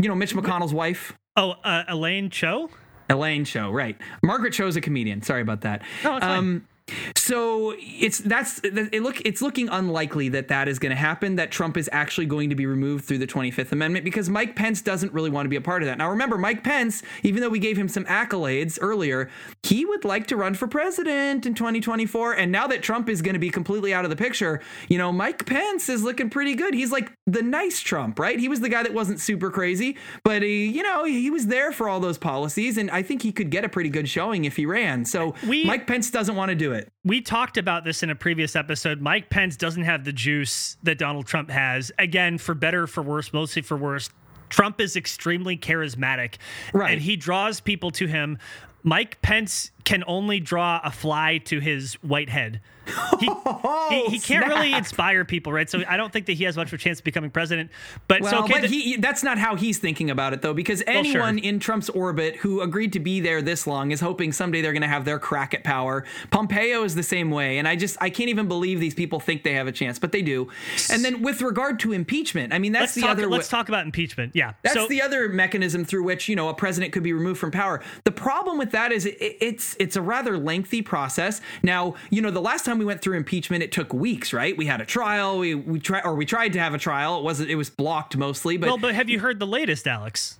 you 0.00 0.06
know 0.08 0.14
Mitch 0.14 0.36
McConnell's 0.36 0.72
wife. 0.72 1.14
Oh, 1.36 1.56
uh, 1.64 1.82
Elaine 1.88 2.30
Chao. 2.30 2.68
Elaine 3.10 3.44
Chao, 3.44 3.72
right? 3.72 3.96
Margaret 4.22 4.52
Cho 4.52 4.68
is 4.68 4.76
a 4.76 4.80
comedian. 4.80 5.22
Sorry 5.22 5.42
about 5.42 5.62
that. 5.62 5.82
No, 6.04 6.16
it's 6.16 6.24
fine. 6.24 6.64
So 7.14 7.74
it's 7.78 8.18
that's 8.18 8.60
it 8.62 9.02
look 9.02 9.20
it's 9.24 9.42
looking 9.42 9.68
unlikely 9.68 10.28
that 10.28 10.48
that 10.48 10.68
is 10.68 10.78
going 10.78 10.90
to 10.90 10.96
happen 10.96 11.36
that 11.36 11.50
Trump 11.50 11.76
is 11.76 11.90
actually 11.92 12.26
going 12.26 12.50
to 12.50 12.54
be 12.54 12.66
removed 12.66 13.04
through 13.04 13.18
the 13.18 13.26
25th 13.26 13.72
amendment 13.72 14.04
because 14.04 14.28
Mike 14.28 14.54
Pence 14.54 14.82
doesn't 14.82 15.12
really 15.12 15.30
want 15.30 15.44
to 15.44 15.48
be 15.50 15.56
a 15.56 15.60
part 15.60 15.82
of 15.82 15.86
that. 15.86 15.98
Now 15.98 16.08
remember 16.10 16.38
Mike 16.38 16.62
Pence 16.62 17.02
even 17.24 17.40
though 17.40 17.48
we 17.48 17.58
gave 17.58 17.76
him 17.76 17.88
some 17.88 18.04
accolades 18.04 18.78
earlier, 18.80 19.28
he 19.64 19.84
would 19.84 20.04
like 20.04 20.28
to 20.28 20.36
run 20.36 20.54
for 20.54 20.68
president 20.68 21.46
in 21.46 21.54
2024 21.54 22.34
and 22.34 22.52
now 22.52 22.68
that 22.68 22.82
Trump 22.82 23.08
is 23.08 23.22
going 23.22 23.34
to 23.34 23.40
be 23.40 23.50
completely 23.50 23.92
out 23.92 24.04
of 24.04 24.10
the 24.10 24.16
picture, 24.16 24.60
you 24.88 24.98
know, 24.98 25.10
Mike 25.10 25.44
Pence 25.46 25.88
is 25.88 26.04
looking 26.04 26.30
pretty 26.30 26.54
good. 26.54 26.74
He's 26.74 26.92
like 26.92 27.12
the 27.26 27.42
nice 27.42 27.80
Trump, 27.80 28.18
right? 28.20 28.38
He 28.38 28.48
was 28.48 28.60
the 28.60 28.68
guy 28.68 28.84
that 28.84 28.94
wasn't 28.94 29.20
super 29.20 29.50
crazy, 29.50 29.96
but 30.22 30.42
he, 30.42 30.66
you 30.66 30.82
know, 30.84 31.04
he 31.04 31.30
was 31.30 31.46
there 31.48 31.72
for 31.72 31.88
all 31.88 31.98
those 31.98 32.18
policies 32.18 32.78
and 32.78 32.90
I 32.92 33.02
think 33.02 33.22
he 33.22 33.32
could 33.32 33.50
get 33.50 33.64
a 33.64 33.68
pretty 33.68 33.90
good 33.90 34.08
showing 34.08 34.44
if 34.44 34.54
he 34.54 34.66
ran. 34.66 35.04
So 35.04 35.34
We- 35.46 35.64
Mike 35.64 35.88
Pence 35.88 36.10
doesn't 36.10 36.36
want 36.36 36.50
to 36.50 36.54
do 36.54 36.72
it. 36.72 36.75
We 37.04 37.20
talked 37.20 37.56
about 37.56 37.84
this 37.84 38.02
in 38.02 38.10
a 38.10 38.14
previous 38.14 38.56
episode. 38.56 39.00
Mike 39.00 39.30
Pence 39.30 39.56
doesn't 39.56 39.84
have 39.84 40.04
the 40.04 40.12
juice 40.12 40.76
that 40.82 40.98
Donald 40.98 41.26
Trump 41.26 41.50
has. 41.50 41.92
Again, 41.98 42.38
for 42.38 42.54
better, 42.54 42.84
or 42.84 42.86
for 42.86 43.02
worse, 43.02 43.32
mostly 43.32 43.62
for 43.62 43.76
worse. 43.76 44.10
Trump 44.48 44.80
is 44.80 44.96
extremely 44.96 45.56
charismatic, 45.56 46.36
Right. 46.72 46.92
and 46.92 47.02
he 47.02 47.16
draws 47.16 47.60
people 47.60 47.90
to 47.92 48.06
him. 48.06 48.38
Mike 48.82 49.20
Pence 49.20 49.72
can 49.84 50.04
only 50.06 50.38
draw 50.38 50.80
a 50.84 50.90
fly 50.92 51.38
to 51.46 51.58
his 51.58 51.94
white 51.94 52.28
head. 52.28 52.60
He, 53.18 53.26
he, 53.26 53.26
he 53.26 53.32
oh, 54.18 54.20
can't 54.22 54.46
really 54.46 54.72
inspire 54.74 55.24
people, 55.24 55.50
right? 55.52 55.70
So 55.70 55.82
I 55.88 55.96
don't 55.96 56.12
think 56.12 56.26
that 56.26 56.34
he 56.34 56.44
has 56.44 56.56
much 56.56 56.68
of 56.68 56.74
a 56.74 56.76
chance 56.76 56.98
of 56.98 57.04
becoming 57.04 57.30
president. 57.30 57.70
But 58.08 58.20
Well, 58.20 58.30
so 58.30 58.44
okay, 58.44 58.52
but 58.52 58.68
th- 58.68 58.70
he, 58.70 58.96
that's 58.96 59.22
not 59.22 59.38
how 59.38 59.56
he's 59.56 59.78
thinking 59.78 60.10
about 60.10 60.34
it, 60.34 60.42
though, 60.42 60.52
because 60.52 60.80
sure. 60.80 60.88
anyone 60.88 61.38
in 61.38 61.58
Trump's 61.58 61.88
orbit 61.88 62.36
who 62.36 62.60
agreed 62.60 62.92
to 62.92 63.00
be 63.00 63.20
there 63.20 63.40
this 63.40 63.66
long 63.66 63.90
is 63.90 64.00
hoping 64.00 64.32
someday 64.32 64.60
they're 64.60 64.72
going 64.72 64.82
to 64.82 64.88
have 64.88 65.04
their 65.04 65.18
crack 65.18 65.54
at 65.54 65.64
power. 65.64 66.04
Pompeo 66.30 66.82
is 66.84 66.94
the 66.94 67.02
same 67.02 67.30
way, 67.30 67.58
and 67.58 67.66
I 67.66 67.76
just 67.76 67.96
I 68.00 68.10
can't 68.10 68.28
even 68.28 68.48
believe 68.48 68.80
these 68.80 68.94
people 68.94 69.20
think 69.20 69.44
they 69.44 69.54
have 69.54 69.66
a 69.66 69.72
chance, 69.72 69.98
but 69.98 70.12
they 70.12 70.22
do. 70.22 70.50
And 70.90 71.04
then 71.04 71.22
with 71.22 71.42
regard 71.42 71.80
to 71.80 71.92
impeachment, 71.92 72.52
I 72.52 72.58
mean 72.58 72.72
that's 72.72 72.82
let's 72.82 72.94
the 72.94 73.00
talk. 73.02 73.10
other. 73.10 73.26
Let's 73.28 73.50
wa- 73.50 73.58
talk 73.58 73.68
about 73.68 73.84
impeachment. 73.86 74.34
Yeah, 74.34 74.54
That's 74.62 74.74
so, 74.74 74.88
the 74.88 75.02
other 75.02 75.28
mechanism 75.28 75.84
through 75.84 76.04
which 76.04 76.28
you 76.28 76.36
know 76.36 76.48
a 76.48 76.54
president 76.54 76.92
could 76.92 77.02
be 77.02 77.12
removed 77.12 77.40
from 77.40 77.50
power. 77.50 77.82
The 78.04 78.12
problem 78.12 78.58
with 78.58 78.72
that 78.72 78.92
is 78.92 79.06
it, 79.06 79.16
it's 79.20 79.76
it's 79.78 79.96
a 79.96 80.02
rather 80.02 80.36
lengthy 80.38 80.82
process. 80.82 81.40
Now 81.62 81.94
you 82.10 82.20
know 82.20 82.30
the 82.30 82.40
last 82.40 82.64
time 82.64 82.75
we 82.78 82.84
went 82.84 83.02
through 83.02 83.16
impeachment, 83.16 83.62
it 83.62 83.72
took 83.72 83.92
weeks, 83.92 84.32
right? 84.32 84.56
We 84.56 84.66
had 84.66 84.80
a 84.80 84.86
trial. 84.86 85.38
We 85.38 85.54
we 85.54 85.80
tried 85.80 86.04
or 86.04 86.14
we 86.14 86.26
tried 86.26 86.52
to 86.54 86.58
have 86.58 86.74
a 86.74 86.78
trial. 86.78 87.18
It 87.18 87.24
wasn't. 87.24 87.50
It 87.50 87.56
was 87.56 87.70
blocked 87.70 88.16
mostly. 88.16 88.56
But 88.56 88.68
Well, 88.68 88.78
but 88.78 88.94
have 88.94 89.08
you 89.08 89.20
heard 89.20 89.38
the 89.38 89.46
latest, 89.46 89.86
Alex? 89.86 90.38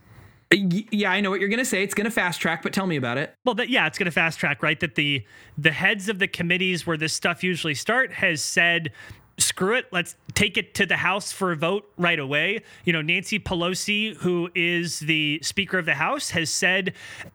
Yeah, 0.52 1.10
I 1.10 1.20
know 1.20 1.30
what 1.30 1.40
you're 1.40 1.48
going 1.48 1.58
to 1.58 1.64
say. 1.64 1.82
It's 1.82 1.94
going 1.94 2.04
to 2.04 2.10
fast 2.10 2.40
track, 2.40 2.62
but 2.62 2.72
tell 2.72 2.86
me 2.86 2.96
about 2.96 3.18
it. 3.18 3.34
Well, 3.44 3.56
that, 3.56 3.68
yeah, 3.68 3.88
it's 3.88 3.98
going 3.98 4.06
to 4.06 4.12
fast 4.12 4.38
track, 4.38 4.62
right? 4.62 4.78
That 4.78 4.94
the 4.94 5.24
the 5.58 5.72
heads 5.72 6.08
of 6.08 6.20
the 6.20 6.28
committees 6.28 6.86
where 6.86 6.96
this 6.96 7.12
stuff 7.12 7.42
usually 7.42 7.74
start 7.74 8.12
has 8.12 8.42
said, 8.42 8.92
"Screw 9.38 9.74
it, 9.74 9.86
let's 9.92 10.16
take 10.34 10.56
it 10.56 10.74
to 10.74 10.86
the 10.86 10.96
House 10.96 11.30
for 11.32 11.52
a 11.52 11.56
vote 11.56 11.90
right 11.96 12.18
away." 12.18 12.62
You 12.84 12.92
know, 12.92 13.02
Nancy 13.02 13.38
Pelosi, 13.38 14.16
who 14.16 14.50
is 14.54 15.00
the 15.00 15.40
Speaker 15.42 15.78
of 15.78 15.84
the 15.84 15.94
House, 15.94 16.30
has 16.30 16.50
said 16.50 16.94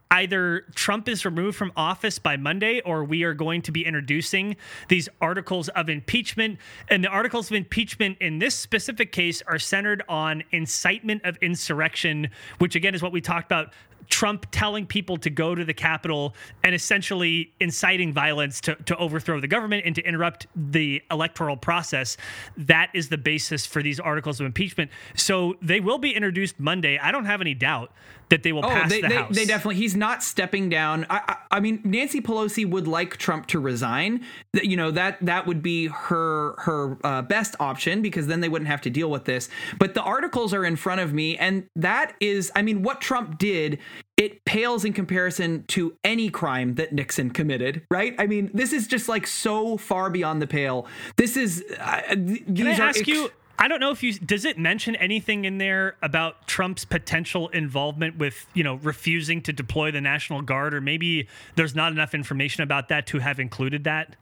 either 0.09 0.65
Trump 0.75 1.07
is 1.07 1.25
removed 1.25 1.57
from 1.57 1.71
office 1.75 2.19
by 2.19 2.37
Monday, 2.37 2.81
or 2.81 3.03
we 3.03 3.23
are 3.23 3.33
going 3.33 3.61
to 3.61 3.71
be 3.71 3.85
introducing 3.85 4.55
these 4.87 5.07
articles 5.21 5.69
of 5.69 5.89
impeachment. 5.89 6.59
And 6.89 7.03
the 7.03 7.09
articles 7.09 7.49
of 7.49 7.55
impeachment 7.55 8.17
in 8.19 8.39
this 8.39 8.55
specific 8.55 9.11
case 9.11 9.41
are 9.47 9.59
centered 9.59 10.03
on 10.09 10.43
incitement 10.51 11.21
of 11.23 11.37
insurrection, 11.37 12.29
which 12.57 12.75
again 12.75 12.93
is 12.95 13.01
what 13.01 13.11
we 13.11 13.21
talked 13.21 13.45
about 13.45 13.73
Trump 14.11 14.45
telling 14.51 14.85
people 14.85 15.17
to 15.17 15.29
go 15.29 15.55
to 15.55 15.65
the 15.65 15.73
Capitol 15.73 16.35
and 16.63 16.75
essentially 16.75 17.53
inciting 17.59 18.13
violence 18.13 18.61
to, 18.61 18.75
to 18.75 18.95
overthrow 18.97 19.39
the 19.39 19.47
government 19.47 19.83
and 19.85 19.95
to 19.95 20.03
interrupt 20.03 20.45
the 20.55 21.01
electoral 21.09 21.57
process. 21.57 22.17
That 22.57 22.91
is 22.93 23.09
the 23.09 23.17
basis 23.17 23.65
for 23.65 23.81
these 23.81 23.99
articles 23.99 24.39
of 24.39 24.45
impeachment. 24.45 24.91
So 25.15 25.55
they 25.61 25.79
will 25.79 25.97
be 25.97 26.13
introduced 26.13 26.59
Monday. 26.59 26.99
I 26.99 27.11
don't 27.11 27.25
have 27.25 27.41
any 27.41 27.55
doubt 27.55 27.91
that 28.31 28.41
they 28.43 28.51
will 28.51 28.65
Oh, 28.65 28.69
pass 28.69 28.89
they, 28.89 29.01
the 29.01 29.07
they, 29.09 29.15
House. 29.15 29.35
they 29.35 29.45
definitely. 29.45 29.75
He's 29.75 29.95
not 29.95 30.23
stepping 30.23 30.67
down. 30.69 31.05
I, 31.09 31.21
I, 31.27 31.35
I 31.57 31.59
mean, 31.59 31.81
Nancy 31.83 32.19
Pelosi 32.21 32.67
would 32.67 32.87
like 32.87 33.17
Trump 33.17 33.45
to 33.47 33.59
resign. 33.59 34.25
That 34.53 34.65
you 34.65 34.75
know 34.75 34.89
that 34.91 35.17
that 35.21 35.45
would 35.45 35.61
be 35.61 35.87
her 35.87 36.55
her 36.59 36.97
uh, 37.03 37.21
best 37.21 37.55
option 37.59 38.01
because 38.01 38.25
then 38.27 38.39
they 38.41 38.49
wouldn't 38.49 38.69
have 38.69 38.81
to 38.81 38.89
deal 38.89 39.11
with 39.11 39.25
this. 39.25 39.49
But 39.77 39.93
the 39.93 40.01
articles 40.01 40.53
are 40.53 40.65
in 40.65 40.75
front 40.75 41.01
of 41.01 41.13
me, 41.13 41.37
and 41.37 41.67
that 41.75 42.15
is, 42.19 42.51
I 42.55 42.61
mean, 42.63 42.81
what 42.81 42.99
Trump 43.01 43.37
did. 43.37 43.77
It 44.17 44.45
pales 44.45 44.85
in 44.85 44.93
comparison 44.93 45.63
to 45.69 45.97
any 46.03 46.29
crime 46.29 46.75
that 46.75 46.93
Nixon 46.93 47.31
committed, 47.31 47.81
right? 47.89 48.13
I 48.19 48.27
mean, 48.27 48.51
this 48.53 48.71
is 48.71 48.85
just 48.85 49.09
like 49.09 49.25
so 49.25 49.77
far 49.77 50.11
beyond 50.11 50.43
the 50.43 50.47
pale. 50.47 50.85
This 51.15 51.35
is. 51.35 51.63
Uh, 51.79 52.01
th- 52.13 52.45
Can 52.45 52.67
I 52.67 52.77
are 52.77 52.81
ask 52.83 52.99
ex- 52.99 53.07
you? 53.07 53.31
I 53.61 53.67
don't 53.67 53.79
know 53.79 53.91
if 53.91 54.01
you 54.01 54.13
does 54.13 54.43
it 54.43 54.57
mention 54.57 54.95
anything 54.95 55.45
in 55.45 55.59
there 55.59 55.95
about 56.01 56.47
Trump's 56.47 56.83
potential 56.83 57.47
involvement 57.49 58.17
with 58.17 58.47
you 58.55 58.63
know 58.63 58.79
refusing 58.81 59.39
to 59.43 59.53
deploy 59.53 59.91
the 59.91 60.01
National 60.01 60.41
Guard, 60.41 60.73
or 60.73 60.81
maybe 60.81 61.27
there's 61.55 61.75
not 61.75 61.91
enough 61.91 62.15
information 62.15 62.63
about 62.63 62.89
that 62.89 63.05
to 63.07 63.19
have 63.19 63.39
included 63.39 63.83
that. 63.83 64.15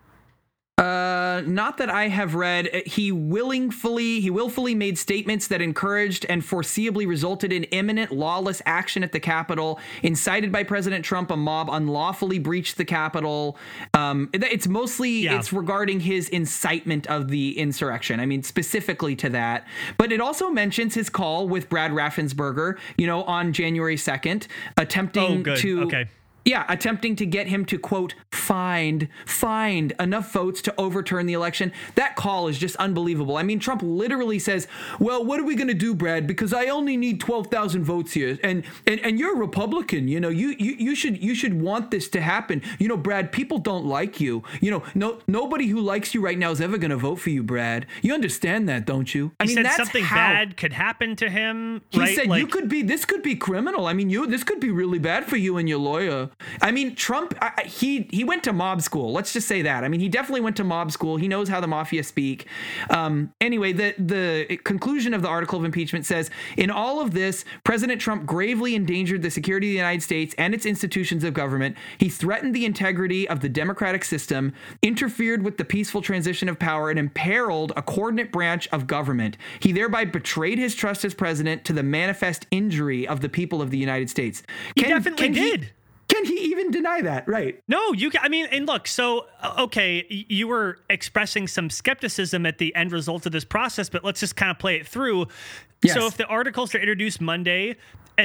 Uh, 0.79 1.41
not 1.45 1.77
that 1.77 1.89
I 1.89 2.07
have 2.07 2.35
read. 2.35 2.69
Uh, 2.73 2.79
He 2.85 3.11
willingly, 3.11 4.21
he 4.21 4.29
willfully 4.29 4.73
made 4.75 4.97
statements 4.97 5.47
that 5.47 5.61
encouraged 5.61 6.25
and 6.29 6.41
foreseeably 6.41 7.05
resulted 7.07 7.51
in 7.51 7.63
imminent 7.65 8.11
lawless 8.11 8.61
action 8.65 9.03
at 9.03 9.11
the 9.11 9.19
Capitol. 9.19 9.79
Incited 10.03 10.51
by 10.51 10.63
President 10.63 11.03
Trump, 11.03 11.31
a 11.31 11.37
mob 11.37 11.69
unlawfully 11.69 12.39
breached 12.39 12.77
the 12.77 12.85
Capitol. 12.85 13.57
Um, 13.93 14.29
it's 14.33 14.67
mostly 14.67 15.09
Yeah. 15.23 15.37
it's 15.37 15.51
regarding 15.51 15.99
his 16.01 16.29
incitement 16.29 17.07
of 17.07 17.27
the 17.27 17.57
insurrection. 17.59 18.19
I 18.19 18.25
mean, 18.25 18.43
specifically 18.43 19.15
to 19.17 19.29
that. 19.29 19.67
But 19.97 20.11
it 20.11 20.21
also 20.21 20.49
mentions 20.49 20.95
his 20.95 21.09
call 21.09 21.47
with 21.47 21.67
Brad 21.69 21.91
Raffensperger, 21.91 22.77
you 22.97 23.05
know, 23.05 23.23
on 23.23 23.51
January 23.53 23.97
second, 23.97 24.47
attempting 24.77 25.45
Oh, 25.47 25.55
to. 25.55 25.83
Okay. 25.83 26.05
Yeah, 26.45 26.65
attempting 26.69 27.15
to 27.17 27.25
get 27.25 27.47
him 27.47 27.65
to 27.65 27.77
quote 27.77 28.15
find 28.31 29.07
find 29.25 29.93
enough 29.99 30.31
votes 30.33 30.61
to 30.63 30.73
overturn 30.77 31.25
the 31.25 31.33
election. 31.33 31.71
That 31.95 32.15
call 32.15 32.47
is 32.47 32.57
just 32.57 32.75
unbelievable. 32.77 33.37
I 33.37 33.43
mean, 33.43 33.59
Trump 33.59 33.81
literally 33.83 34.39
says, 34.39 34.67
"Well, 34.99 35.23
what 35.23 35.39
are 35.39 35.43
we 35.43 35.55
going 35.55 35.67
to 35.67 35.73
do, 35.73 35.93
Brad? 35.93 36.25
Because 36.27 36.53
I 36.53 36.65
only 36.67 36.97
need 36.97 37.19
12,000 37.19 37.83
votes 37.83 38.13
here. 38.13 38.37
And 38.43 38.63
and 38.87 38.99
and 39.01 39.19
you're 39.19 39.33
a 39.35 39.37
Republican, 39.37 40.07
you 40.07 40.19
know. 40.19 40.29
You 40.29 40.55
you 40.57 40.73
you 40.79 40.95
should 40.95 41.21
you 41.21 41.35
should 41.35 41.61
want 41.61 41.91
this 41.91 42.07
to 42.09 42.21
happen. 42.21 42.61
You 42.79 42.87
know, 42.87 42.97
Brad, 42.97 43.31
people 43.31 43.57
don't 43.59 43.85
like 43.85 44.19
you. 44.19 44.43
You 44.61 44.71
know, 44.71 44.83
no 44.95 45.19
nobody 45.27 45.67
who 45.67 45.79
likes 45.81 46.15
you 46.15 46.21
right 46.21 46.37
now 46.37 46.51
is 46.51 46.61
ever 46.61 46.77
going 46.77 46.91
to 46.91 46.97
vote 46.97 47.15
for 47.19 47.29
you, 47.29 47.43
Brad. 47.43 47.85
You 48.01 48.13
understand 48.13 48.67
that, 48.69 48.85
don't 48.85 49.13
you? 49.13 49.31
I 49.39 49.45
He 49.45 49.53
said 49.53 49.67
something 49.73 50.03
how- 50.03 50.15
bad 50.15 50.57
could 50.57 50.73
happen 50.73 51.15
to 51.17 51.29
him. 51.29 51.81
he 51.91 51.99
right? 51.99 52.15
said 52.15 52.27
Like- 52.27 52.39
you 52.41 52.47
could 52.47 52.69
be 52.69 52.81
this 52.81 53.05
could 53.05 53.21
be 53.21 53.35
criminal. 53.35 53.85
I 53.85 53.93
mean, 53.93 54.09
you 54.09 54.25
this 54.25 54.43
could 54.43 54.59
be 54.59 54.71
really 54.71 54.99
bad 54.99 55.25
for 55.25 55.37
you 55.37 55.57
and 55.57 55.67
your 55.69 55.79
lawyer. 55.79 56.28
I 56.61 56.71
mean, 56.71 56.95
Trump 56.95 57.33
I, 57.41 57.63
he 57.65 58.07
he 58.11 58.23
went 58.23 58.43
to 58.43 58.53
mob 58.53 58.81
school. 58.81 59.11
Let's 59.11 59.33
just 59.33 59.47
say 59.47 59.61
that. 59.61 59.83
I 59.83 59.87
mean, 59.87 59.99
he 59.99 60.09
definitely 60.09 60.41
went 60.41 60.57
to 60.57 60.63
mob 60.63 60.91
school. 60.91 61.17
He 61.17 61.27
knows 61.27 61.49
how 61.49 61.59
the 61.59 61.67
mafia 61.67 62.03
speak. 62.03 62.47
Um, 62.89 63.33
anyway, 63.41 63.73
the 63.73 63.95
the 63.97 64.57
conclusion 64.63 65.13
of 65.13 65.21
the 65.21 65.27
article 65.27 65.59
of 65.59 65.65
impeachment 65.65 66.05
says, 66.05 66.29
in 66.57 66.69
all 66.69 67.01
of 67.01 67.13
this, 67.13 67.45
President 67.63 68.01
Trump 68.01 68.25
gravely 68.25 68.75
endangered 68.75 69.21
the 69.21 69.31
security 69.31 69.67
of 69.67 69.71
the 69.71 69.77
United 69.77 70.03
States 70.03 70.35
and 70.37 70.53
its 70.53 70.65
institutions 70.65 71.23
of 71.23 71.33
government. 71.33 71.77
He 71.97 72.09
threatened 72.09 72.53
the 72.53 72.65
integrity 72.65 73.27
of 73.27 73.39
the 73.39 73.49
democratic 73.49 74.03
system, 74.03 74.53
interfered 74.81 75.43
with 75.43 75.57
the 75.57 75.65
peaceful 75.65 76.01
transition 76.01 76.49
of 76.49 76.59
power, 76.59 76.89
and 76.89 76.99
imperiled 76.99 77.73
a 77.75 77.81
coordinate 77.81 78.31
branch 78.31 78.67
of 78.71 78.87
government. 78.87 79.37
He 79.59 79.71
thereby 79.71 80.05
betrayed 80.05 80.59
his 80.59 80.75
trust 80.75 81.05
as 81.05 81.13
president 81.13 81.65
to 81.65 81.73
the 81.73 81.83
manifest 81.83 82.45
injury 82.51 83.07
of 83.07 83.21
the 83.21 83.29
people 83.29 83.61
of 83.61 83.71
the 83.71 83.77
United 83.77 84.09
States. 84.09 84.43
He 84.75 84.83
definitely 84.83 85.29
did. 85.29 85.71
Can 86.09 86.25
he 86.25 86.33
even 86.51 86.71
deny 86.71 87.01
that? 87.01 87.27
Right. 87.27 87.63
No, 87.67 87.93
you. 87.93 88.09
ca- 88.11 88.19
I 88.21 88.29
mean, 88.29 88.47
and 88.51 88.67
look. 88.67 88.87
So, 88.87 89.27
uh, 89.41 89.55
okay, 89.59 90.05
you 90.09 90.47
were 90.47 90.79
expressing 90.89 91.47
some 91.47 91.69
skepticism 91.69 92.45
at 92.45 92.57
the 92.57 92.75
end 92.75 92.91
result 92.91 93.25
of 93.25 93.31
this 93.31 93.45
process, 93.45 93.89
but 93.89 94.03
let's 94.03 94.19
just 94.19 94.35
kind 94.35 94.51
of 94.51 94.59
play 94.59 94.75
it 94.77 94.87
through. 94.87 95.27
Yes. 95.81 95.93
So, 95.95 96.07
if 96.07 96.17
the 96.17 96.25
articles 96.25 96.75
are 96.75 96.79
introduced 96.79 97.21
Monday, 97.21 97.77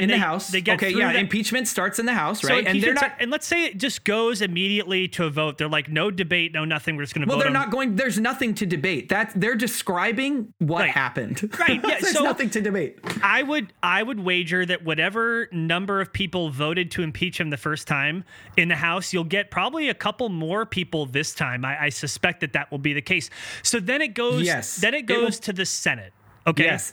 in 0.02 0.08
they, 0.08 0.14
the 0.14 0.18
House. 0.20 0.48
They 0.48 0.60
get 0.60 0.76
okay, 0.76 0.90
yeah. 0.90 1.12
that- 1.12 1.16
Impeachment 1.20 1.68
starts 1.68 1.98
in 1.98 2.06
the 2.06 2.12
House, 2.14 2.40
so 2.40 2.48
right? 2.48 2.66
and 2.66 2.82
they're 2.82 2.94
not. 2.94 3.12
and 3.20 3.30
let's 3.30 3.46
say 3.46 3.64
it 3.66 3.78
just 3.78 4.04
goes 4.04 4.42
immediately 4.42 5.08
to 5.08 5.24
a 5.24 5.30
vote. 5.30 5.58
They're 5.58 5.68
like, 5.68 5.88
no 5.90 6.10
debate, 6.10 6.52
no 6.52 6.64
nothing. 6.64 6.96
We're 6.96 7.02
just 7.04 7.14
going 7.14 7.26
to 7.26 7.28
Well, 7.28 7.38
they're 7.38 7.46
on- 7.48 7.52
not 7.52 7.70
going. 7.70 7.96
There's 7.96 8.18
nothing 8.18 8.54
to 8.56 8.66
debate. 8.66 9.08
That 9.10 9.32
they're 9.34 9.54
describing 9.54 10.52
what 10.58 10.80
Right. 10.82 10.90
happened. 10.90 11.50
Right, 11.58 11.80
yeah, 11.86 11.98
there's 12.00 12.12
so- 12.12 12.24
nothing 12.24 12.50
to 12.50 12.60
debate. 12.60 12.98
I 13.22 13.42
would 13.42 13.72
I 13.82 14.02
would 14.02 14.20
wager 14.20 14.64
that 14.66 14.84
whatever 14.84 15.48
number 15.52 16.00
of 16.00 16.12
people 16.12 16.50
voted 16.50 16.90
to 16.92 17.02
impeach 17.02 17.38
him 17.40 17.50
the 17.50 17.56
first 17.56 17.86
time 17.86 18.24
in 18.56 18.68
the 18.68 18.76
House, 18.76 19.12
you'll 19.12 19.24
get 19.24 19.50
probably 19.50 19.88
a 19.88 19.94
couple 19.94 20.28
more 20.28 20.66
people 20.66 21.06
this 21.06 21.34
time. 21.34 21.64
I, 21.64 21.84
I 21.84 21.88
suspect 21.90 22.40
that 22.40 22.52
that 22.54 22.70
will 22.70 22.78
be 22.78 22.92
the 22.92 23.02
case. 23.02 23.30
So 23.62 23.80
then 23.80 24.02
it 24.02 24.14
goes. 24.14 24.42
Yes. 24.42 24.76
Then 24.76 24.94
it 24.94 25.08
It 25.08 25.14
will- 25.14 25.24
goes 25.26 25.38
to 25.40 25.52
the 25.52 25.66
Senate. 25.66 26.12
Okay. 26.46 26.64
Yes. 26.64 26.92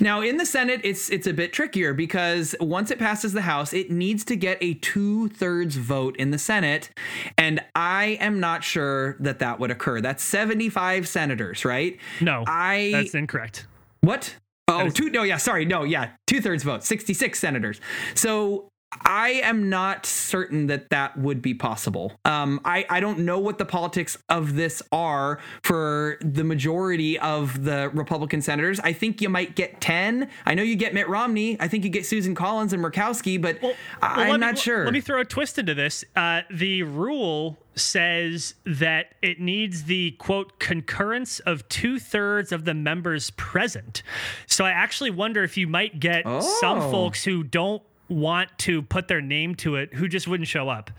Now 0.00 0.22
in 0.22 0.38
the 0.38 0.46
Senate, 0.46 0.80
it's 0.82 1.10
it's 1.10 1.26
a 1.26 1.32
bit 1.32 1.52
trickier 1.52 1.92
because 1.92 2.54
once 2.60 2.90
it 2.90 2.98
passes 2.98 3.32
the 3.32 3.42
House, 3.42 3.72
it 3.72 3.90
needs 3.90 4.24
to 4.26 4.36
get 4.36 4.56
a 4.62 4.74
two 4.74 5.28
thirds 5.28 5.76
vote 5.76 6.16
in 6.16 6.30
the 6.30 6.38
Senate, 6.38 6.90
and 7.36 7.60
I 7.74 8.16
am 8.20 8.40
not 8.40 8.64
sure 8.64 9.16
that 9.20 9.40
that 9.40 9.60
would 9.60 9.70
occur. 9.70 10.00
That's 10.00 10.24
seventy 10.24 10.70
five 10.70 11.06
senators, 11.06 11.64
right? 11.64 11.98
No, 12.20 12.44
I 12.46 12.92
that's 12.94 13.14
incorrect. 13.14 13.66
What? 14.00 14.36
Oh, 14.70 14.90
two. 14.90 15.08
No, 15.08 15.22
yeah. 15.22 15.38
Sorry. 15.38 15.64
No, 15.64 15.82
yeah. 15.82 16.10
Two 16.26 16.40
thirds 16.42 16.62
vote. 16.62 16.84
Sixty-six 16.84 17.38
senators. 17.38 17.80
So 18.14 18.67
I 19.04 19.40
am 19.44 19.68
not 19.68 20.06
certain 20.06 20.66
that 20.68 20.88
that 20.90 21.16
would 21.18 21.42
be 21.42 21.52
possible. 21.52 22.12
Um, 22.24 22.58
I 22.64 22.86
I 22.88 23.00
don't 23.00 23.20
know 23.20 23.38
what 23.38 23.58
the 23.58 23.66
politics 23.66 24.16
of 24.30 24.54
this 24.54 24.82
are 24.90 25.38
for 25.62 26.16
the 26.22 26.42
majority 26.42 27.18
of 27.18 27.64
the 27.64 27.90
Republican 27.92 28.40
senators. 28.40 28.80
I 28.80 28.94
think 28.94 29.20
you 29.20 29.28
might 29.28 29.54
get 29.54 29.80
ten. 29.82 30.28
I 30.46 30.54
know 30.54 30.62
you 30.62 30.74
get 30.74 30.94
Mitt 30.94 31.06
Romney. 31.08 31.58
I 31.60 31.68
think 31.68 31.84
you 31.84 31.90
get 31.90 32.06
Susan 32.06 32.34
Collins 32.34 32.72
and 32.72 32.82
Murkowski, 32.82 33.40
but 33.40 33.60
Well, 33.60 33.74
I'm 34.00 34.30
let 34.30 34.40
me- 34.40 34.46
not 34.46 34.56
sure. 34.58 34.84
Let 34.84 34.94
me 34.94 35.02
throw 35.02 35.20
a 35.20 35.24
twist 35.24 35.58
into 35.58 35.74
this. 35.74 36.02
Uh, 36.16 36.40
the 36.50 36.82
rule 36.84 37.58
says 37.74 38.54
that 38.64 39.12
it 39.22 39.38
needs 39.38 39.84
the 39.84 40.12
quote 40.12 40.58
concurrence 40.58 41.40
of 41.40 41.68
two 41.68 41.98
thirds 41.98 42.52
of 42.52 42.64
the 42.64 42.74
members 42.74 43.30
present. 43.32 44.02
So 44.46 44.64
I 44.64 44.70
actually 44.70 45.10
wonder 45.10 45.44
if 45.44 45.56
you 45.58 45.66
might 45.68 46.00
get 46.00 46.24
some 46.24 46.78
Oh. 46.78 46.90
folks 46.90 47.24
who 47.24 47.44
don't 47.44 47.82
want 48.08 48.50
to 48.58 48.82
put 48.82 49.08
their 49.08 49.20
name 49.20 49.54
to 49.56 49.76
it 49.76 49.94
who 49.94 50.08
just 50.08 50.26
wouldn't 50.28 50.48
show 50.48 50.68
up 50.68 50.90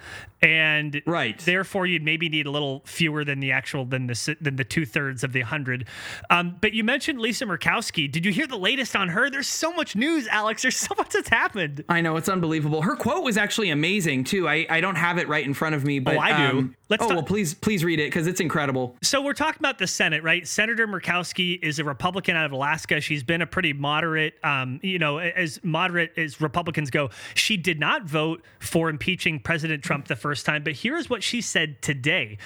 and 0.41 1.01
Right. 1.05 1.37
therefore 1.39 1.85
you'd 1.85 2.03
maybe 2.03 2.29
need 2.29 2.45
a 2.45 2.51
little 2.51 2.81
fewer 2.85 3.23
than 3.25 3.39
the 3.39 3.51
actual 3.51 3.85
than 3.85 4.07
the 4.07 4.37
than 4.41 4.55
the 4.55 4.63
two-thirds 4.63 5.23
of 5.23 5.33
the 5.33 5.41
100 5.41 5.85
um, 6.29 6.55
but 6.61 6.73
you 6.73 6.83
mentioned 6.83 7.19
lisa 7.19 7.45
murkowski 7.45 8.09
did 8.09 8.25
you 8.25 8.31
hear 8.31 8.47
the 8.47 8.57
latest 8.57 8.95
on 8.95 9.09
her 9.09 9.29
there's 9.29 9.47
so 9.47 9.71
much 9.73 9.95
news 9.95 10.27
alex 10.27 10.61
there's 10.61 10.77
so 10.77 10.93
much 10.97 11.09
that's 11.09 11.29
happened 11.29 11.83
I 11.89 12.01
know 12.01 12.15
it's 12.17 12.29
unbelievable. 12.29 12.81
Her 12.81 12.95
quote 12.95 13.23
was 13.23 13.37
actually 13.37 13.69
amazing 13.71 14.23
too. 14.23 14.47
I, 14.47 14.65
I 14.69 14.81
don't 14.81 14.95
have 14.95 15.17
it 15.17 15.27
right 15.27 15.43
in 15.45 15.53
front 15.53 15.75
of 15.75 15.83
me, 15.83 15.99
but 15.99 16.15
Oh, 16.15 16.19
I 16.19 16.29
do. 16.51 16.57
um, 16.59 16.75
Let's 16.89 17.03
oh 17.03 17.07
talk- 17.07 17.15
well, 17.17 17.25
please 17.25 17.53
please 17.53 17.83
read 17.83 17.99
it 17.99 18.07
because 18.07 18.25
it's 18.27 18.39
incredible. 18.39 18.95
So 19.01 19.21
we're 19.21 19.33
talking 19.33 19.59
about 19.59 19.77
the 19.77 19.85
Senate, 19.87 20.23
right? 20.23 20.47
Senator 20.47 20.87
Murkowski 20.87 21.61
is 21.61 21.77
a 21.79 21.83
Republican 21.83 22.35
out 22.35 22.45
of 22.45 22.51
Alaska. 22.51 22.99
She's 23.01 23.23
been 23.23 23.41
a 23.41 23.45
pretty 23.47 23.73
moderate, 23.73 24.33
um, 24.43 24.79
you 24.81 24.97
know, 24.99 25.17
as 25.19 25.59
moderate 25.63 26.13
as 26.17 26.41
Republicans 26.41 26.89
go. 26.89 27.09
She 27.35 27.57
did 27.57 27.79
not 27.79 28.03
vote 28.05 28.43
for 28.59 28.89
impeaching 28.89 29.39
President 29.39 29.83
Trump 29.83 30.07
the 30.07 30.15
first 30.15 30.28
time, 30.35 30.63
but 30.63 30.73
here's 30.73 31.09
what 31.09 31.23
she 31.23 31.41
said 31.41 31.81
today. 31.81 32.37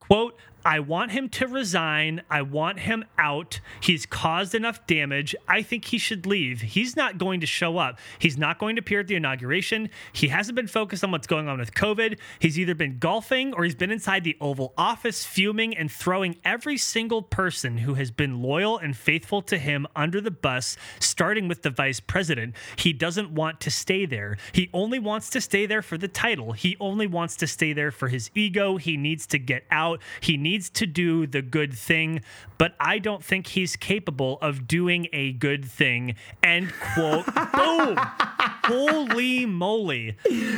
Quote, 0.00 0.36
I 0.64 0.80
want 0.80 1.10
him 1.10 1.28
to 1.30 1.46
resign. 1.46 2.22
I 2.30 2.42
want 2.42 2.80
him 2.80 3.04
out. 3.18 3.60
He's 3.80 4.06
caused 4.06 4.54
enough 4.54 4.86
damage. 4.86 5.34
I 5.48 5.62
think 5.62 5.86
he 5.86 5.98
should 5.98 6.26
leave. 6.26 6.60
He's 6.60 6.96
not 6.96 7.18
going 7.18 7.40
to 7.40 7.46
show 7.46 7.78
up. 7.78 7.98
He's 8.18 8.38
not 8.38 8.58
going 8.58 8.76
to 8.76 8.80
appear 8.80 9.00
at 9.00 9.08
the 9.08 9.16
inauguration. 9.16 9.90
He 10.12 10.28
hasn't 10.28 10.54
been 10.54 10.68
focused 10.68 11.02
on 11.02 11.10
what's 11.10 11.26
going 11.26 11.48
on 11.48 11.58
with 11.58 11.74
COVID. 11.74 12.18
He's 12.38 12.58
either 12.58 12.74
been 12.74 12.98
golfing 12.98 13.54
or 13.54 13.64
he's 13.64 13.74
been 13.74 13.90
inside 13.90 14.22
the 14.24 14.36
Oval 14.40 14.72
Office 14.78 15.24
fuming 15.24 15.76
and 15.76 15.90
throwing 15.90 16.36
every 16.44 16.78
single 16.78 17.22
person 17.22 17.78
who 17.78 17.94
has 17.94 18.10
been 18.10 18.40
loyal 18.40 18.78
and 18.78 18.96
faithful 18.96 19.42
to 19.42 19.58
him 19.58 19.86
under 19.96 20.20
the 20.20 20.30
bus, 20.30 20.76
starting 21.00 21.48
with 21.48 21.62
the 21.62 21.70
vice 21.70 22.00
president. 22.00 22.54
He 22.76 22.92
doesn't 22.92 23.30
want 23.30 23.60
to 23.62 23.70
stay 23.70 24.06
there. 24.06 24.36
He 24.52 24.70
only 24.72 24.98
wants 24.98 25.30
to 25.30 25.40
stay 25.40 25.66
there 25.66 25.82
for 25.82 25.98
the 25.98 26.08
title. 26.08 26.52
He 26.52 26.76
only 26.78 27.06
wants 27.06 27.36
to 27.36 27.46
stay 27.46 27.72
there 27.72 27.90
for 27.90 28.08
his 28.08 28.30
ego. 28.34 28.76
He 28.76 28.96
needs 28.96 29.26
to 29.28 29.38
get 29.38 29.64
out. 29.70 30.00
He 30.20 30.36
needs 30.36 30.51
to 30.60 30.86
do 30.86 31.26
the 31.26 31.42
good 31.42 31.72
thing, 31.74 32.20
but 32.58 32.74
I 32.80 32.98
don't 32.98 33.24
think 33.24 33.48
he's 33.48 33.76
capable 33.76 34.38
of 34.40 34.66
doing 34.68 35.08
a 35.12 35.32
good 35.32 35.64
thing. 35.64 36.14
End 36.42 36.72
quote. 36.94 37.26
Boom. 37.54 37.96
Holy 38.64 39.46
moly. 39.46 40.16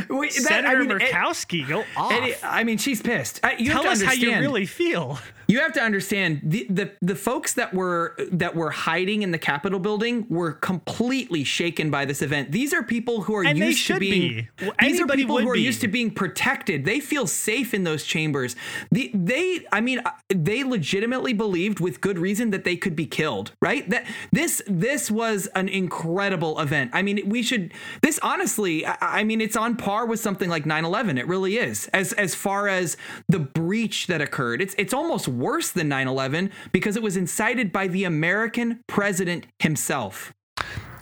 Wait, 0.09 0.33
that- 0.33 0.33
Senator 0.33 0.69
I 0.69 0.81
mean, 0.81 0.91
it- 1.01 1.11
Murkowski, 1.13 1.67
go 1.67 1.85
off. 1.97 2.13
It- 2.13 2.39
I 2.43 2.65
mean, 2.65 2.79
she's 2.79 3.01
pissed. 3.01 3.41
I, 3.43 3.57
you 3.57 3.71
Tell 3.73 3.87
us 3.87 4.03
how 4.03 4.13
you 4.13 4.31
really 4.39 4.67
feel. 4.67 5.19
You 5.47 5.61
have 5.61 5.75
to 5.75 5.83
understand 5.83 6.41
the, 6.43 6.67
the 6.71 6.91
the 7.03 7.15
folks 7.15 7.53
that 7.55 7.75
were 7.75 8.17
that 8.33 8.55
were 8.57 8.71
hiding 8.71 9.21
in 9.23 9.31
the 9.31 9.37
Capitol 9.39 9.79
building 9.79 10.25
were 10.31 10.53
completely 10.53 11.45
shaken 11.45 11.91
by 11.91 12.07
this 12.07 12.23
event. 12.23 12.51
These 12.51 12.73
are 12.73 12.83
people 12.83 13.21
who 13.23 13.35
are 13.37 13.45
And 13.45 13.59
used 13.59 13.87
to 13.89 13.99
being. 13.99 14.49
be. 14.59 14.65
Well, 14.67 14.73
These 14.81 15.01
are 15.03 15.07
people 15.07 15.39
who 15.39 15.49
are 15.51 15.55
be. 15.55 15.61
used 15.61 15.83
to 15.83 15.89
being 15.89 16.11
protected. 16.11 16.87
They 16.87 16.99
feel 16.99 17.27
safe 17.27 17.75
in 17.75 17.85
those 17.85 18.05
chambers. 18.05 18.57
The, 18.91 19.11
they, 19.13 19.67
I 19.71 19.83
mean, 19.85 20.01
uh, 20.01 20.11
they 20.29 20.65
legitimately 20.65 21.33
believed 21.33 21.79
with 21.79 22.01
good 22.01 22.19
reason 22.19 22.51
that 22.51 22.65
they 22.65 22.77
could 22.77 22.97
be 22.97 23.07
killed. 23.07 23.53
Right? 23.63 23.89
That 23.91 24.07
this 24.33 24.61
this 24.67 25.11
was 25.11 25.47
an 25.55 25.69
incredible 25.69 26.59
event. 26.59 26.91
I 26.93 27.03
mean, 27.03 27.29
we 27.29 27.43
should. 27.43 27.73
This 28.03 28.19
honestly, 28.23 28.85
I, 28.85 28.97
I 29.01 29.25
mean, 29.25 29.41
it's 29.41 29.57
on 29.57 29.77
par 29.77 30.07
with 30.07 30.19
something 30.19 30.51
like 30.51 30.65
9/11. 30.65 31.19
It 31.19 31.29
really 31.29 31.59
is. 31.59 31.89
As 31.93 32.13
as 32.15 32.35
far 32.35 32.67
as 32.67 32.97
the 33.29 33.39
breach 33.39 34.09
that 34.09 34.21
occurred, 34.21 34.61
it's 34.61 34.75
it's 34.77 34.93
almost 34.93 35.29
worse 35.29 35.71
than 35.71 35.89
9/11 35.89 36.51
because 36.73 36.97
it 36.97 37.03
was 37.03 37.17
incited 37.17 37.73
by 37.73 37.87
the 37.87 38.05
American 38.05 38.81
president 38.89 39.47
himself. 39.61 40.35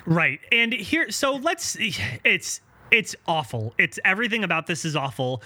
Right. 0.04 0.40
And 0.50 0.72
here 0.72 1.10
so 1.10 1.36
let's 1.36 1.76
it's 2.24 2.60
it's 2.90 3.16
awful. 3.26 3.74
It's 3.78 3.98
everything 4.04 4.44
about 4.44 4.66
this 4.66 4.84
is 4.84 4.94
awful. 4.94 5.42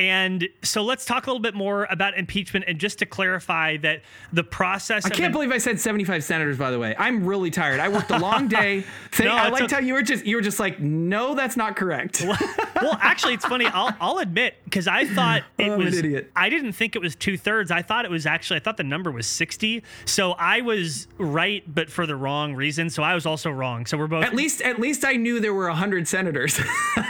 And 0.00 0.48
so 0.62 0.82
let's 0.82 1.04
talk 1.04 1.26
a 1.26 1.30
little 1.30 1.42
bit 1.42 1.54
more 1.54 1.86
about 1.90 2.16
impeachment 2.16 2.64
and 2.66 2.78
just 2.78 2.98
to 3.00 3.06
clarify 3.06 3.76
that 3.78 4.00
the 4.32 4.42
process 4.42 5.04
I 5.04 5.10
can't 5.10 5.30
believe 5.30 5.52
I 5.52 5.58
said 5.58 5.78
75 5.78 6.24
senators. 6.24 6.56
By 6.56 6.70
the 6.70 6.78
way, 6.78 6.94
I'm 6.98 7.26
really 7.26 7.50
tired. 7.50 7.80
I 7.80 7.88
worked 7.88 8.10
a 8.10 8.18
long 8.18 8.48
day. 8.60 8.84
No, 9.18 9.28
I 9.30 9.50
liked 9.50 9.64
okay. 9.64 9.74
how 9.74 9.80
you 9.82 9.92
were 9.92 10.02
just 10.02 10.24
you 10.24 10.36
were 10.36 10.42
just 10.42 10.58
like, 10.58 10.80
no, 10.80 11.34
that's 11.34 11.54
not 11.54 11.76
correct. 11.76 12.24
well, 12.24 12.98
actually, 13.02 13.34
it's 13.34 13.44
funny. 13.44 13.66
I'll, 13.66 13.94
I'll 14.00 14.18
admit 14.18 14.54
because 14.64 14.88
I 14.88 15.04
thought 15.04 15.42
it 15.58 15.68
Oh, 15.68 15.74
I'm 15.74 15.80
an 15.80 15.86
was. 15.86 15.98
idiot. 15.98 16.30
I 16.34 16.48
didn't 16.48 16.72
think 16.72 16.96
it 16.96 17.02
was 17.02 17.14
two 17.14 17.36
thirds. 17.36 17.70
I 17.70 17.82
thought 17.82 18.06
it 18.06 18.10
was 18.10 18.24
actually. 18.24 18.56
I 18.56 18.60
thought 18.60 18.78
the 18.78 18.84
number 18.84 19.10
was 19.10 19.26
sixty. 19.26 19.82
So 20.06 20.32
I 20.32 20.62
was 20.62 21.08
right, 21.18 21.62
but 21.72 21.90
for 21.90 22.06
the 22.06 22.16
wrong 22.16 22.54
reason. 22.54 22.88
So 22.88 23.02
I 23.02 23.14
was 23.14 23.26
also 23.26 23.50
wrong. 23.50 23.84
So 23.84 23.98
we're 23.98 24.06
both. 24.06 24.24
At 24.24 24.34
least 24.34 24.62
at 24.62 24.78
least 24.80 25.04
I 25.04 25.12
knew 25.16 25.40
there 25.40 25.52
were 25.52 25.68
100 25.68 26.08
senators. 26.08 26.58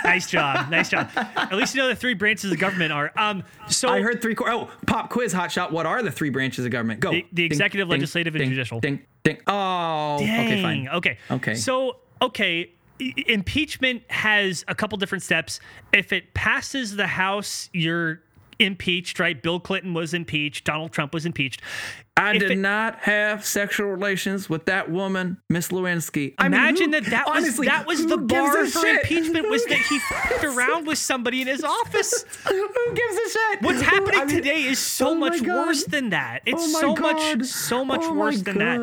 nice 0.03 0.28
job. 0.28 0.70
Nice 0.70 0.88
job. 0.88 1.09
At 1.16 1.53
least 1.55 1.74
you 1.74 1.82
know 1.82 1.88
the 1.88 1.95
three 1.95 2.14
branches 2.14 2.51
of 2.51 2.59
government 2.59 2.80
are. 2.91 3.12
Um. 3.16 3.43
So 3.68 3.89
I 3.89 4.01
heard 4.01 4.22
three. 4.22 4.35
Oh, 4.41 4.70
pop 4.87 5.11
quiz, 5.11 5.33
hot 5.33 5.53
shot. 5.53 5.72
What 5.72 5.87
are 5.87 6.03
the 6.03 6.11
three 6.11 6.31
branches 6.31 6.64
of 6.64 6.70
government? 6.70 7.01
Go. 7.01 7.11
The- 7.11 7.26
the 7.33 7.45
executive, 7.45 7.89
legislative, 7.89 8.35
and 8.35 8.41
ding, 8.43 8.51
judicial. 8.51 8.81
Ding, 8.81 9.01
ding. 9.22 9.39
Oh, 9.47 10.14
okay, 10.14 10.62
fine. 10.62 10.89
Okay. 10.89 11.18
Okay. 11.31 11.55
So, 11.55 11.97
okay, 12.22 12.70
impeachment 13.26 14.03
has 14.11 14.64
a 14.68 14.74
couple 14.74 14.99
different 14.99 15.22
steps. 15.22 15.61
If 15.93 16.12
it 16.12 16.35
passes 16.35 16.97
the 16.97 17.07
House, 17.07 17.68
you're 17.72 18.20
impeached, 18.59 19.18
right? 19.18 19.41
Bill 19.43 19.59
Clinton 19.59 19.95
was 19.95 20.12
impeached. 20.14 20.64
Donald 20.64 20.93
Trump 20.93 21.14
was 21.14 21.24
impeached. 21.26 21.62
I 22.17 22.35
If 22.35 22.41
did 22.41 22.51
it- 22.51 22.59
not 22.59 22.97
have 23.01 23.47
sexual 23.47 23.87
relations 23.89 24.51
with 24.51 24.67
that 24.67 24.91
woman, 24.91 25.39
Miss 25.49 25.69
Lewinsky. 25.69 26.35
I 26.39 26.49
mean, 26.51 26.55
Imagine 26.61 26.93
who- 26.93 27.01
that 27.01 27.11
that 27.11 27.27
was 27.27 27.37
honestly, 27.45 27.67
that 27.69 27.87
was 27.87 28.05
the 28.05 28.19
bar 28.19 28.67
for 28.67 28.81
shit? 28.81 29.01
impeachment 29.03 29.49
was 29.49 29.65
that 29.67 29.79
he 29.79 29.99
fucked 30.01 30.45
around 30.45 30.87
with 30.87 30.99
somebody 30.99 31.41
in 31.41 31.47
his 31.47 31.65
office. 31.65 32.25
Who 32.49 32.69
gives 32.95 33.15
a 33.17 33.31
shit? 33.31 33.63
What's 33.63 33.81
happening 33.81 34.21
I 34.21 34.25
mean, 34.27 34.37
today 34.37 34.65
is 34.65 34.79
so 34.79 35.11
oh 35.11 35.15
much 35.15 35.43
God. 35.43 35.67
worse 35.69 35.85
than 35.85 36.11
that. 36.11 36.43
It's 36.45 36.63
Oh 36.77 36.81
so 36.81 36.95
God. 36.95 37.39
much 37.39 37.45
so 37.47 37.85
much 37.87 38.01
Oh 38.03 38.13
worse 38.13 38.43
than 38.43 38.59
that. 38.59 38.81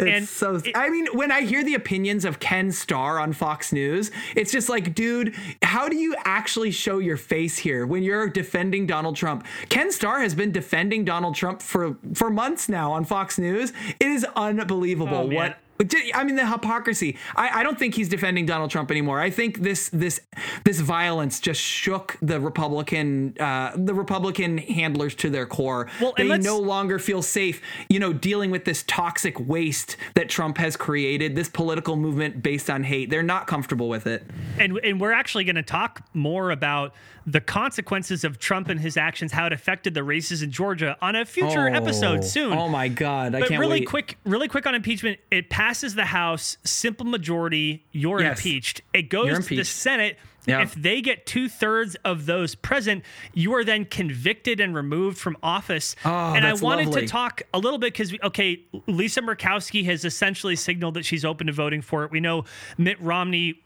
It's 0.00 0.16
and 0.16 0.28
so. 0.28 0.56
it- 0.56 0.76
I 0.76 0.88
mean, 0.88 1.06
when 1.12 1.30
I 1.30 1.42
hear 1.42 1.62
the 1.62 1.74
opinions 1.74 2.24
of 2.24 2.40
Ken 2.40 2.72
Starr 2.72 3.20
on 3.20 3.32
Fox 3.32 3.72
News, 3.72 4.10
it's 4.34 4.50
just 4.50 4.68
like, 4.68 4.94
dude, 4.96 5.34
how 5.62 5.88
do 5.88 5.94
you 5.96 6.16
actually 6.24 6.72
show 6.72 6.98
your 6.98 7.16
face 7.18 7.56
here 7.58 7.86
when 7.86 8.02
you're 8.02 8.28
defending 8.28 8.86
Donald 8.86 9.14
Trump? 9.16 9.46
Ken 9.68 9.92
Starr 9.92 10.20
has 10.20 10.34
been 10.34 10.50
defending 10.50 11.04
Donald 11.04 11.36
Trump 11.36 11.62
for 11.62 11.96
for 12.14 12.30
months 12.30 12.68
now 12.70 12.92
on 12.92 13.04
Fox 13.04 13.38
News. 13.38 13.72
It 13.98 14.06
is 14.06 14.24
unbelievable 14.36 15.16
Oh, 15.16 15.26
man. 15.26 15.54
What 15.80 16.14
I 16.14 16.24
mean, 16.24 16.36
the 16.36 16.46
hypocrisy. 16.46 17.16
I, 17.36 17.60
I 17.60 17.62
don't 17.62 17.78
think 17.78 17.94
he's 17.94 18.08
defending 18.08 18.46
Donald 18.46 18.70
Trump 18.70 18.90
anymore. 18.90 19.20
I 19.20 19.30
think 19.30 19.60
this 19.60 19.88
this 19.90 20.20
this 20.64 20.80
violence 20.80 21.40
just 21.40 21.60
shook 21.60 22.16
the 22.20 22.40
Republican 22.40 23.36
uh, 23.40 23.72
the 23.76 23.94
Republican 23.94 24.58
handlers 24.58 25.14
to 25.16 25.30
their 25.30 25.46
core. 25.46 25.88
Well, 26.00 26.12
they 26.16 26.38
no 26.38 26.58
longer 26.58 26.98
feel 26.98 27.22
safe, 27.22 27.62
you 27.88 27.98
know, 27.98 28.12
dealing 28.12 28.50
with 28.50 28.64
this 28.64 28.84
toxic 28.86 29.38
waste 29.40 29.96
that 30.14 30.28
Trump 30.28 30.58
has 30.58 30.76
created. 30.76 31.34
This 31.34 31.48
political 31.48 31.96
movement 31.96 32.42
based 32.42 32.68
on 32.68 32.84
hate. 32.84 33.10
They're 33.10 33.22
not 33.22 33.46
comfortable 33.46 33.88
with 33.88 34.06
it. 34.06 34.24
and 34.58 34.78
and 34.78 35.00
we're 35.00 35.12
actually 35.12 35.44
going 35.44 35.56
to 35.56 35.62
talk 35.62 36.02
more 36.14 36.50
about 36.50 36.94
the 37.26 37.40
consequences 37.40 38.24
of 38.24 38.38
Trump 38.38 38.68
and 38.68 38.80
his 38.80 38.96
actions, 38.96 39.32
how 39.32 39.46
it 39.46 39.52
affected 39.52 39.94
the 39.94 40.02
races 40.02 40.42
in 40.42 40.50
Georgia 40.50 40.96
on 41.00 41.14
a 41.14 41.24
future 41.24 41.68
episode 41.68 42.24
soon. 42.24 42.52
Oh 42.52 42.68
my 42.68 42.88
God! 42.88 43.34
I 43.34 43.40
but 43.40 43.48
can't 43.48 43.60
really 43.60 43.80
wait. 43.80 43.88
quick, 43.88 44.18
really 44.24 44.48
quick 44.48 44.66
on 44.66 44.74
impeachment. 44.74 45.18
It 45.30 45.50
passes 45.70 45.94
the 45.94 46.04
House, 46.06 46.56
simple 46.64 47.06
majority. 47.06 47.84
You're 47.92 48.20
Yes. 48.20 48.38
impeached. 48.38 48.80
It 48.92 49.02
goes 49.02 49.26
You're 49.28 49.36
to 49.36 49.42
the. 49.42 49.64
Senate. 49.64 50.18
Yeah. 50.46 50.62
If 50.62 50.74
they 50.74 51.02
get 51.02 51.26
two 51.26 51.48
thirds 51.48 51.96
of 52.04 52.24
those 52.26 52.54
present, 52.54 53.04
you 53.34 53.52
are 53.54 53.62
then 53.62 53.84
convicted 53.84 54.58
and 54.58 54.74
removed 54.74 55.18
from 55.18 55.36
office. 55.42 55.94
Oh, 56.04 56.32
and 56.34 56.46
I 56.46 56.54
wanted 56.54 56.86
lovely. 56.86 57.02
to 57.02 57.06
talk 57.08 57.42
a 57.52 57.58
little 57.58 57.78
bit 57.78 57.92
because, 57.92 58.14
okay, 58.24 58.62
Lisa 58.86 59.20
Murkowski 59.20 59.84
has 59.84 60.04
essentially 60.04 60.56
signaled 60.56 60.94
that 60.94 61.04
she's 61.04 61.24
open 61.24 61.46
to 61.48 61.52
voting 61.52 61.82
for 61.82 62.04
it. 62.04 62.10
We 62.10 62.20
know 62.20 62.44
Mitt 62.78 63.00
Romney, 63.02 63.60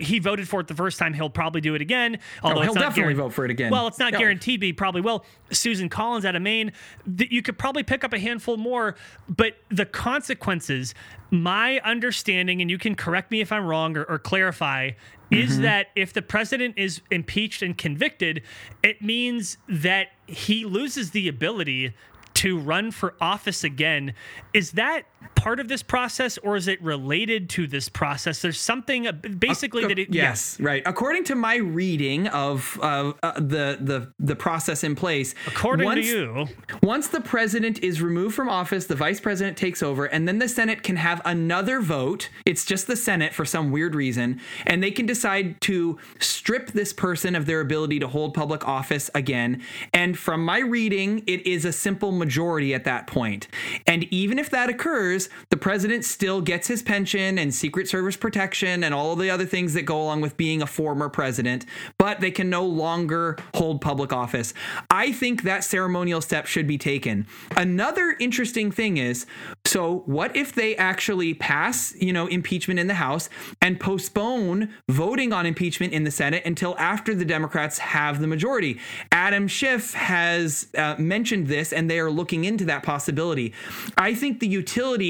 he 0.00 0.20
voted 0.20 0.48
for 0.48 0.60
it 0.60 0.68
the 0.68 0.74
first 0.74 0.98
time. 0.98 1.12
He'll 1.12 1.28
probably 1.28 1.60
do 1.60 1.74
it 1.74 1.82
again. 1.82 2.18
Oh, 2.42 2.48
although 2.50 2.60
Oh, 2.60 2.62
he'll 2.64 2.74
definitely 2.74 3.14
vote 3.14 3.32
for 3.32 3.44
it 3.44 3.50
again. 3.50 3.72
Well, 3.72 3.88
it's 3.88 3.98
not 3.98 4.12
Yeah. 4.12 4.20
guaranteed, 4.20 4.60
but 4.60 4.66
he 4.66 4.72
probably 4.72 5.00
will. 5.00 5.24
Susan 5.50 5.88
Collins 5.88 6.24
out 6.24 6.36
of 6.36 6.42
Maine, 6.42 6.72
th- 7.18 7.30
you 7.32 7.42
could 7.42 7.58
probably 7.58 7.82
pick 7.82 8.04
up 8.04 8.12
a 8.12 8.18
handful 8.18 8.56
more, 8.56 8.94
but 9.28 9.56
the 9.70 9.84
consequences, 9.86 10.94
my 11.32 11.80
understanding, 11.80 12.60
and 12.60 12.70
you 12.70 12.78
can 12.78 12.94
correct 12.94 13.30
me 13.30 13.40
if 13.40 13.50
I'm 13.50 13.66
wrong 13.66 13.96
or, 13.96 14.04
or 14.04 14.18
clarify, 14.18 14.90
is 15.32 15.52
Mm-hmm. 15.52 15.62
that 15.62 15.86
if 15.96 16.12
the 16.12 16.22
president 16.22 16.74
is 16.76 17.00
impeached 17.10 17.62
and 17.62 17.76
convicted, 17.76 18.42
it 18.82 19.00
means 19.02 19.56
that 19.68 20.08
he 20.26 20.64
loses 20.64 21.10
the 21.12 21.26
ability 21.28 21.94
to 22.34 22.58
run 22.58 22.90
for 22.90 23.14
office 23.20 23.64
again. 23.64 24.14
Is 24.52 24.72
that 24.72 25.04
part 25.34 25.58
of 25.58 25.68
this 25.68 25.82
process 25.82 26.38
or 26.38 26.56
is 26.56 26.68
it 26.68 26.80
related 26.82 27.50
to 27.50 27.66
this 27.66 27.88
process? 27.88 28.42
There's 28.42 28.60
something 28.60 29.06
uh, 29.06 29.12
basically 29.12 29.84
that 29.86 29.98
it, 29.98 30.14
yes, 30.14 30.58
right. 30.60 30.82
According 30.86 31.24
to 31.24 31.34
my 31.34 31.56
reading 31.56 32.28
of 32.28 32.78
uh, 32.82 33.12
uh, 33.22 33.32
the 33.34 33.78
the 33.80 34.12
the 34.18 34.36
process 34.36 34.84
in 34.84 34.94
place, 34.94 35.34
According 35.46 35.86
once, 35.86 36.06
to 36.06 36.06
you, 36.06 36.46
once 36.82 37.08
the 37.08 37.20
president 37.20 37.80
is 37.80 38.00
removed 38.00 38.34
from 38.34 38.48
office, 38.48 38.86
the 38.86 38.94
vice 38.94 39.20
president 39.20 39.56
takes 39.56 39.82
over, 39.82 40.06
and 40.06 40.28
then 40.28 40.38
the 40.38 40.48
Senate 40.48 40.82
can 40.82 40.96
have 40.96 41.20
another 41.24 41.80
vote. 41.80 42.28
It's 42.46 42.64
just 42.64 42.86
the 42.86 42.96
Senate 42.96 43.34
for 43.34 43.44
some 43.44 43.70
weird 43.70 43.94
reason, 43.94 44.40
and 44.66 44.82
they 44.82 44.90
can 44.90 45.06
decide 45.06 45.60
to 45.62 45.98
strip 46.20 46.72
this 46.72 46.92
person 46.92 47.34
of 47.34 47.46
their 47.46 47.60
ability 47.60 47.98
to 47.98 48.08
hold 48.08 48.34
public 48.34 48.66
office 48.66 49.10
again. 49.14 49.62
And 49.92 50.18
from 50.18 50.44
my 50.44 50.60
reading, 50.60 51.24
it 51.26 51.46
is 51.46 51.64
a 51.64 51.72
simple 51.72 52.12
majority 52.12 52.74
at 52.74 52.84
that 52.84 53.06
point. 53.06 53.48
And 53.86 54.04
even 54.04 54.38
if 54.38 54.50
that 54.50 54.68
occurs, 54.68 55.11
the 55.50 55.56
president 55.56 56.04
still 56.04 56.40
gets 56.40 56.68
his 56.68 56.82
pension 56.82 57.38
and 57.38 57.54
Secret 57.54 57.88
Service 57.88 58.16
protection 58.16 58.84
and 58.84 58.94
all 58.94 59.16
the 59.16 59.30
other 59.30 59.46
things 59.46 59.74
that 59.74 59.82
go 59.82 60.00
along 60.00 60.20
with 60.20 60.36
being 60.36 60.62
a 60.62 60.66
former 60.66 61.08
president, 61.08 61.66
but 61.98 62.20
they 62.20 62.30
can 62.30 62.50
no 62.50 62.64
longer 62.64 63.36
hold 63.54 63.80
public 63.80 64.12
office. 64.12 64.54
I 64.90 65.12
think 65.12 65.42
that 65.42 65.64
ceremonial 65.64 66.20
step 66.20 66.46
should 66.46 66.66
be 66.66 66.78
taken. 66.78 67.26
Another 67.56 68.16
interesting 68.18 68.70
thing 68.70 68.96
is 68.96 69.26
so 69.64 70.02
what 70.06 70.36
if 70.36 70.52
they 70.54 70.76
actually 70.76 71.34
pass, 71.34 71.94
you 71.98 72.12
know, 72.12 72.26
impeachment 72.26 72.78
in 72.78 72.86
the 72.86 72.94
House 72.94 73.28
and 73.60 73.80
postpone 73.80 74.68
voting 74.88 75.32
on 75.32 75.46
impeachment 75.46 75.92
in 75.92 76.04
the 76.04 76.10
Senate 76.10 76.44
until 76.44 76.76
after 76.78 77.14
the 77.14 77.24
Democrats 77.24 77.78
have 77.78 78.20
the 78.20 78.26
majority? 78.26 78.78
Adam 79.10 79.48
Schiff 79.48 79.94
has 79.94 80.68
uh, 80.76 80.96
mentioned 80.98 81.46
this 81.46 81.72
and 81.72 81.90
they 81.90 81.98
are 81.98 82.10
looking 82.10 82.44
into 82.44 82.64
that 82.66 82.82
possibility. 82.82 83.54
I 83.96 84.14
think 84.14 84.40
the 84.40 84.48
utility 84.48 85.01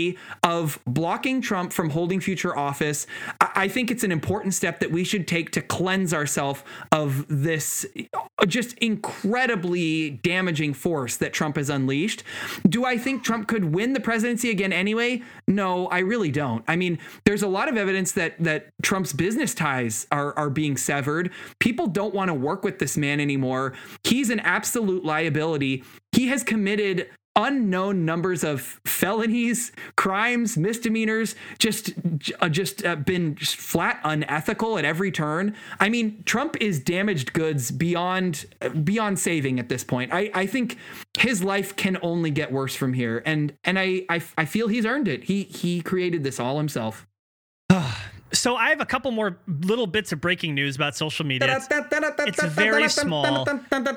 of 0.43 0.79
blocking 0.87 1.41
Trump 1.41 1.73
from 1.73 1.91
holding 1.91 2.21
future 2.21 2.57
office, 2.57 3.07
I 3.41 3.69
think 3.69 3.91
it's 3.91 4.05
an 4.05 4.13
important 4.13 4.55
step 4.55 4.81
that 4.81 4.91
we 4.91 5.05
should 5.05 5.27
take 5.29 5.51
to 5.53 5.63
cleanse 5.63 6.13
ourselves 6.15 6.63
of 6.91 7.27
this 7.29 7.87
just 8.47 8.77
incredibly 8.79 10.11
damaging 10.11 10.75
force 10.75 11.17
that 11.17 11.33
Trump 11.33 11.57
has 11.57 11.71
unleashed. 11.71 12.25
Do 12.69 12.85
I 12.85 12.99
think 12.99 13.23
Trump 13.23 13.49
could 13.49 13.67
win 13.67 13.93
the 13.93 14.01
presidency 14.01 14.51
again 14.51 14.73
anyway? 14.73 15.23
No, 15.47 15.87
I 15.89 16.01
really 16.01 16.31
don't. 16.31 16.65
I 16.67 16.77
mean, 16.77 16.99
there's 17.25 17.43
a 17.43 17.49
lot 17.49 17.69
of 17.69 17.77
evidence 17.77 18.13
that 18.13 18.35
that 18.43 18.71
Trump's 18.83 19.13
business 19.13 19.55
ties 19.55 20.07
are 20.11 20.37
are 20.37 20.51
being 20.51 20.77
severed. 20.77 21.31
People 21.59 21.87
don't 21.87 22.15
want 22.15 22.29
to 22.29 22.35
work 22.35 22.65
with 22.65 22.79
this 22.79 22.97
man 22.97 23.21
anymore. 23.21 23.75
He's 24.05 24.31
an 24.31 24.41
absolute 24.41 25.05
liability. 25.05 25.85
He 26.13 26.29
has 26.29 26.43
committed 26.43 27.09
unknown 27.37 28.05
numbers 28.05 28.45
of 28.45 28.61
felonies, 28.85 29.73
crimes, 29.97 30.57
misdemeanors, 30.57 31.35
just 31.59 31.93
uh, 32.41 32.49
just 32.49 32.85
uh, 32.85 32.97
been 32.97 33.35
just 33.35 33.57
flat 33.57 34.01
unethical 34.05 34.79
at 34.79 34.85
every 34.85 35.11
turn. 35.11 35.55
I 35.81 35.89
mean, 35.89 36.23
Trump 36.25 36.57
is 36.61 36.81
damaged 36.81 37.33
goods 37.33 37.71
beyond 37.71 38.47
beyond 38.85 39.19
saving 39.19 39.59
at 39.59 39.69
this 39.69 39.85
point. 39.85 40.13
I, 40.13 40.31
I 40.35 40.47
think 40.47 40.77
his 41.19 41.43
life 41.43 41.75
can 41.77 41.99
only 42.03 42.31
get 42.31 42.53
worse 42.53 42.75
from 42.75 42.93
here, 42.93 43.23
and 43.25 43.55
and 43.65 43.79
I, 43.79 44.05
I 44.09 44.23
I 44.37 44.45
feel 44.45 44.69
he's 44.69 44.85
earned 44.87 45.09
it. 45.09 45.25
He 45.25 45.45
he 45.45 45.81
created 45.81 46.25
this 46.25 46.39
all 46.41 46.59
himself. 46.59 47.07
So 48.35 48.57
I 48.57 48.71
have 48.71 48.81
a 48.81 48.87
couple 48.87 49.11
more 49.11 49.39
little 49.47 49.87
bits 49.87 50.11
of 50.11 50.23
breaking 50.23 50.55
news 50.55 50.75
about 50.75 50.97
social 50.97 51.27
media. 51.27 51.49
It's, 52.29 52.39
it's 52.39 52.55
very 52.55 52.85
small, 53.05 53.45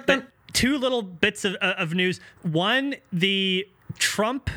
but 0.08 0.26
two 0.56 0.78
little 0.80 1.02
bits 1.04 1.46
of, 1.46 1.56
uh, 1.62 1.76
of 1.78 1.94
news. 1.94 2.20
One, 2.42 2.96
the 3.14 3.68
Trump 4.00 4.50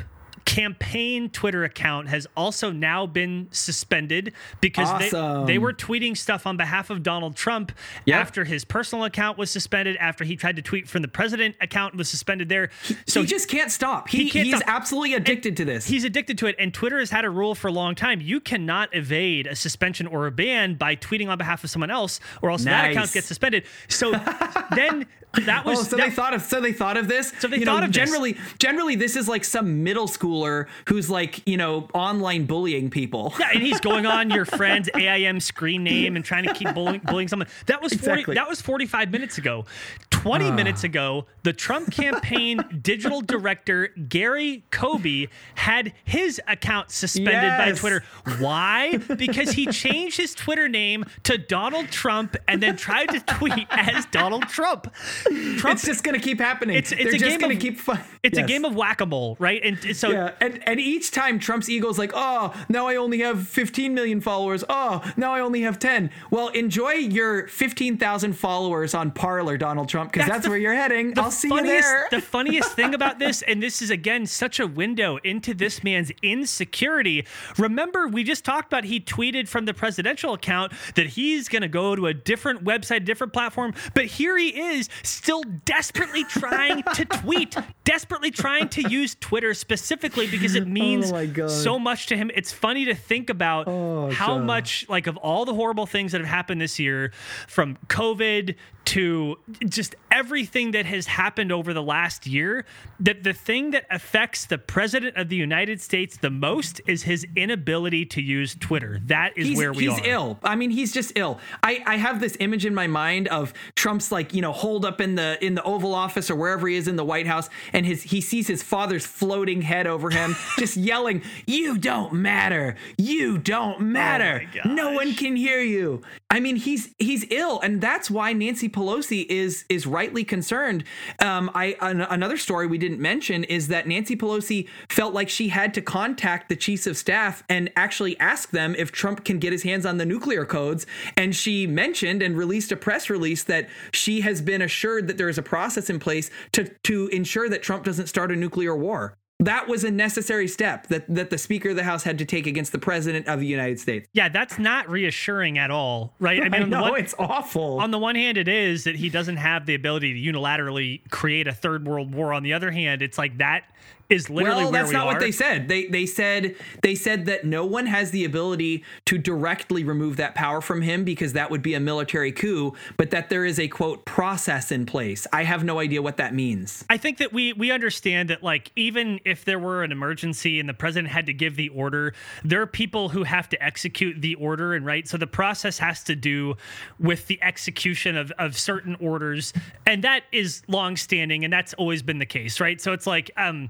campaign 0.44 1.28
Twitter 1.28 1.62
account 1.64 2.08
has 2.08 2.26
also 2.34 2.72
now 2.72 3.04
been 3.06 3.48
suspended 3.50 4.32
because 4.62 4.88
Awesome. 4.88 5.44
they, 5.44 5.52
they 5.52 5.58
were 5.58 5.74
tweeting 5.74 6.16
stuff 6.16 6.46
on 6.46 6.56
behalf 6.56 6.88
of 6.88 7.02
Donald 7.02 7.36
Trump 7.36 7.70
Yep. 8.06 8.18
after 8.18 8.44
his 8.44 8.64
personal 8.64 9.04
account 9.04 9.36
was 9.36 9.50
suspended, 9.50 9.96
after 9.98 10.24
he 10.24 10.36
tried 10.36 10.56
to 10.56 10.62
tweet 10.62 10.88
from 10.88 11.02
the 11.02 11.08
president 11.08 11.54
account 11.60 11.96
was 11.96 12.08
suspended 12.08 12.48
there. 12.48 12.70
so 13.06 13.20
he 13.20 13.26
just 13.26 13.46
can't 13.48 13.70
stop. 13.70 14.08
He, 14.08 14.24
he 14.24 14.30
can't 14.30 14.46
he's 14.46 14.56
stop. 14.56 14.68
absolutely 14.68 15.12
addicted 15.14 15.54
to 15.58 15.66
this. 15.66 15.86
He's 15.86 16.04
addicted 16.04 16.38
to 16.38 16.46
it, 16.46 16.56
and 16.58 16.72
Twitter 16.72 16.98
has 16.98 17.10
had 17.10 17.26
a 17.26 17.30
rule 17.30 17.54
for 17.54 17.68
a 17.68 17.72
long 17.72 17.94
time. 17.94 18.22
You 18.22 18.40
cannot 18.40 18.88
evade 18.96 19.46
a 19.46 19.54
suspension 19.54 20.06
or 20.06 20.26
a 20.26 20.30
ban 20.32 20.76
by 20.76 20.96
tweeting 20.96 21.28
on 21.28 21.36
behalf 21.36 21.62
of 21.62 21.68
someone 21.68 21.90
else, 21.90 22.20
or 22.40 22.50
else 22.50 22.64
that 22.64 22.90
account 22.90 23.12
gets 23.12 23.26
suspended. 23.26 23.64
So 23.88 24.12
then 24.74 25.06
that 25.44 25.64
was 25.64 25.80
Oh, 25.80 25.82
so 25.82 25.96
that- 25.96 26.04
they 26.04 26.10
thought 26.10 26.34
of 26.34 26.42
so 26.42 26.60
they 26.60 26.72
thought 26.72 26.96
of 26.96 27.08
this. 27.08 27.32
So 27.38 27.48
they 27.48 27.58
you 27.58 27.64
thought 27.64 27.80
know, 27.80 27.86
of 27.86 27.92
this. 27.92 28.04
generally 28.04 28.36
generally 28.58 28.94
this 28.96 29.16
is 29.16 29.28
like 29.28 29.44
some 29.44 29.82
middle 29.82 30.08
schooler 30.08 30.66
who's 30.88 31.10
like 31.10 31.46
you 31.46 31.56
know 31.56 31.88
online 31.94 32.46
bullying 32.46 32.90
people. 32.90 33.34
Yeah, 33.38 33.50
and 33.52 33.62
he's 33.62 33.80
going 33.80 34.06
on 34.06 34.30
your 34.30 34.44
friend's 34.58 34.88
AIM 34.94 35.40
screen 35.40 35.84
name 35.84 36.16
and 36.16 36.24
trying 36.24 36.44
to 36.44 36.54
keep 36.54 36.74
bullying, 36.74 37.00
bullying 37.04 37.28
someone. 37.28 37.48
That 37.66 37.82
was 37.82 37.92
40, 37.92 38.10
Exactly. 38.10 38.34
that 38.34 38.48
was 38.48 38.60
45 38.60 39.10
minutes 39.10 39.38
ago. 39.38 39.64
20 40.10 40.46
ah. 40.46 40.52
minutes 40.52 40.82
ago, 40.84 41.26
the 41.44 41.52
Trump 41.52 41.92
campaign 41.92 42.60
digital 42.82 43.20
director 43.20 43.88
Gary 44.08 44.64
Coby 44.72 45.28
had 45.54 45.92
his 46.04 46.40
account 46.48 46.90
suspended 46.90 47.56
by 47.58 47.72
Twitter. 47.72 48.02
Why? 48.38 48.96
Because 48.96 49.52
he 49.52 49.66
changed 49.72 50.16
his 50.16 50.34
Twitter 50.34 50.68
name 50.68 51.04
to 51.24 51.38
Donald 51.38 51.90
Trump 51.90 52.36
and 52.48 52.62
then 52.62 52.76
tried 52.76 53.06
to 53.10 53.20
tweet 53.20 53.66
as 53.70 54.06
Donald 54.06 54.48
Trump. 54.48 54.92
Trump 55.58 55.76
It's 55.76 55.84
just 55.84 56.04
gonna 56.04 56.18
keep 56.18 56.38
happening. 56.40 56.76
It's- 56.76 56.92
it's 56.92 57.02
They're 57.04 57.08
a 57.14 57.18
just 57.18 57.30
game 57.30 57.40
gonna 57.40 57.54
of- 57.54 57.60
keep. 57.60 57.78
Fun- 57.78 58.00
it's 58.22 58.36
a 58.38 58.42
game 58.42 58.64
of 58.64 58.74
whack-a-mole, 58.74 59.36
right? 59.38 59.60
And 59.64 59.96
so 59.96 60.10
Yeah, 60.10 60.32
and 60.40 60.60
and 60.66 60.78
each 60.80 61.10
time 61.12 61.38
Trump's 61.38 61.68
ego's 61.70 61.98
like, 61.98 62.10
oh, 62.14 62.52
now 62.68 62.86
I 62.86 62.96
only 62.96 63.20
have 63.20 63.46
15 63.48 63.94
million 63.94 64.20
followers. 64.20 64.64
Oh, 64.68 65.02
now 65.16 65.32
I 65.32 65.40
only 65.40 65.62
have 65.62 65.78
10. 65.78 66.10
Well, 66.30 66.48
enjoy 66.48 66.92
your 66.92 67.46
15,000 67.48 68.32
followers 68.34 68.94
on 68.94 69.10
Parler, 69.12 69.56
Donald 69.56 69.88
Trump, 69.88 70.12
because 70.12 70.28
that's, 70.28 70.44
the- 70.44 70.50
where 70.50 70.58
you're 70.58 70.74
heading. 70.74 71.18
I'll 71.18 71.30
see 71.30 71.48
you 71.48 71.62
there. 71.62 72.06
The 72.10 72.20
funniest 72.20 72.72
thing 72.72 72.94
about 72.94 73.18
this, 73.20 73.42
and 73.42 73.62
this 73.62 73.80
is 73.82 73.90
again 73.90 74.26
such 74.26 74.58
a 74.60 74.66
window 74.66 75.18
into 75.24 75.54
this 75.54 75.82
man's 75.84 76.10
insecurity. 76.22 77.24
Remember, 77.56 78.08
we 78.08 78.24
just 78.24 78.44
talked 78.44 78.72
about 78.72 78.84
he 78.84 79.00
tweeted 79.00 79.48
from 79.48 79.64
the 79.64 79.74
presidential 79.74 80.34
account 80.34 80.72
that 80.96 81.06
he's 81.06 81.48
going 81.48 81.62
to 81.62 81.68
go 81.68 81.94
to 81.94 82.06
a 82.06 82.14
different 82.14 82.64
website, 82.64 83.04
different 83.04 83.32
platform, 83.32 83.74
but 83.94 84.06
here 84.06 84.36
he 84.36 84.48
is, 84.48 84.88
still 85.08 85.42
desperately 85.64 86.24
trying 86.24 86.82
to 86.94 87.04
tweet, 87.22 87.56
desperately 87.84 88.30
trying 88.30 88.68
to 88.70 88.88
use 88.88 89.16
Twitter 89.20 89.54
specifically 89.54 90.26
because 90.26 90.54
it 90.54 90.62
oh 90.66 90.66
means 90.66 91.12
Oh 91.12 91.48
so 91.48 91.78
much 91.78 92.06
to 92.06 92.16
him. 92.16 92.30
It's 92.34 92.52
funny 92.52 92.84
to 92.86 92.94
think 92.94 93.30
about 93.30 93.66
Oh, 93.68 94.10
how 94.10 94.38
God. 94.38 94.44
much, 94.46 94.88
like, 94.88 95.06
of 95.06 95.16
all 95.18 95.44
the 95.44 95.54
horrible 95.54 95.86
things 95.86 96.12
that 96.12 96.20
have 96.20 96.28
happened 96.28 96.60
this 96.60 96.78
year, 96.78 97.12
from 97.46 97.76
COVID 97.88 98.54
to 98.86 99.36
just 99.68 99.94
everything 100.10 100.70
that 100.70 100.86
has 100.86 101.06
happened 101.06 101.52
over 101.52 101.74
the 101.74 101.82
last 101.82 102.26
year 102.26 102.64
that 102.98 103.22
the 103.22 103.34
thing 103.34 103.72
that 103.72 103.84
affects 103.90 104.46
the 104.46 104.56
president 104.56 105.14
of 105.18 105.28
the 105.28 105.36
United 105.36 105.78
States 105.78 106.16
the 106.16 106.30
most 106.30 106.80
is 106.86 107.02
his 107.02 107.26
inability 107.36 108.06
to 108.06 108.22
use 108.22 108.56
Twitter. 108.58 108.98
That 109.04 109.36
is 109.36 109.48
he's, 109.48 109.58
where 109.58 109.72
we 109.74 109.88
he's 109.88 109.98
are. 110.00 110.06
ill. 110.06 110.38
I 110.42 110.56
mean, 110.56 110.70
he's 110.70 110.92
just 110.92 111.12
ill. 111.16 111.38
I, 111.62 111.82
I 111.86 111.96
have 111.96 112.20
this 112.20 112.36
image 112.40 112.64
in 112.64 112.74
my 112.74 112.86
mind 112.86 113.28
of 113.28 113.52
Trump's 113.76 114.10
like, 114.10 114.32
you 114.32 114.40
know, 114.40 114.52
hold 114.52 114.86
up 114.86 114.97
in 115.00 115.14
the 115.14 115.42
in 115.44 115.54
the 115.54 115.62
Oval 115.62 115.94
Office 115.94 116.30
or 116.30 116.36
wherever 116.36 116.68
he 116.68 116.76
is 116.76 116.88
in 116.88 116.96
the 116.96 117.04
White 117.04 117.26
House, 117.26 117.48
and 117.72 117.86
his 117.86 118.02
he 118.02 118.20
sees 118.20 118.46
his 118.46 118.62
father's 118.62 119.06
floating 119.06 119.62
head 119.62 119.86
over 119.86 120.10
him, 120.10 120.36
just 120.58 120.76
yelling, 120.76 121.22
You 121.46 121.78
don't 121.78 122.12
matter. 122.12 122.76
You 122.96 123.38
don't 123.38 123.80
matter. 123.80 124.42
Oh 124.64 124.68
no 124.68 124.92
one 124.92 125.14
can 125.14 125.36
hear 125.36 125.60
you. 125.60 126.02
I 126.30 126.40
mean, 126.40 126.56
he's 126.56 126.90
he's 126.98 127.24
ill, 127.30 127.60
and 127.60 127.80
that's 127.80 128.10
why 128.10 128.32
Nancy 128.32 128.68
Pelosi 128.68 129.26
is 129.26 129.64
is 129.68 129.86
rightly 129.86 130.24
concerned. 130.24 130.84
Um, 131.20 131.50
I 131.54 131.76
an, 131.80 132.02
another 132.02 132.36
story 132.36 132.66
we 132.66 132.78
didn't 132.78 133.00
mention 133.00 133.44
is 133.44 133.68
that 133.68 133.86
Nancy 133.86 134.16
Pelosi 134.16 134.68
felt 134.88 135.14
like 135.14 135.28
she 135.28 135.48
had 135.48 135.72
to 135.74 135.80
contact 135.80 136.48
the 136.48 136.56
chiefs 136.56 136.86
of 136.86 136.96
staff 136.96 137.42
and 137.48 137.70
actually 137.76 138.18
ask 138.20 138.50
them 138.50 138.74
if 138.76 138.92
Trump 138.92 139.24
can 139.24 139.38
get 139.38 139.52
his 139.52 139.62
hands 139.62 139.86
on 139.86 139.98
the 139.98 140.04
nuclear 140.04 140.44
codes. 140.44 140.86
And 141.16 141.34
she 141.34 141.66
mentioned 141.66 142.22
and 142.22 142.36
released 142.36 142.72
a 142.72 142.76
press 142.76 143.08
release 143.08 143.44
that 143.44 143.68
she 143.92 144.20
has 144.22 144.42
been 144.42 144.62
assured 144.62 144.87
that 145.02 145.18
there 145.18 145.28
is 145.28 145.38
a 145.38 145.42
process 145.42 145.90
in 145.90 145.98
place 145.98 146.30
to 146.52 146.64
to 146.84 147.08
ensure 147.08 147.48
that 147.48 147.62
Trump 147.62 147.84
doesn't 147.84 148.06
start 148.06 148.32
a 148.32 148.36
nuclear 148.36 148.76
war. 148.76 149.16
That 149.40 149.68
was 149.68 149.84
a 149.84 149.90
necessary 149.92 150.48
step 150.48 150.88
that, 150.88 151.04
that 151.14 151.30
the 151.30 151.38
Speaker 151.38 151.68
of 151.70 151.76
the 151.76 151.84
House 151.84 152.02
had 152.02 152.18
to 152.18 152.24
take 152.24 152.48
against 152.48 152.72
the 152.72 152.78
President 152.78 153.28
of 153.28 153.38
the 153.38 153.46
United 153.46 153.78
States. 153.78 154.08
Yeah, 154.12 154.28
that's 154.28 154.58
not 154.58 154.90
reassuring 154.90 155.58
at 155.58 155.70
all, 155.70 156.12
right? 156.18 156.42
I, 156.42 156.48
mean, 156.48 156.62
the 156.70 156.76
know 156.76 156.90
one- 156.90 157.00
it's 157.00 157.14
awful. 157.20 157.78
on 157.80 157.92
the 157.92 158.00
one 158.00 158.16
hand, 158.16 158.36
it 158.36 158.48
is 158.48 158.82
that 158.82 158.96
he 158.96 159.08
doesn't 159.08 159.36
have 159.36 159.64
the 159.64 159.76
ability 159.76 160.12
to 160.14 160.32
unilaterally 160.32 161.08
create 161.10 161.46
a 161.46 161.52
third 161.52 161.86
world 161.86 162.12
war. 162.16 162.32
On 162.32 162.42
the 162.42 162.52
other 162.52 162.72
hand, 162.72 163.00
it's 163.00 163.16
like 163.16 163.38
that 163.38 163.62
is 164.08 164.30
literally 164.30 164.64
well, 164.64 164.72
that's 164.72 164.88
we 164.88 164.94
not 164.94 165.06
are. 165.06 165.12
what 165.12 165.20
they 165.20 165.32
said. 165.32 165.68
They 165.68 165.86
they 165.86 166.06
said 166.06 166.56
they 166.82 166.94
said 166.94 167.26
that 167.26 167.44
no 167.44 167.66
one 167.66 167.86
has 167.86 168.10
the 168.10 168.24
ability 168.24 168.84
to 169.04 169.18
directly 169.18 169.84
remove 169.84 170.16
that 170.16 170.34
power 170.34 170.60
from 170.60 170.80
him 170.80 171.04
because 171.04 171.34
that 171.34 171.50
would 171.50 171.62
be 171.62 171.74
a 171.74 171.80
military 171.80 172.32
coup, 172.32 172.72
but 172.96 173.10
that 173.10 173.28
there 173.28 173.44
is 173.44 173.58
a 173.58 173.68
quote 173.68 174.06
process 174.06 174.72
in 174.72 174.86
place. 174.86 175.26
I 175.32 175.44
have 175.44 175.62
no 175.62 175.78
idea 175.78 176.00
what 176.00 176.16
that 176.16 176.34
means. 176.34 176.84
I 176.88 176.96
think 176.96 177.18
that 177.18 177.32
we 177.34 177.52
we 177.52 177.70
understand 177.70 178.30
that 178.30 178.42
like 178.42 178.72
even 178.76 179.20
if 179.26 179.44
there 179.44 179.58
were 179.58 179.84
an 179.84 179.92
emergency 179.92 180.58
and 180.58 180.68
the 180.68 180.74
president 180.74 181.12
had 181.12 181.26
to 181.26 181.34
give 181.34 181.56
the 181.56 181.68
order, 181.68 182.14
there 182.42 182.62
are 182.62 182.66
people 182.66 183.10
who 183.10 183.24
have 183.24 183.48
to 183.50 183.62
execute 183.62 184.22
the 184.22 184.34
order 184.36 184.72
and 184.72 184.86
right. 184.86 185.06
So 185.06 185.18
the 185.18 185.26
process 185.26 185.78
has 185.78 186.02
to 186.04 186.16
do 186.16 186.54
with 186.98 187.26
the 187.26 187.38
execution 187.42 188.16
of 188.16 188.32
of 188.38 188.58
certain 188.58 188.96
orders, 189.00 189.52
and 189.86 190.02
that 190.04 190.22
is 190.32 190.62
longstanding, 190.66 191.44
and 191.44 191.52
that's 191.52 191.74
always 191.74 192.02
been 192.02 192.18
the 192.18 192.26
case, 192.26 192.58
right? 192.58 192.80
So 192.80 192.94
it's 192.94 193.06
like 193.06 193.30
um. 193.36 193.68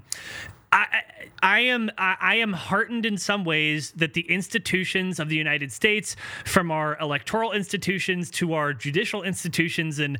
I, 0.71 1.03
I 1.41 1.59
am 1.61 1.89
I, 1.97 2.35
am 2.35 2.53
heartened 2.53 3.05
in 3.05 3.17
some 3.17 3.43
ways 3.43 3.91
that 3.93 4.13
the 4.13 4.21
institutions 4.21 5.19
of 5.19 5.29
the 5.29 5.35
United 5.35 5.71
States, 5.71 6.15
from 6.45 6.71
our 6.71 6.97
electoral 6.99 7.51
institutions 7.51 8.29
to 8.31 8.53
our 8.53 8.73
judicial 8.73 9.23
institutions 9.23 9.99
and 9.99 10.19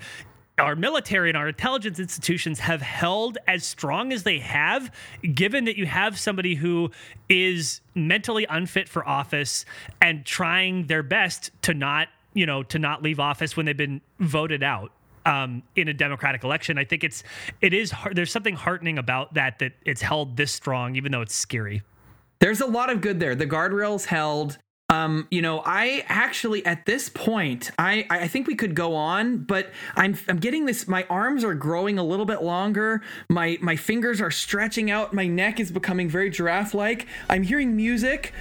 our 0.58 0.76
military 0.76 1.30
and 1.30 1.38
our 1.38 1.48
intelligence 1.50 2.00
institutions 2.00 2.60
have 2.60 2.82
held 2.82 3.38
as 3.48 3.66
strong 3.66 4.12
as 4.12 4.24
they 4.24 4.40
have, 4.40 4.92
given 5.34 5.66
that 5.66 5.78
you 5.78 5.86
have 5.86 6.20
somebody 6.20 6.56
who 6.56 6.92
is 7.30 7.82
mentally 7.96 8.46
unfit 8.50 8.90
for 8.90 9.08
office 9.08 9.66
and 10.02 10.26
trying 10.26 10.88
their 10.88 11.04
best 11.04 11.52
to 11.62 11.74
not, 11.74 12.10
you 12.34 12.46
know, 12.46 12.64
to 12.64 12.80
not 12.80 13.02
leave 13.04 13.20
office 13.20 13.56
when 13.56 13.66
they've 13.66 13.78
been 13.78 14.02
voted 14.20 14.64
out 14.64 14.92
um, 15.26 15.64
in 15.76 15.88
a 15.88 15.94
democratic 15.94 16.44
election. 16.44 16.78
I 16.78 16.86
think 16.86 17.04
it's 17.04 17.24
it 17.62 17.74
is 17.74 17.92
hard, 17.92 18.16
there's 18.16 18.32
something 18.32 18.56
heartening 18.56 18.98
about 18.98 19.34
that 19.36 19.60
that 19.60 19.74
it's 19.86 20.02
held 20.02 20.38
this 20.38 20.52
strong, 20.52 20.96
even 20.96 21.12
though 21.12 21.22
it's 21.22 21.36
scary. 21.36 21.82
There's 22.40 22.62
a 22.62 22.66
lot 22.66 22.90
of 22.90 23.02
good 23.02 23.20
there. 23.20 23.36
The 23.36 23.48
guardrails 23.48 24.06
held. 24.06 24.58
Um, 24.90 25.28
you 25.30 25.44
know, 25.44 25.62
I 25.64 26.04
actually 26.08 26.66
at 26.66 26.88
this 26.88 27.10
point, 27.10 27.70
I 27.78 28.08
I 28.10 28.28
think 28.28 28.48
we 28.48 28.56
could 28.56 28.74
go 28.74 28.96
on, 28.96 29.38
but 29.38 29.70
I'm 29.96 30.18
I'm 30.28 30.40
getting 30.40 30.66
this. 30.66 30.88
My 30.88 31.06
arms 31.10 31.44
are 31.44 31.54
growing 31.54 32.00
a 32.00 32.04
little 32.04 32.26
bit 32.26 32.42
longer. 32.42 33.04
My 33.30 33.60
my 33.62 33.76
fingers 33.76 34.20
are 34.20 34.32
stretching 34.32 34.90
out. 34.90 35.14
My 35.14 35.28
neck 35.28 35.60
is 35.60 35.72
becoming 35.72 36.10
very 36.10 36.32
giraffe-like. 36.32 37.06
I'm 37.30 37.44
hearing 37.44 37.76
music. 37.76 38.34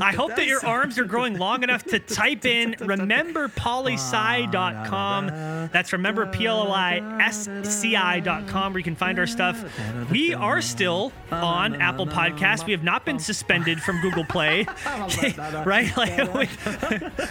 I 0.00 0.12
hope 0.16 0.36
that 0.36 0.46
your 0.46 0.64
arms 0.64 0.96
are 0.98 1.04
growing 1.04 1.38
long 1.38 1.64
enough 1.64 1.82
to 1.84 1.98
type 1.98 2.44
in 2.44 2.74
rememberpolisci.com. 2.74 5.26
That's 5.72 5.92
remember 5.92 6.26
P 6.26 6.46
L 6.46 6.66
L 6.66 6.72
I 6.72 6.98
S 7.20 7.48
C 7.64 7.96
I.com 7.96 8.72
where 8.72 8.78
you 8.78 8.84
can 8.84 8.94
find 8.94 9.18
our 9.18 9.26
stuff. 9.26 9.64
We 10.10 10.34
are 10.34 10.62
still 10.62 11.12
on 11.32 11.80
Apple 11.80 12.06
Podcasts. 12.06 12.64
We 12.64 12.70
have 12.72 12.84
not 12.84 13.04
been 13.04 13.18
suspended 13.18 13.82
from 13.82 14.00
Google 14.00 14.24
Play. 14.24 14.51
Right? 14.52 15.92
Like 16.02 16.34
we, 16.34 16.48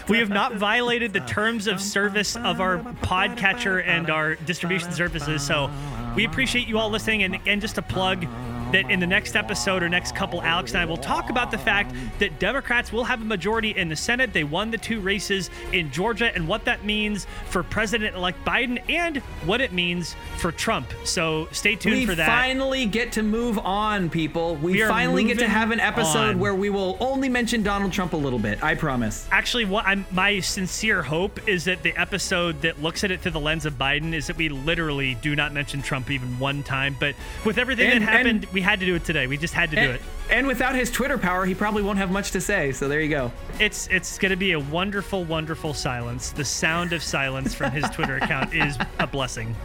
we 0.10 0.18
have 0.20 0.30
not 0.30 0.56
violated 0.56 1.14
the 1.14 1.20
terms 1.22 1.68
of 1.68 1.82
service 1.82 2.36
of 2.36 2.62
our 2.62 2.78
podcatcher 2.78 3.86
and 3.86 4.10
our 4.10 4.36
distribution 4.36 4.92
services. 4.92 5.42
So 5.46 5.70
we 6.16 6.26
appreciate 6.26 6.68
you 6.68 6.78
all 6.78 6.90
listening. 6.90 7.24
And, 7.24 7.40
and 7.46 7.62
just 7.62 7.78
a 7.78 7.82
plug 7.82 8.26
that 8.72 8.90
in 8.90 9.00
the 9.00 9.08
next 9.08 9.36
episode 9.36 9.84
or 9.84 9.90
next 9.90 10.16
couple, 10.16 10.42
Alex 10.42 10.72
and 10.72 10.80
I 10.82 10.86
will 10.86 10.98
talk 10.98 11.30
about 11.30 11.52
the 11.52 11.58
fact 11.58 11.94
that 12.20 12.40
Democrats 12.40 12.92
will 12.92 13.04
have 13.04 13.22
a 13.22 13.26
majority 13.26 13.72
in 13.72 13.90
the 13.90 13.96
Senate. 13.96 14.34
They 14.34 14.44
won 14.44 14.72
the 14.72 14.78
two 14.78 15.00
races 15.02 15.50
in 15.72 15.92
Georgia 15.92 16.34
and 16.34 16.48
what 16.48 16.66
that 16.66 16.86
means 16.86 17.28
for 17.50 17.64
President 17.64 18.16
elect 18.16 18.44
Biden 18.46 18.82
and 18.90 19.18
what 19.46 19.62
it 19.62 19.74
means 19.74 20.16
for 20.38 20.52
Trump. 20.52 20.88
So 21.04 21.48
stay 21.52 21.76
tuned 21.76 21.96
we 22.00 22.06
for 22.06 22.16
that. 22.16 22.28
We 22.28 22.32
finally 22.32 22.86
get 22.86 23.12
to 23.14 23.24
move 23.24 23.58
on, 23.60 24.10
people. 24.10 24.56
We, 24.56 24.74
We 24.74 24.82
finally 24.88 25.24
get 25.26 25.40
to 25.40 25.48
have 25.50 25.72
an 25.72 25.80
episode 25.80 26.18
on. 26.32 26.40
where 26.40 26.56
we 26.56 26.70
will 26.70 26.98
only 27.00 27.30
mention 27.30 27.64
Donald 27.64 27.92
Trump 27.92 28.14
a 28.14 28.18
little 28.18 28.40
bit. 28.40 28.64
I 28.64 28.76
promise. 28.76 29.28
Actually, 29.32 29.66
what 29.66 29.86
I'm 29.86 30.06
my 30.12 30.40
sincere 30.40 31.02
hope 31.04 31.48
is 31.48 31.66
that 31.66 31.84
the 31.84 31.96
episode 31.98 32.62
that 32.62 32.82
looks 32.82 33.04
at 33.04 33.12
it 33.12 33.22
through 33.22 33.32
the 33.32 33.40
lens 33.40 33.66
of 33.66 33.74
Biden 33.78 34.14
is 34.14 34.28
that 34.28 34.38
we 34.38 34.50
literally 34.50 35.16
do 35.16 35.36
not 35.36 35.54
mention 35.54 35.82
Trump 35.82 36.10
even 36.12 36.40
one 36.40 36.64
time. 36.64 36.96
But 37.00 37.16
with 37.46 37.58
everything 37.58 37.90
And- 37.92 38.02
that 38.04 38.10
happened, 38.10 38.44
and- 38.46 38.54
we 38.62 38.66
had 38.66 38.80
to 38.80 38.86
do 38.86 38.94
it 38.94 39.04
today. 39.04 39.26
We 39.26 39.38
just 39.38 39.56
had 39.56 39.72
to 39.72 39.76
do 39.76 39.90
it. 39.90 40.02
and 40.30 40.46
without 40.46 40.76
his 40.76 40.92
Twitter 40.92 41.18
power, 41.18 41.48
he 41.48 41.56
probably 41.56 41.82
won't 41.82 41.98
have 41.98 42.12
much 42.12 42.30
to 42.32 42.40
say. 42.42 42.72
So 42.72 42.88
there 42.88 43.02
you 43.02 43.10
go. 43.10 43.32
It's 43.60 43.88
it's 43.88 44.20
going 44.20 44.30
to 44.30 44.36
be 44.36 44.52
a 44.52 44.60
wonderful, 44.60 45.24
wonderful 45.24 45.74
silence. 45.74 46.30
The 46.30 46.46
sound 46.46 46.94
of 46.94 47.02
silence 47.02 47.56
from 47.56 47.72
his 47.72 47.90
Twitter 47.90 48.18
account 48.18 48.54
is 48.66 48.78
a 49.00 49.08
blessing. 49.08 49.56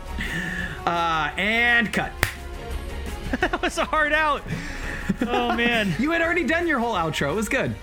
Uh, 0.87 1.31
and 1.37 1.93
cut. 1.93 2.11
That 3.41 3.61
was 3.61 3.77
a 3.77 3.85
hard 3.85 4.13
out. 4.15 4.43
Oh 5.27 5.55
man. 5.55 5.93
You 5.99 6.13
had 6.13 6.23
already 6.23 6.45
done 6.45 6.67
your 6.67 6.79
whole 6.79 6.95
outro. 6.95 7.33
It 7.33 7.35
was 7.35 7.51
good. 7.51 7.75